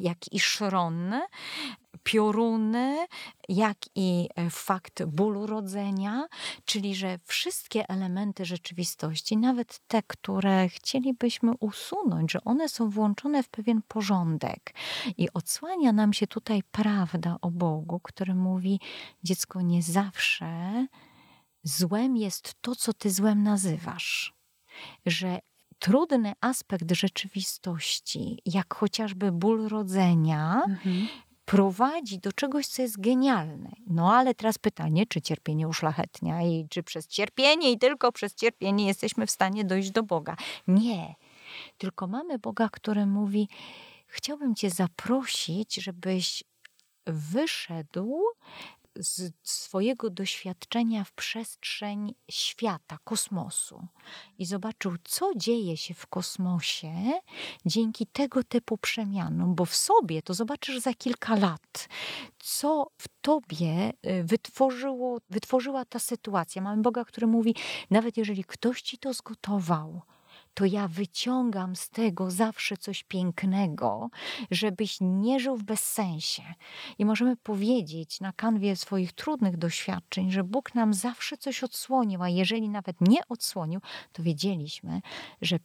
jak 0.00 0.32
i 0.32 0.40
szron, 0.40 1.14
pioruny, 2.02 3.06
jak 3.48 3.78
i 3.94 4.28
e, 4.34 4.50
fakt 4.50 5.04
bólu 5.04 5.46
rodzenia, 5.46 6.26
czyli 6.64 6.94
że 6.94 7.18
wszystkie 7.24 7.88
elementy 7.88 8.44
rzeczywistości, 8.44 9.36
nawet 9.36 9.80
te, 9.88 10.02
które 10.02 10.68
chcielibyśmy 10.68 11.52
usunąć, 11.60 12.32
że 12.32 12.44
one 12.44 12.68
są 12.68 12.90
włączone 12.90 13.42
w 13.42 13.48
pewien 13.48 13.82
porządek. 13.88 14.74
I 15.18 15.32
odsłania 15.32 15.92
nam 15.92 16.12
się 16.12 16.26
tutaj 16.26 16.62
prawda 16.70 17.36
o 17.42 17.50
Bogu, 17.50 18.00
który 18.02 18.34
mówi: 18.34 18.80
Dziecko, 19.24 19.62
nie 19.62 19.82
zawsze 19.82 20.86
złem 21.62 22.16
jest 22.16 22.54
to, 22.60 22.76
co 22.76 22.92
ty 22.92 23.10
złem 23.10 23.42
nazywasz. 23.42 24.34
Że 25.06 25.38
trudny 25.78 26.32
aspekt 26.40 26.92
rzeczywistości, 26.92 28.38
jak 28.44 28.74
chociażby 28.74 29.32
ból 29.32 29.68
rodzenia, 29.68 30.62
mhm 30.68 31.06
prowadzi 31.46 32.18
do 32.18 32.32
czegoś, 32.32 32.66
co 32.66 32.82
jest 32.82 33.00
genialne. 33.00 33.72
No 33.86 34.14
ale 34.14 34.34
teraz 34.34 34.58
pytanie, 34.58 35.06
czy 35.06 35.20
cierpienie 35.20 35.68
uszlachetnia 35.68 36.42
i 36.42 36.66
czy 36.70 36.82
przez 36.82 37.06
cierpienie 37.06 37.72
i 37.72 37.78
tylko 37.78 38.12
przez 38.12 38.34
cierpienie 38.34 38.86
jesteśmy 38.86 39.26
w 39.26 39.30
stanie 39.30 39.64
dojść 39.64 39.90
do 39.90 40.02
Boga. 40.02 40.36
Nie. 40.68 41.14
Tylko 41.78 42.06
mamy 42.06 42.38
Boga, 42.38 42.68
który 42.68 43.06
mówi: 43.06 43.48
Chciałbym 44.06 44.54
Cię 44.54 44.70
zaprosić, 44.70 45.74
żebyś 45.74 46.44
wyszedł 47.06 48.22
z 48.96 49.32
swojego 49.42 50.10
doświadczenia 50.10 51.04
w 51.04 51.12
przestrzeń 51.12 52.14
świata, 52.30 52.98
kosmosu 53.04 53.86
i 54.38 54.46
zobaczył, 54.46 54.92
co 55.04 55.30
dzieje 55.36 55.76
się 55.76 55.94
w 55.94 56.06
kosmosie 56.06 57.12
dzięki 57.66 58.06
tego 58.06 58.44
typu 58.44 58.78
przemianom, 58.78 59.54
bo 59.54 59.64
w 59.64 59.76
sobie 59.76 60.22
to 60.22 60.34
zobaczysz 60.34 60.78
za 60.78 60.94
kilka 60.94 61.36
lat, 61.36 61.88
co 62.38 62.86
w 62.98 63.08
tobie 63.20 63.92
y, 64.06 64.24
wytworzyło, 64.24 65.18
wytworzyła 65.30 65.84
ta 65.84 65.98
sytuacja. 65.98 66.62
Mamy 66.62 66.82
Boga, 66.82 67.04
który 67.04 67.26
mówi, 67.26 67.54
nawet 67.90 68.16
jeżeli 68.16 68.44
ktoś 68.44 68.82
ci 68.82 68.98
to 68.98 69.12
zgotował, 69.12 70.02
to 70.56 70.64
ja 70.64 70.88
wyciągam 70.88 71.76
z 71.76 71.90
tego 71.90 72.30
zawsze 72.30 72.76
coś 72.76 73.04
pięknego, 73.04 74.10
żebyś 74.50 74.98
nie 75.00 75.40
żył 75.40 75.56
w 75.56 75.62
bezsensie. 75.62 76.42
I 76.98 77.04
możemy 77.04 77.36
powiedzieć 77.36 78.20
na 78.20 78.32
kanwie 78.32 78.76
swoich 78.76 79.12
trudnych 79.12 79.56
doświadczeń, 79.56 80.30
że 80.30 80.44
Bóg 80.44 80.74
nam 80.74 80.94
zawsze 80.94 81.36
coś 81.36 81.64
odsłonił, 81.64 82.22
a 82.22 82.28
jeżeli 82.28 82.68
nawet 82.68 83.00
nie 83.00 83.20
odsłonił, 83.28 83.80
to 84.12 84.22
wiedzieliśmy, 84.22 85.00
że 85.42 85.58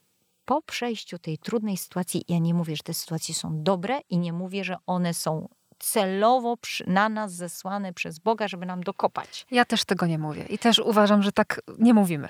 po 0.46 0.62
przejściu 0.62 1.20
tej 1.20 1.38
trudnej 1.38 1.78
sytuacji, 1.78 2.26
ja 2.28 2.40
nie 2.40 2.54
mówię, 2.54 2.76
że 2.76 2.84
te 2.84 2.94
sytuacje 2.94 3.36
są 3.36 3.64
dobre 3.64 4.00
i 4.10 4.18
nie 4.18 4.34
mówię, 4.34 4.64
że 4.64 4.76
one 4.86 5.14
są 5.14 5.48
celowo 5.82 6.58
na 6.88 7.10
nas 7.10 7.34
zesłane 7.34 7.94
przez 7.94 8.20
Boga, 8.20 8.48
żeby 8.48 8.66
nam 8.66 8.84
dokopać. 8.84 9.46
Ja 9.52 9.66
też 9.66 9.86
tego 9.86 10.06
nie 10.06 10.18
mówię 10.18 10.46
i 10.50 10.58
też 10.58 10.80
uważam, 10.80 11.24
że 11.24 11.32
tak 11.32 11.62
nie 11.80 11.94
mówimy. 11.94 12.30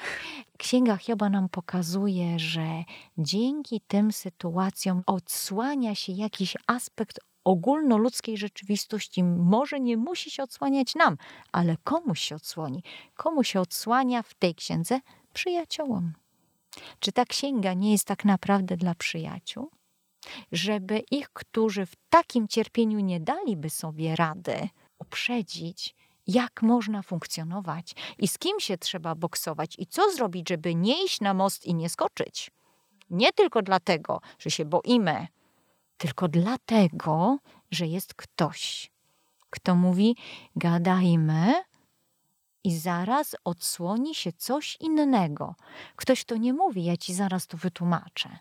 Księga 0.58 0.98
Hioba 0.98 1.30
nam 1.30 1.50
pokazuje, 1.50 2.40
że 2.40 2.84
dzięki 3.18 3.82
tym 3.88 4.12
sytuacjom 4.12 5.04
odsłania 5.06 5.96
się 5.96 6.12
jakiś 6.12 6.58
aspekt 6.68 7.20
ogólnoludzkiej 7.44 8.38
rzeczywistości. 8.38 9.24
Może 9.24 9.80
nie 9.80 9.98
musi 9.98 10.32
się 10.32 10.44
odsłaniać 10.44 10.96
nam, 10.96 11.18
ale 11.52 11.78
komuś 11.84 12.20
się 12.20 12.36
odsłoni. 12.36 12.84
Komu 13.16 13.44
się 13.44 13.62
odsłania 13.62 14.22
w 14.24 14.34
tej 14.34 14.56
księdze? 14.56 15.00
Przyjaciołom. 15.34 16.14
Czy 17.00 17.12
ta 17.12 17.26
księga 17.26 17.74
nie 17.74 17.92
jest 17.92 18.06
tak 18.08 18.26
naprawdę 18.26 18.78
dla 18.78 18.96
przyjaciół? 18.96 19.70
Żeby 20.52 21.00
ich, 21.12 21.30
którzy 21.30 21.86
w 21.86 21.96
takim 22.10 22.48
cierpieniu 22.48 23.00
nie 23.00 23.20
daliby 23.20 23.70
sobie 23.70 24.16
rady, 24.16 24.70
uprzedzić, 25.00 25.96
jak 26.28 26.62
można 26.62 27.02
funkcjonować 27.02 27.94
i 28.18 28.28
z 28.28 28.38
kim 28.38 28.60
się 28.60 28.78
trzeba 28.78 29.16
boksować 29.16 29.76
i 29.78 29.88
co 29.88 30.12
zrobić, 30.12 30.50
żeby 30.50 30.76
nie 30.76 31.06
iść 31.06 31.22
na 31.22 31.34
most 31.34 31.66
i 31.66 31.74
nie 31.74 31.90
skoczyć. 31.90 32.52
Nie 33.10 33.34
tylko 33.34 33.62
dlatego, 33.62 34.22
że 34.40 34.52
się 34.52 34.66
boimy, 34.66 35.28
tylko 35.98 36.28
dlatego, 36.28 37.38
że 37.72 37.88
jest 37.88 38.14
ktoś, 38.14 38.92
kto 39.50 39.76
mówi: 39.76 40.16
gadajmy, 40.56 41.54
i 42.64 42.78
zaraz 42.78 43.36
odsłoni 43.44 44.16
się 44.16 44.34
coś 44.34 44.78
innego. 44.80 45.56
Ktoś, 45.96 46.26
kto 46.26 46.38
nie 46.38 46.54
mówi, 46.54 46.84
ja 46.84 46.98
ci 46.98 47.14
zaraz 47.14 47.48
to 47.48 47.58
wytłumaczę 47.58 48.40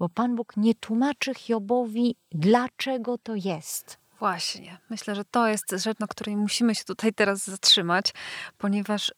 bo 0.00 0.08
Pan 0.08 0.36
Bóg 0.36 0.56
nie 0.56 0.74
tłumaczy 0.74 1.34
Hiobowi, 1.34 2.16
dlaczego 2.32 3.18
to 3.18 3.34
jest. 3.34 3.98
Właśnie. 4.18 4.78
Myślę, 4.90 5.14
że 5.14 5.24
to 5.24 5.48
jest 5.48 5.74
rzecz, 5.76 5.98
na 5.98 6.06
której 6.06 6.36
musimy 6.36 6.74
się 6.74 6.84
tutaj 6.84 7.12
teraz 7.12 7.44
zatrzymać, 7.44 8.12
ponieważ 8.58 9.12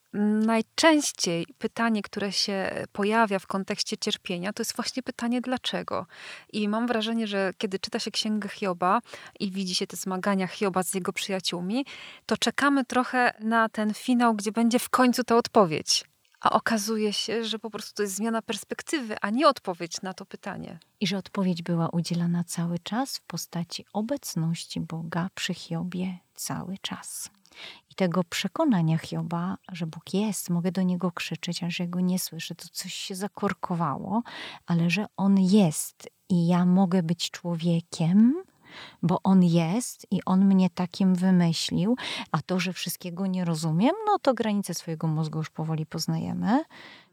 najczęściej 0.45 1.45
pytanie, 1.57 2.01
które 2.01 2.31
się 2.31 2.85
pojawia 2.91 3.39
w 3.39 3.47
kontekście 3.47 3.97
cierpienia, 3.97 4.53
to 4.53 4.61
jest 4.61 4.75
właśnie 4.75 5.03
pytanie 5.03 5.41
dlaczego. 5.41 6.05
I 6.53 6.69
mam 6.69 6.87
wrażenie, 6.87 7.27
że 7.27 7.51
kiedy 7.57 7.79
czyta 7.79 7.99
się 7.99 8.11
księgę 8.11 8.49
Hioba 8.49 8.99
i 9.39 9.51
widzi 9.51 9.75
się 9.75 9.87
te 9.87 9.97
zmagania 9.97 10.47
Hioba 10.47 10.83
z 10.83 10.93
jego 10.93 11.13
przyjaciółmi, 11.13 11.85
to 12.25 12.37
czekamy 12.37 12.85
trochę 12.85 13.33
na 13.39 13.69
ten 13.69 13.93
finał, 13.93 14.33
gdzie 14.33 14.51
będzie 14.51 14.79
w 14.79 14.89
końcu 14.89 15.23
ta 15.23 15.37
odpowiedź. 15.37 16.12
A 16.43 16.49
okazuje 16.49 17.13
się, 17.13 17.45
że 17.45 17.59
po 17.59 17.69
prostu 17.69 17.93
to 17.93 18.03
jest 18.03 18.15
zmiana 18.15 18.41
perspektywy, 18.41 19.15
a 19.21 19.29
nie 19.29 19.47
odpowiedź 19.47 20.01
na 20.01 20.13
to 20.13 20.25
pytanie. 20.25 20.79
I 20.99 21.07
że 21.07 21.17
odpowiedź 21.17 21.61
była 21.61 21.89
udzielana 21.89 22.43
cały 22.43 22.79
czas 22.79 23.17
w 23.17 23.21
postaci 23.21 23.85
obecności 23.93 24.81
Boga 24.81 25.29
przy 25.35 25.53
Hiobie 25.53 26.17
cały 26.35 26.77
czas. 26.77 27.29
I 27.91 27.95
tego 27.95 28.23
przekonania 28.23 28.97
Hioba, 28.97 29.57
że 29.71 29.87
Bóg 29.87 30.13
jest, 30.13 30.49
mogę 30.49 30.71
do 30.71 30.81
niego 30.81 31.11
krzyczeć, 31.11 31.63
a 31.63 31.69
że 31.69 31.87
nie 31.87 32.19
słyszę, 32.19 32.55
to 32.55 32.65
coś 32.71 32.93
się 32.93 33.15
zakorkowało, 33.15 34.23
ale 34.65 34.89
że 34.89 35.05
on 35.17 35.39
jest 35.39 36.09
i 36.29 36.47
ja 36.47 36.65
mogę 36.65 37.03
być 37.03 37.31
człowiekiem, 37.31 38.43
bo 39.03 39.19
on 39.23 39.43
jest 39.43 40.07
i 40.11 40.19
on 40.25 40.45
mnie 40.45 40.69
takim 40.69 41.15
wymyślił, 41.15 41.95
a 42.31 42.41
to, 42.41 42.59
że 42.59 42.73
wszystkiego 42.73 43.27
nie 43.27 43.45
rozumiem, 43.45 43.95
no 44.05 44.19
to 44.19 44.33
granice 44.33 44.73
swojego 44.73 45.07
mózgu 45.07 45.37
już 45.37 45.49
powoli 45.49 45.85
poznajemy, 45.85 46.63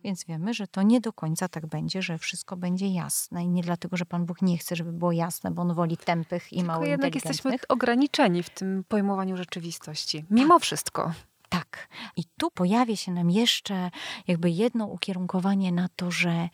więc 0.05 0.25
wiemy, 0.25 0.55
że 0.55 0.67
to 0.67 0.83
nie 0.83 1.01
do 1.01 1.13
końca 1.13 1.49
tak 1.49 1.67
będzie, 1.67 2.03
że 2.03 2.19
wszystko 2.19 2.57
będzie 2.57 2.89
jasne 2.89 3.45
i 3.45 3.49
nie 3.49 3.63
dlatego, 3.63 3.97
że 3.97 4.07
Pan 4.07 4.27
Bóg 4.27 4.43
nie 4.43 4.59
chce, 4.59 4.77
żeby 4.77 4.93
było 4.93 5.13
jasne, 5.13 5.51
bo 5.51 5.63
on 5.63 5.75
woli 5.75 5.97
tępych 5.97 6.53
i 6.53 6.57
Tylko 6.57 6.73
mało 6.73 6.85
jednak 6.85 7.15
jesteśmy 7.15 7.57
ograniczeni 7.69 8.43
w 8.43 8.51
tym 8.51 8.85
pojmowaniu 8.89 9.37
rzeczywistości, 9.37 10.25
mimo 10.31 10.55
tak. 10.55 10.63
wszystko. 10.63 11.13
Tak. 11.49 11.89
I 12.17 12.25
tu 12.37 12.51
pojawia 12.51 12.97
się 12.97 13.13
nam 13.13 13.31
jeszcze 13.31 13.91
jakby 14.27 14.51
jedno 14.51 14.87
ukierunkowanie 14.87 15.73
na 15.73 15.89
to, 15.97 16.11
że 16.11 16.49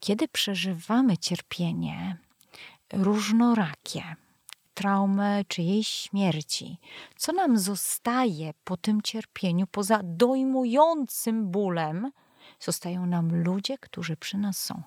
kiedy 0.00 0.28
przeżywamy 0.28 1.18
cierpienie, 1.18 2.16
różnorakie, 2.92 4.02
traumę 4.74 5.44
czyjejś 5.44 5.88
śmierci. 5.88 6.78
Co 7.16 7.32
nam 7.32 7.58
zostaje 7.58 8.52
po 8.64 8.76
tym 8.76 9.02
cierpieniu, 9.02 9.66
poza 9.66 10.00
dojmującym 10.04 11.50
bólem? 11.50 12.10
Zostają 12.60 13.06
nam 13.06 13.42
ludzie, 13.42 13.78
którzy 13.78 14.16
przy 14.16 14.38
nas 14.38 14.64
są. 14.64 14.82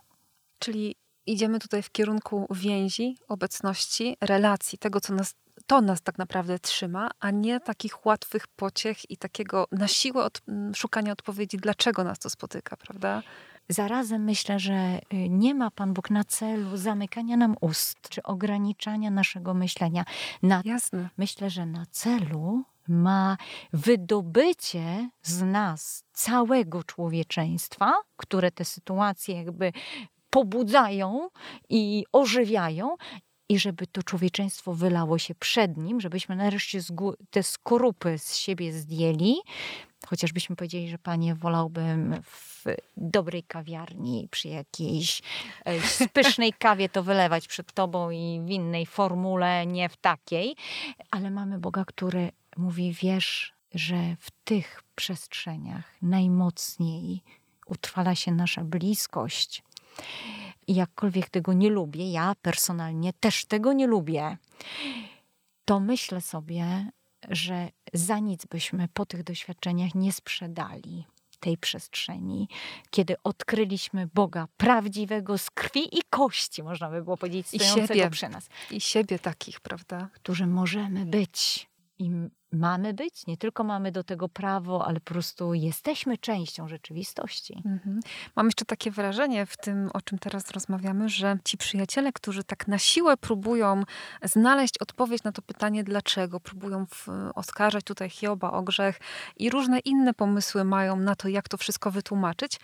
Czyli 0.59 0.95
idziemy 1.25 1.59
tutaj 1.59 1.83
w 1.83 1.91
kierunku 1.91 2.47
więzi, 2.51 3.17
obecności, 3.27 4.17
relacji, 4.21 4.77
tego, 4.77 5.01
co 5.01 5.13
nas, 5.13 5.35
to 5.67 5.81
nas 5.81 6.01
tak 6.01 6.17
naprawdę 6.17 6.59
trzyma, 6.59 7.09
a 7.19 7.31
nie 7.31 7.59
takich 7.59 8.05
łatwych 8.05 8.47
pociech 8.47 9.11
i 9.11 9.17
takiego 9.17 9.67
na 9.71 9.87
siłę 9.87 10.23
od, 10.23 10.41
szukania 10.75 11.11
odpowiedzi, 11.11 11.57
dlaczego 11.57 12.03
nas 12.03 12.19
to 12.19 12.29
spotyka, 12.29 12.77
prawda? 12.77 13.23
Zarazem 13.69 14.23
myślę, 14.23 14.59
że 14.59 14.99
y, 15.13 15.29
nie 15.29 15.55
ma 15.55 15.71
Pan 15.71 15.93
Bóg 15.93 16.09
na 16.09 16.23
celu 16.23 16.77
zamykania 16.77 17.37
nam 17.37 17.55
ust 17.61 18.09
czy 18.09 18.23
ograniczania 18.23 19.11
naszego 19.11 19.53
myślenia. 19.53 20.05
Na, 20.43 20.61
Jasne. 20.65 21.09
Myślę, 21.17 21.49
że 21.49 21.65
na 21.65 21.85
celu 21.85 22.63
ma 22.87 23.37
wydobycie 23.73 25.09
z 25.21 25.41
nas 25.41 26.03
całego 26.13 26.83
człowieczeństwa, 26.83 27.93
które 28.17 28.51
te 28.51 28.65
sytuacje 28.65 29.35
jakby 29.35 29.73
pobudzają 30.29 31.29
i 31.69 32.05
ożywiają, 32.11 32.95
i 33.49 33.59
żeby 33.59 33.87
to 33.87 34.03
człowieczeństwo 34.03 34.73
wylało 34.73 35.17
się 35.17 35.35
przed 35.35 35.77
nim, 35.77 36.01
żebyśmy 36.01 36.35
nareszcie 36.35 36.79
te 37.29 37.43
skorupy 37.43 38.17
z 38.19 38.35
siebie 38.35 38.73
zdjęli, 38.73 39.35
Chociażbyśmy 40.07 40.55
powiedzieli, 40.55 40.89
że 40.89 40.97
panie 40.97 41.35
wolałbym 41.35 42.21
w 42.23 42.65
dobrej 42.97 43.43
kawiarni, 43.43 44.27
przy 44.31 44.47
jakiejś 44.47 45.21
e, 45.65 46.07
pysznej 46.07 46.53
kawie 46.65 46.89
to 46.89 47.03
wylewać 47.03 47.47
przed 47.47 47.73
tobą 47.73 48.09
i 48.09 48.41
w 48.45 48.49
innej 48.49 48.85
formule, 48.85 49.65
nie 49.65 49.89
w 49.89 49.97
takiej. 49.97 50.55
Ale 51.11 51.31
mamy 51.31 51.59
Boga, 51.59 51.85
który 51.85 52.31
mówi, 52.57 52.93
wiesz, 53.01 53.53
że 53.73 54.15
w 54.19 54.31
tych 54.43 54.83
przestrzeniach 54.95 55.93
najmocniej 56.01 57.23
utrwala 57.67 58.15
się 58.15 58.31
nasza 58.31 58.63
bliskość. 58.63 59.63
I 60.67 60.75
jakkolwiek 60.75 61.29
tego 61.29 61.53
nie 61.53 61.69
lubię, 61.69 62.11
ja 62.11 62.35
personalnie 62.41 63.13
też 63.13 63.45
tego 63.45 63.73
nie 63.73 63.87
lubię, 63.87 64.37
to 65.65 65.79
myślę 65.79 66.21
sobie, 66.21 66.91
że 67.29 67.69
za 67.93 68.19
nic 68.19 68.45
byśmy 68.45 68.87
po 68.93 69.05
tych 69.05 69.23
doświadczeniach 69.23 69.95
nie 69.95 70.13
sprzedali 70.13 71.05
tej 71.39 71.57
przestrzeni, 71.57 72.47
kiedy 72.89 73.15
odkryliśmy 73.23 74.07
Boga 74.13 74.47
prawdziwego 74.57 75.37
z 75.37 75.49
krwi 75.49 75.97
i 75.97 76.01
kości, 76.09 76.63
można 76.63 76.89
by 76.89 77.03
było 77.03 77.17
powiedzieć, 77.17 77.47
stojącego 77.47 77.93
I 77.93 77.97
siebie, 77.97 78.09
przy 78.09 78.29
nas. 78.29 78.49
I 78.71 78.81
siebie 78.81 79.19
takich, 79.19 79.59
prawda? 79.59 80.09
Którzy 80.13 80.47
możemy 80.47 81.05
być. 81.05 81.69
I 82.03 82.29
mamy 82.51 82.93
być, 82.93 83.27
nie 83.27 83.37
tylko 83.37 83.63
mamy 83.63 83.91
do 83.91 84.03
tego 84.03 84.29
prawo, 84.29 84.87
ale 84.87 84.99
po 84.99 85.13
prostu 85.13 85.53
jesteśmy 85.53 86.17
częścią 86.17 86.67
rzeczywistości. 86.67 87.61
Mhm. 87.65 87.99
Mam 88.35 88.45
jeszcze 88.45 88.65
takie 88.65 88.91
wrażenie 88.91 89.45
w 89.45 89.57
tym, 89.57 89.89
o 89.93 90.01
czym 90.01 90.19
teraz 90.19 90.51
rozmawiamy, 90.51 91.09
że 91.09 91.37
ci 91.43 91.57
przyjaciele, 91.57 92.11
którzy 92.11 92.43
tak 92.43 92.67
na 92.67 92.77
siłę 92.77 93.17
próbują 93.17 93.83
znaleźć 94.23 94.77
odpowiedź 94.81 95.23
na 95.23 95.31
to 95.31 95.41
pytanie, 95.41 95.83
dlaczego, 95.83 96.39
próbują 96.39 96.85
w, 96.85 97.07
oskarżać 97.35 97.83
tutaj 97.83 98.09
Hioba 98.09 98.51
o 98.51 98.61
grzech 98.61 98.99
i 99.37 99.49
różne 99.49 99.79
inne 99.79 100.13
pomysły 100.13 100.63
mają 100.63 100.95
na 100.95 101.15
to, 101.15 101.27
jak 101.27 101.49
to 101.49 101.57
wszystko 101.57 101.91
wytłumaczyć, 101.91 102.59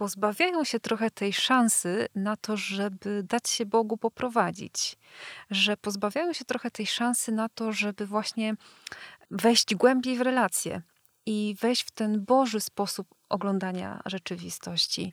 pozbawiają 0.00 0.64
się 0.64 0.80
trochę 0.80 1.10
tej 1.10 1.32
szansy 1.32 2.08
na 2.14 2.36
to, 2.36 2.56
żeby 2.56 3.22
dać 3.22 3.48
się 3.48 3.66
Bogu 3.66 3.96
poprowadzić. 3.96 4.96
Że 5.50 5.76
pozbawiają 5.76 6.32
się 6.32 6.44
trochę 6.44 6.70
tej 6.70 6.86
szansy 6.86 7.32
na 7.32 7.48
to, 7.48 7.72
żeby 7.72 8.06
właśnie 8.06 8.54
wejść 9.30 9.74
głębiej 9.74 10.16
w 10.16 10.20
relacje 10.20 10.82
i 11.26 11.56
wejść 11.60 11.82
w 11.82 11.90
ten 11.90 12.24
Boży 12.24 12.60
sposób 12.60 13.06
oglądania 13.30 14.00
rzeczywistości. 14.06 15.12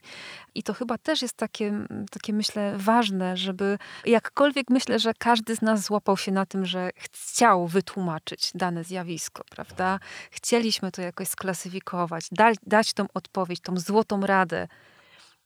I 0.55 0.63
to 0.63 0.73
chyba 0.73 0.97
też 0.97 1.21
jest 1.21 1.37
takie, 1.37 1.73
takie, 2.11 2.33
myślę, 2.33 2.73
ważne, 2.77 3.37
żeby 3.37 3.77
jakkolwiek 4.05 4.69
myślę, 4.69 4.99
że 4.99 5.13
każdy 5.19 5.55
z 5.55 5.61
nas 5.61 5.83
złapał 5.83 6.17
się 6.17 6.31
na 6.31 6.45
tym, 6.45 6.65
że 6.65 6.89
chciał 6.95 7.67
wytłumaczyć 7.67 8.51
dane 8.55 8.83
zjawisko, 8.83 9.43
prawda? 9.49 9.99
Chcieliśmy 10.31 10.91
to 10.91 11.01
jakoś 11.01 11.27
sklasyfikować, 11.27 12.27
dać, 12.31 12.57
dać 12.65 12.93
tą 12.93 13.05
odpowiedź, 13.13 13.59
tą 13.59 13.77
złotą 13.77 14.21
radę. 14.21 14.67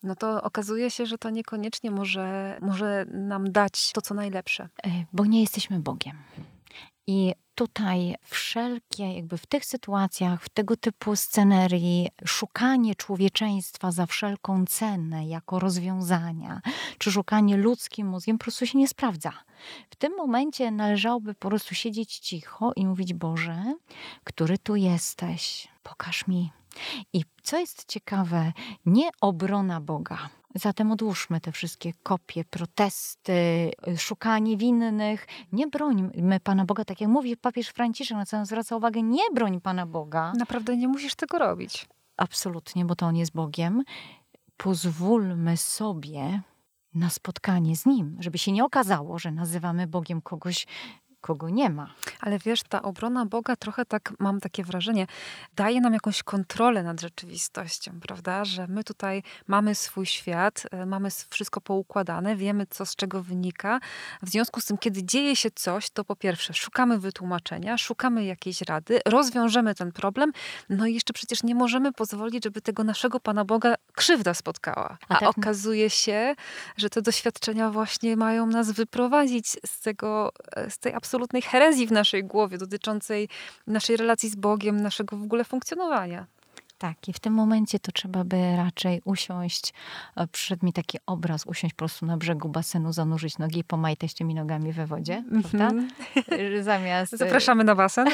no 0.04 0.16
to 0.16 0.44
okazuje 0.44 0.92
się, 0.92 1.06
że 1.06 1.18
to 1.18 1.30
niekoniecznie 1.30 1.92
może, 1.92 2.58
może 2.62 3.06
nam 3.06 3.52
dać 3.52 3.92
to, 3.92 4.02
co 4.02 4.14
najlepsze. 4.14 4.70
E, 4.84 4.90
bo 5.14 5.26
nie 5.26 5.42
jesteśmy 5.42 5.80
Bogiem. 5.80 6.18
I 7.08 7.34
tutaj 7.68 8.16
wszelkie, 8.24 9.14
jakby 9.14 9.38
w 9.38 9.46
tych 9.46 9.66
sytuacjach, 9.66 10.44
w 10.44 10.50
tego 10.50 10.78
typu 10.78 11.16
scenerii, 11.16 12.10
szukanie 12.26 12.96
człowieczeństwa 12.96 13.92
za 13.92 14.06
wszelką 14.06 14.66
cenę 14.66 15.28
jako 15.28 15.60
rozwiązania, 15.60 16.62
czy 16.98 17.12
szukanie 17.12 17.58
ludzkim 17.58 18.08
mózgiem 18.08 18.38
po 18.38 18.44
prostu 18.44 18.66
się 18.66 18.78
nie 18.78 18.88
sprawdza. 18.88 19.34
W 19.90 19.96
tym 19.96 20.14
momencie 20.18 20.72
należałoby 20.72 21.34
po 21.34 21.50
prostu 21.50 21.76
siedzieć 21.76 22.20
cicho 22.20 22.72
i 22.76 22.86
mówić: 22.88 23.14
Boże, 23.14 23.76
który 24.24 24.58
tu 24.58 24.76
jesteś, 24.76 25.68
pokaż 25.84 26.28
mi. 26.28 26.61
I 27.14 27.24
co 27.44 27.58
jest 27.58 27.86
ciekawe, 27.86 28.54
nie 28.86 29.10
obrona 29.22 29.82
Boga 29.82 30.30
Zatem 30.56 30.92
odłóżmy 30.92 31.42
te 31.42 31.52
wszystkie 31.52 31.94
kopie, 32.04 32.46
protesty, 32.46 33.72
szukanie 33.98 34.58
winnych. 34.58 35.28
Nie 35.52 35.68
brońmy 35.68 36.40
Pana 36.40 36.66
Boga, 36.66 36.86
tak 36.86 37.02
jak 37.02 37.10
mówi 37.10 37.38
papież 37.38 37.68
Franciszek, 37.68 38.18
na 38.18 38.26
co 38.26 38.38
on 38.38 38.46
zwraca 38.46 38.76
uwagę, 38.76 39.04
nie 39.04 39.24
broń 39.34 39.62
Pana 39.62 39.86
Boga. 39.86 40.34
Naprawdę 40.38 40.78
nie 40.78 40.88
musisz 40.88 41.16
tego 41.16 41.40
robić. 41.40 41.88
Absolutnie, 42.18 42.86
bo 42.86 42.96
to 42.96 43.06
On 43.06 43.16
jest 43.16 43.32
Bogiem. 43.32 43.84
Pozwólmy 44.58 45.58
sobie 45.58 46.42
na 46.94 47.10
spotkanie 47.10 47.76
z 47.76 47.86
Nim, 47.86 48.18
żeby 48.20 48.38
się 48.38 48.52
nie 48.52 48.66
okazało, 48.66 49.20
że 49.20 49.32
nazywamy 49.32 49.88
Bogiem 49.88 50.22
kogoś, 50.22 50.68
kogo 51.22 51.50
nie 51.50 51.70
ma. 51.70 51.94
Ale 52.22 52.40
wiesz, 52.40 52.64
ta 52.64 52.82
obrona 52.82 53.26
Boga 53.26 53.56
trochę 53.56 53.86
tak, 53.86 54.14
mam 54.20 54.40
takie 54.40 54.64
wrażenie, 54.64 55.08
daje 55.56 55.82
nam 55.82 55.94
jakąś 55.94 56.24
kontrolę 56.24 56.84
nad 56.84 57.02
rzeczywistością, 57.02 58.00
prawda? 58.02 58.46
Że 58.46 58.68
my 58.68 58.84
tutaj 58.84 59.24
mamy 59.48 59.76
swój 59.76 60.06
świat, 60.06 60.64
e, 60.72 60.86
mamy 60.86 61.10
wszystko 61.30 61.62
poukładane, 61.62 62.36
wiemy 62.36 62.66
co 62.70 62.86
z 62.86 62.96
czego 62.96 63.24
wynika. 63.24 63.80
W 64.22 64.30
związku 64.30 64.62
z 64.62 64.66
tym, 64.66 64.78
kiedy 64.78 65.04
dzieje 65.04 65.36
się 65.36 65.52
coś, 65.52 65.90
to 65.90 66.04
po 66.04 66.16
pierwsze 66.16 66.54
szukamy 66.54 67.00
wytłumaczenia, 67.00 67.78
szukamy 67.78 68.26
jakiejś 68.26 68.62
rady, 68.62 69.00
rozwiążemy 69.06 69.76
ten 69.76 69.92
problem, 69.92 70.32
no 70.70 70.86
i 70.86 70.94
jeszcze 70.94 71.14
przecież 71.14 71.44
nie 71.44 71.56
możemy 71.56 71.94
pozwolić, 71.94 72.44
żeby 72.44 72.62
tego 72.62 72.84
naszego 72.84 73.20
Pana 73.20 73.46
Boga 73.46 73.76
krzywda 73.96 74.34
spotkała. 74.34 74.98
A, 75.10 75.16
A 75.16 75.20
tak... 75.20 75.30
okazuje 75.30 75.90
się, 75.90 76.36
że 76.78 76.90
te 76.90 77.02
doświadczenia 77.02 77.70
właśnie 77.70 78.18
mają 78.18 78.48
nas 78.48 78.72
wyprowadzić 78.72 79.48
z 79.66 79.82
tego, 79.82 80.32
e, 80.56 80.70
z 80.70 80.78
tej 80.78 80.94
absolutnej 80.94 81.11
absolutnej 81.12 81.42
herezji 81.42 81.88
w 81.88 81.92
naszej 81.92 82.24
głowie 82.24 82.58
dotyczącej 82.58 83.30
naszej 83.68 83.98
relacji 83.98 84.30
z 84.30 84.36
Bogiem, 84.36 84.82
naszego 84.82 85.18
w 85.18 85.24
ogóle 85.24 85.44
funkcjonowania. 85.44 86.26
Tak, 86.82 87.08
i 87.08 87.14
w 87.14 87.20
tym 87.20 87.34
momencie 87.34 87.80
to 87.80 87.92
trzeba 87.92 88.24
by 88.24 88.56
raczej 88.56 89.02
usiąść, 89.06 89.74
e, 90.16 90.28
przyszedł 90.28 90.66
mi 90.66 90.74
taki 90.74 90.98
obraz, 91.06 91.46
usiąść 91.46 91.74
po 91.74 91.78
prostu 91.78 92.06
na 92.06 92.18
brzegu 92.18 92.50
basenu, 92.50 92.94
zanurzyć 92.94 93.38
nogi 93.38 93.60
i 93.60 93.64
pomajtać 93.64 94.14
tymi 94.14 94.36
nogami 94.36 94.72
we 94.72 94.86
wodzie, 94.88 95.24
-hmm. 95.32 95.42
prawda? 95.42 95.72
Zamiast... 96.62 97.18
Zapraszamy 97.18 97.64
na 97.64 97.76
basen. 97.76 98.08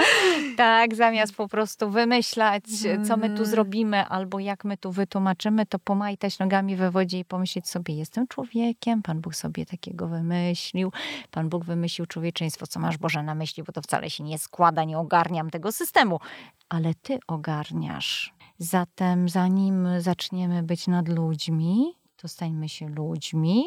tak, 0.56 0.94
zamiast 0.94 1.36
po 1.36 1.48
prostu 1.48 1.90
wymyślać, 1.90 2.64
co 3.08 3.16
my 3.16 3.26
tu 3.26 3.30
mhm. 3.30 3.46
zrobimy, 3.46 4.06
albo 4.06 4.38
jak 4.38 4.64
my 4.64 4.76
tu 4.76 4.92
wytłumaczymy, 4.92 5.66
to 5.66 5.78
pomajtać 5.78 6.38
nogami 6.38 6.76
we 6.76 6.90
wodzie 6.90 7.18
i 7.18 7.24
pomyśleć 7.24 7.68
sobie, 7.68 7.94
jestem 7.94 8.26
człowiekiem, 8.26 9.02
Pan 9.02 9.20
Bóg 9.20 9.34
sobie 9.34 9.66
takiego 9.66 10.08
wymyślił, 10.08 10.92
Pan 11.30 11.48
Bóg 11.48 11.64
wymyślił 11.64 12.06
człowieczeństwo, 12.06 12.66
co 12.66 12.80
masz 12.80 12.98
Boże 12.98 13.22
na 13.22 13.34
myśli, 13.34 13.62
bo 13.62 13.72
to 13.72 13.82
wcale 13.82 14.10
się 14.10 14.24
nie 14.24 14.38
składa, 14.38 14.84
nie 14.84 14.98
ogarniam 14.98 15.50
tego 15.50 15.72
systemu 15.72 16.20
ale 16.68 16.94
ty 16.94 17.18
ogarniasz. 17.26 18.34
Zatem, 18.58 19.28
zanim 19.28 20.00
zaczniemy 20.00 20.62
być 20.62 20.86
nad 20.86 21.08
ludźmi, 21.08 21.94
to 22.16 22.28
stańmy 22.28 22.68
się 22.68 22.88
ludźmi 22.88 23.64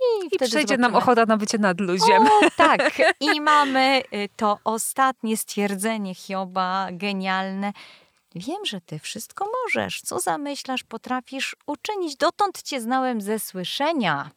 i, 0.00 0.26
I 0.26 0.38
przejdzie 0.38 0.50
zobaczymy. 0.58 0.78
nam 0.78 0.94
ochota 0.94 1.26
na 1.26 1.36
bycie 1.36 1.58
nad 1.58 1.80
ludziem. 1.80 2.26
O, 2.26 2.50
tak. 2.56 2.80
I 3.34 3.40
mamy 3.40 4.02
y, 4.14 4.28
to 4.36 4.58
ostatnie 4.64 5.36
stwierdzenie 5.36 6.14
Hioba, 6.14 6.88
genialne. 6.92 7.72
Wiem, 8.34 8.64
że 8.64 8.80
ty 8.80 8.98
wszystko 8.98 9.46
możesz. 9.64 10.02
Co 10.02 10.18
zamyślasz, 10.20 10.84
potrafisz 10.84 11.56
uczynić. 11.66 12.16
Dotąd 12.16 12.62
cię 12.62 12.80
znałem 12.80 13.20
ze 13.20 13.38
słyszenia. 13.38 14.30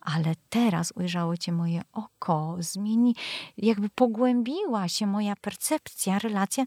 Ale 0.00 0.34
teraz 0.48 0.92
ujrzało 0.96 1.36
cię 1.36 1.52
moje 1.52 1.82
oko, 1.92 2.56
zmieni, 2.58 3.14
jakby 3.56 3.88
pogłębiła 3.88 4.88
się 4.88 5.06
moja 5.06 5.36
percepcja, 5.36 6.18
relacja 6.18 6.64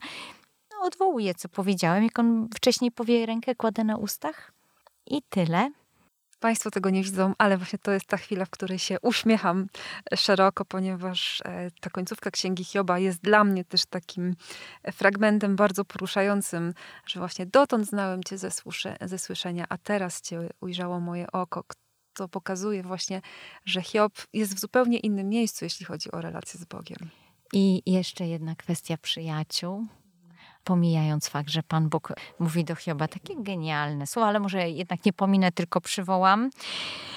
odwołuje, 0.81 1.35
co 1.35 1.49
powiedziałem. 1.49 2.03
Jak 2.03 2.19
on 2.19 2.49
wcześniej 2.55 2.91
powie, 2.91 3.25
rękę 3.25 3.55
kładę 3.55 3.83
na 3.83 3.97
ustach 3.97 4.51
i 5.05 5.21
tyle. 5.29 5.71
Państwo 6.39 6.71
tego 6.71 6.89
nie 6.89 7.03
widzą, 7.03 7.33
ale 7.37 7.57
właśnie 7.57 7.79
to 7.79 7.91
jest 7.91 8.05
ta 8.05 8.17
chwila, 8.17 8.45
w 8.45 8.49
której 8.49 8.79
się 8.79 8.97
uśmiecham 9.01 9.67
szeroko, 10.15 10.65
ponieważ 10.65 11.41
e, 11.45 11.71
ta 11.81 11.89
końcówka 11.89 12.31
Księgi 12.31 12.63
Hioba 12.63 12.99
jest 12.99 13.21
dla 13.21 13.43
mnie 13.43 13.65
też 13.65 13.85
takim 13.85 14.35
fragmentem 14.91 15.55
bardzo 15.55 15.85
poruszającym, 15.85 16.73
że 17.05 17.19
właśnie 17.19 17.45
dotąd 17.45 17.87
znałem 17.87 18.23
Cię 18.23 18.37
ze, 18.37 18.51
słysze, 18.51 18.97
ze 19.01 19.19
słyszenia, 19.19 19.65
a 19.69 19.77
teraz 19.77 20.21
Cię 20.21 20.49
ujrzało 20.61 20.99
moje 20.99 21.31
oko. 21.31 21.63
To 22.13 22.27
pokazuje 22.27 22.83
właśnie, 22.83 23.21
że 23.65 23.81
Hiob 23.81 24.13
jest 24.33 24.55
w 24.55 24.59
zupełnie 24.59 24.97
innym 24.99 25.29
miejscu, 25.29 25.65
jeśli 25.65 25.85
chodzi 25.85 26.11
o 26.11 26.21
relację 26.21 26.59
z 26.59 26.65
Bogiem. 26.65 27.09
I 27.53 27.81
jeszcze 27.85 28.27
jedna 28.27 28.55
kwestia 28.55 28.97
przyjaciół 28.97 29.87
pomijając 30.69 31.29
fakt, 31.29 31.49
że 31.49 31.63
Pan 31.63 31.89
Bóg 31.89 32.13
mówi 32.39 32.63
do 32.63 32.75
Hioba 32.75 33.07
takie 33.07 33.35
genialne 33.37 34.07
słowa, 34.07 34.27
ale 34.27 34.39
może 34.39 34.69
jednak 34.69 35.05
nie 35.05 35.13
pominę, 35.13 35.51
tylko 35.51 35.81
przywołam. 35.81 36.49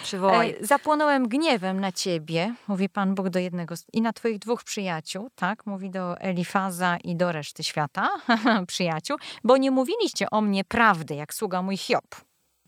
Przywołaj. 0.02 0.56
E, 0.60 0.66
zapłonąłem 0.66 1.28
gniewem 1.28 1.80
na 1.80 1.92
ciebie, 1.92 2.54
mówi 2.68 2.88
Pan 2.88 3.14
Bóg 3.14 3.28
do 3.28 3.38
jednego 3.38 3.74
i 3.92 4.02
na 4.02 4.12
twoich 4.12 4.38
dwóch 4.38 4.64
przyjaciół, 4.64 5.30
tak? 5.34 5.66
Mówi 5.66 5.90
do 5.90 6.18
Elifaza 6.18 6.96
i 6.96 7.16
do 7.16 7.32
reszty 7.32 7.64
świata, 7.64 8.08
przyjaciół, 8.66 9.16
bo 9.44 9.56
nie 9.56 9.70
mówiliście 9.70 10.30
o 10.30 10.40
mnie 10.40 10.64
prawdy, 10.64 11.14
jak 11.14 11.34
sługa 11.34 11.62
mój 11.62 11.76
Hiob. 11.76 12.16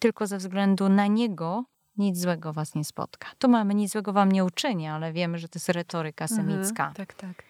Tylko 0.00 0.26
ze 0.26 0.38
względu 0.38 0.88
na 0.88 1.06
niego 1.06 1.64
nic 1.96 2.18
złego 2.18 2.52
was 2.52 2.74
nie 2.74 2.84
spotka. 2.84 3.28
Tu 3.38 3.48
mamy 3.48 3.74
nic 3.74 3.92
złego 3.92 4.12
wam 4.12 4.32
nie 4.32 4.44
uczynię, 4.44 4.92
ale 4.92 5.12
wiemy, 5.12 5.38
że 5.38 5.48
to 5.48 5.56
jest 5.56 5.68
retoryka 5.68 6.24
mhm, 6.24 6.40
semicka. 6.40 6.86
Mhm, 6.86 6.94
tak, 6.94 7.14
tak. 7.14 7.44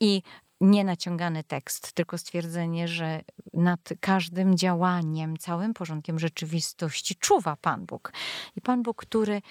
I 0.00 0.22
nie 0.60 0.84
naciągany 0.84 1.44
tekst, 1.44 1.92
tylko 1.92 2.18
stwierdzenie, 2.18 2.88
że 2.88 3.20
nad 3.52 3.80
każdym 4.00 4.56
działaniem, 4.56 5.36
całym 5.36 5.74
porządkiem 5.74 6.18
rzeczywistości 6.18 7.16
czuwa 7.16 7.56
Pan 7.56 7.86
Bóg. 7.86 8.12
I 8.56 8.60
Pan 8.60 8.82
Bóg, 8.82 8.96
który 8.96 9.42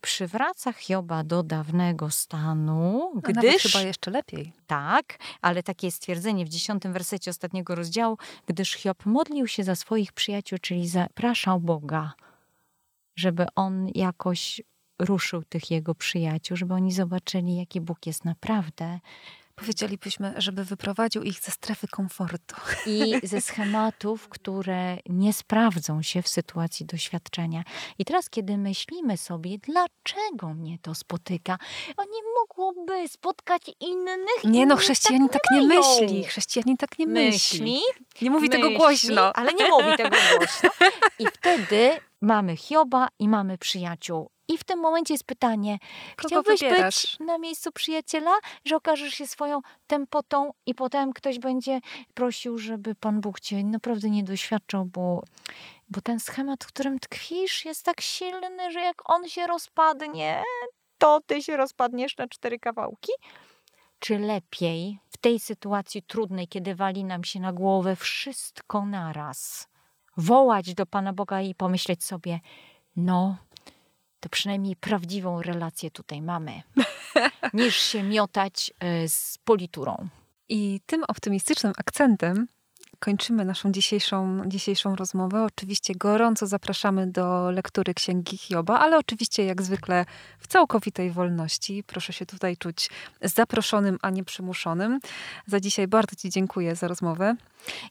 przywraca 0.00 0.72
Hioba 0.72 1.24
do 1.24 1.42
dawnego 1.42 2.10
stanu, 2.10 3.12
A 3.16 3.32
gdyż... 3.32 3.62
chyba 3.62 3.84
jeszcze 3.84 4.10
lepiej. 4.10 4.52
Tak, 4.66 5.18
ale 5.40 5.62
takie 5.62 5.90
stwierdzenie 5.90 6.44
w 6.44 6.48
dziesiątym 6.48 6.92
wersecie 6.92 7.30
ostatniego 7.30 7.74
rozdziału, 7.74 8.18
gdyż 8.46 8.72
Hiob 8.72 9.06
modlił 9.06 9.46
się 9.46 9.64
za 9.64 9.76
swoich 9.76 10.12
przyjaciół, 10.12 10.58
czyli 10.58 10.88
zapraszał 10.88 11.60
Boga, 11.60 12.12
żeby 13.16 13.46
on 13.54 13.88
jakoś 13.94 14.62
ruszył 14.98 15.42
tych 15.42 15.70
jego 15.70 15.94
przyjaciół, 15.94 16.56
żeby 16.56 16.74
oni 16.74 16.92
zobaczyli, 16.92 17.56
jaki 17.56 17.80
Bóg 17.80 18.06
jest 18.06 18.24
naprawdę, 18.24 19.00
Powiedzielibyśmy, 19.60 20.34
żeby 20.36 20.64
wyprowadził 20.64 21.22
ich 21.22 21.40
ze 21.40 21.50
strefy 21.50 21.88
komfortu. 21.88 22.56
I 22.86 23.14
ze 23.22 23.40
schematów, 23.40 24.28
które 24.28 24.98
nie 25.06 25.32
sprawdzą 25.32 26.02
się 26.02 26.22
w 26.22 26.28
sytuacji 26.28 26.86
doświadczenia. 26.86 27.64
I 27.98 28.04
teraz, 28.04 28.30
kiedy 28.30 28.58
myślimy 28.58 29.16
sobie, 29.16 29.58
dlaczego 29.58 30.54
mnie 30.54 30.78
to 30.82 30.94
spotyka, 30.94 31.58
a 31.96 32.02
nie 32.02 32.20
mogłoby 32.40 33.08
spotkać 33.08 33.62
innych. 33.80 34.44
Nie, 34.44 34.66
no, 34.66 34.76
chrześcijanin 34.76 35.28
tak, 35.28 35.42
tak 35.42 35.58
nie 35.58 35.66
myśli. 35.66 36.24
Chrześcijanin 36.24 36.76
tak 36.76 36.98
nie 36.98 37.06
myśli. 37.06 37.60
myśli 37.60 37.80
nie 38.22 38.30
mówi 38.30 38.48
myśli, 38.48 38.62
tego 38.62 38.78
głośno. 38.78 39.32
Ale 39.32 39.52
nie 39.52 39.68
mówi 39.68 39.96
tego 39.96 40.16
głośno. 40.36 40.70
I 41.18 41.26
wtedy 41.26 42.00
mamy 42.20 42.56
Hioba 42.56 43.08
i 43.18 43.28
mamy 43.28 43.58
przyjaciół 43.58 44.30
i 44.50 44.58
w 44.58 44.64
tym 44.64 44.78
momencie 44.78 45.14
jest 45.14 45.24
pytanie, 45.24 45.78
Kogo 46.16 46.28
chciałbyś 46.28 46.60
wybierasz? 46.60 47.02
być 47.18 47.26
na 47.26 47.38
miejscu 47.38 47.72
przyjaciela, 47.72 48.30
że 48.64 48.76
okażesz 48.76 49.14
się 49.14 49.26
swoją 49.26 49.60
tempotą 49.86 50.50
i 50.66 50.74
potem 50.74 51.12
ktoś 51.12 51.38
będzie 51.38 51.80
prosił, 52.14 52.58
żeby 52.58 52.94
Pan 52.94 53.20
Bóg 53.20 53.40
cię 53.40 53.64
naprawdę 53.64 54.10
nie 54.10 54.24
doświadczał, 54.24 54.84
bo, 54.84 55.22
bo 55.88 56.00
ten 56.00 56.20
schemat, 56.20 56.64
w 56.64 56.66
którym 56.66 56.98
tkwisz 56.98 57.64
jest 57.64 57.84
tak 57.84 58.00
silny, 58.00 58.72
że 58.72 58.80
jak 58.80 59.10
on 59.10 59.28
się 59.28 59.46
rozpadnie, 59.46 60.42
to 60.98 61.20
ty 61.26 61.42
się 61.42 61.56
rozpadniesz 61.56 62.16
na 62.16 62.28
cztery 62.28 62.58
kawałki? 62.58 63.12
Czy 63.98 64.18
lepiej 64.18 64.98
w 65.10 65.18
tej 65.18 65.40
sytuacji 65.40 66.02
trudnej, 66.02 66.48
kiedy 66.48 66.74
wali 66.74 67.04
nam 67.04 67.24
się 67.24 67.40
na 67.40 67.52
głowę 67.52 67.96
wszystko 67.96 68.86
naraz, 68.86 69.68
wołać 70.16 70.74
do 70.74 70.86
Pana 70.86 71.12
Boga 71.12 71.40
i 71.40 71.54
pomyśleć 71.54 72.04
sobie, 72.04 72.40
no, 72.96 73.36
to 74.20 74.28
przynajmniej 74.28 74.76
prawdziwą 74.76 75.42
relację 75.42 75.90
tutaj 75.90 76.22
mamy, 76.22 76.62
niż 77.54 77.76
się 77.76 78.02
miotać 78.02 78.72
e, 78.80 79.08
z 79.08 79.38
politurą. 79.44 80.08
I 80.48 80.80
tym 80.86 81.04
optymistycznym 81.08 81.72
akcentem 81.76 82.46
kończymy 83.00 83.44
naszą 83.44 83.72
dzisiejszą, 83.72 84.42
dzisiejszą 84.46 84.96
rozmowę. 84.96 85.44
Oczywiście 85.44 85.94
gorąco 85.94 86.46
zapraszamy 86.46 87.06
do 87.06 87.50
lektury 87.50 87.94
Księgi 87.94 88.36
Hioba, 88.36 88.78
ale 88.78 88.98
oczywiście 88.98 89.44
jak 89.44 89.62
zwykle 89.62 90.04
w 90.38 90.46
całkowitej 90.46 91.10
wolności. 91.10 91.84
Proszę 91.86 92.12
się 92.12 92.26
tutaj 92.26 92.56
czuć 92.56 92.90
zaproszonym, 93.22 93.98
a 94.02 94.10
nie 94.10 94.24
przymuszonym. 94.24 95.00
Za 95.46 95.60
dzisiaj 95.60 95.88
bardzo 95.88 96.16
Ci 96.16 96.30
dziękuję 96.30 96.76
za 96.76 96.88
rozmowę. 96.88 97.36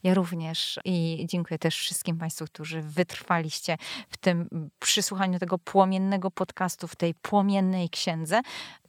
Ja 0.04 0.14
również 0.14 0.80
i 0.86 1.26
dziękuję 1.30 1.60
też 1.60 1.78
wszystkim 1.78 2.18
Państwu, 2.18 2.46
którzy 2.46 2.82
wytrwaliście 2.82 3.78
w 4.10 4.18
tym 4.18 4.70
przysłuchaniu 4.80 5.40
tego 5.40 5.58
płomiennego 5.58 6.32
podcastu, 6.32 6.88
w 6.88 6.96
tej 6.96 7.14
płomiennej 7.14 7.90
księdze 7.90 8.42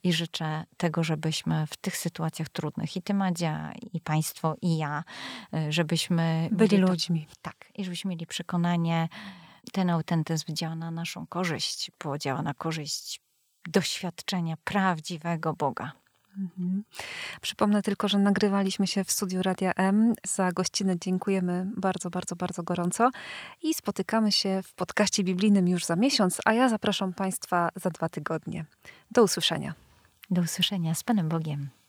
i 0.02 0.12
życzę 0.12 0.64
tego, 0.76 1.04
żebyśmy 1.04 1.66
w 1.66 1.76
tych 1.76 1.96
sytuacjach 1.96 2.48
trudnych, 2.48 2.96
i 2.96 3.02
Ty 3.02 3.14
Madzia, 3.14 3.72
i 3.92 4.00
Państwo, 4.00 4.56
i 4.62 4.78
ja, 4.78 5.04
y, 5.54 5.72
żebyśmy... 5.72 6.48
Byli 6.52 6.76
ludźmi. 6.76 7.26
To, 7.26 7.36
tak, 7.42 7.68
i 7.74 7.84
żebyśmy 7.84 8.08
mieli 8.08 8.26
przekonanie, 8.26 9.08
ten 9.72 9.90
autentyzm 9.90 10.54
działa 10.54 10.74
na 10.74 10.90
naszą 10.90 11.26
korzyść, 11.26 11.90
bo 12.04 12.18
działa 12.18 12.42
na 12.42 12.54
korzyść 12.54 13.20
doświadczenia 13.68 14.56
prawdziwego 14.64 15.54
Boga. 15.54 15.92
Mhm. 16.38 16.84
Przypomnę 17.40 17.82
tylko, 17.82 18.08
że 18.08 18.18
nagrywaliśmy 18.18 18.86
się 18.86 19.04
w 19.04 19.10
studiu 19.10 19.42
Radia 19.42 19.72
M. 19.76 20.14
Za 20.26 20.52
gościnę 20.52 20.98
dziękujemy 20.98 21.66
bardzo, 21.76 22.10
bardzo, 22.10 22.36
bardzo 22.36 22.62
gorąco 22.62 23.10
i 23.62 23.74
spotykamy 23.74 24.32
się 24.32 24.60
w 24.64 24.74
podcaście 24.74 25.24
biblijnym 25.24 25.68
już 25.68 25.84
za 25.84 25.96
miesiąc, 25.96 26.38
a 26.44 26.52
ja 26.52 26.68
zapraszam 26.68 27.12
Państwa 27.12 27.68
za 27.76 27.90
dwa 27.90 28.08
tygodnie. 28.08 28.64
Do 29.10 29.22
usłyszenia. 29.22 29.74
Do 30.30 30.42
usłyszenia 30.42 30.94
z 30.94 31.02
Panem 31.02 31.28
Bogiem. 31.28 31.79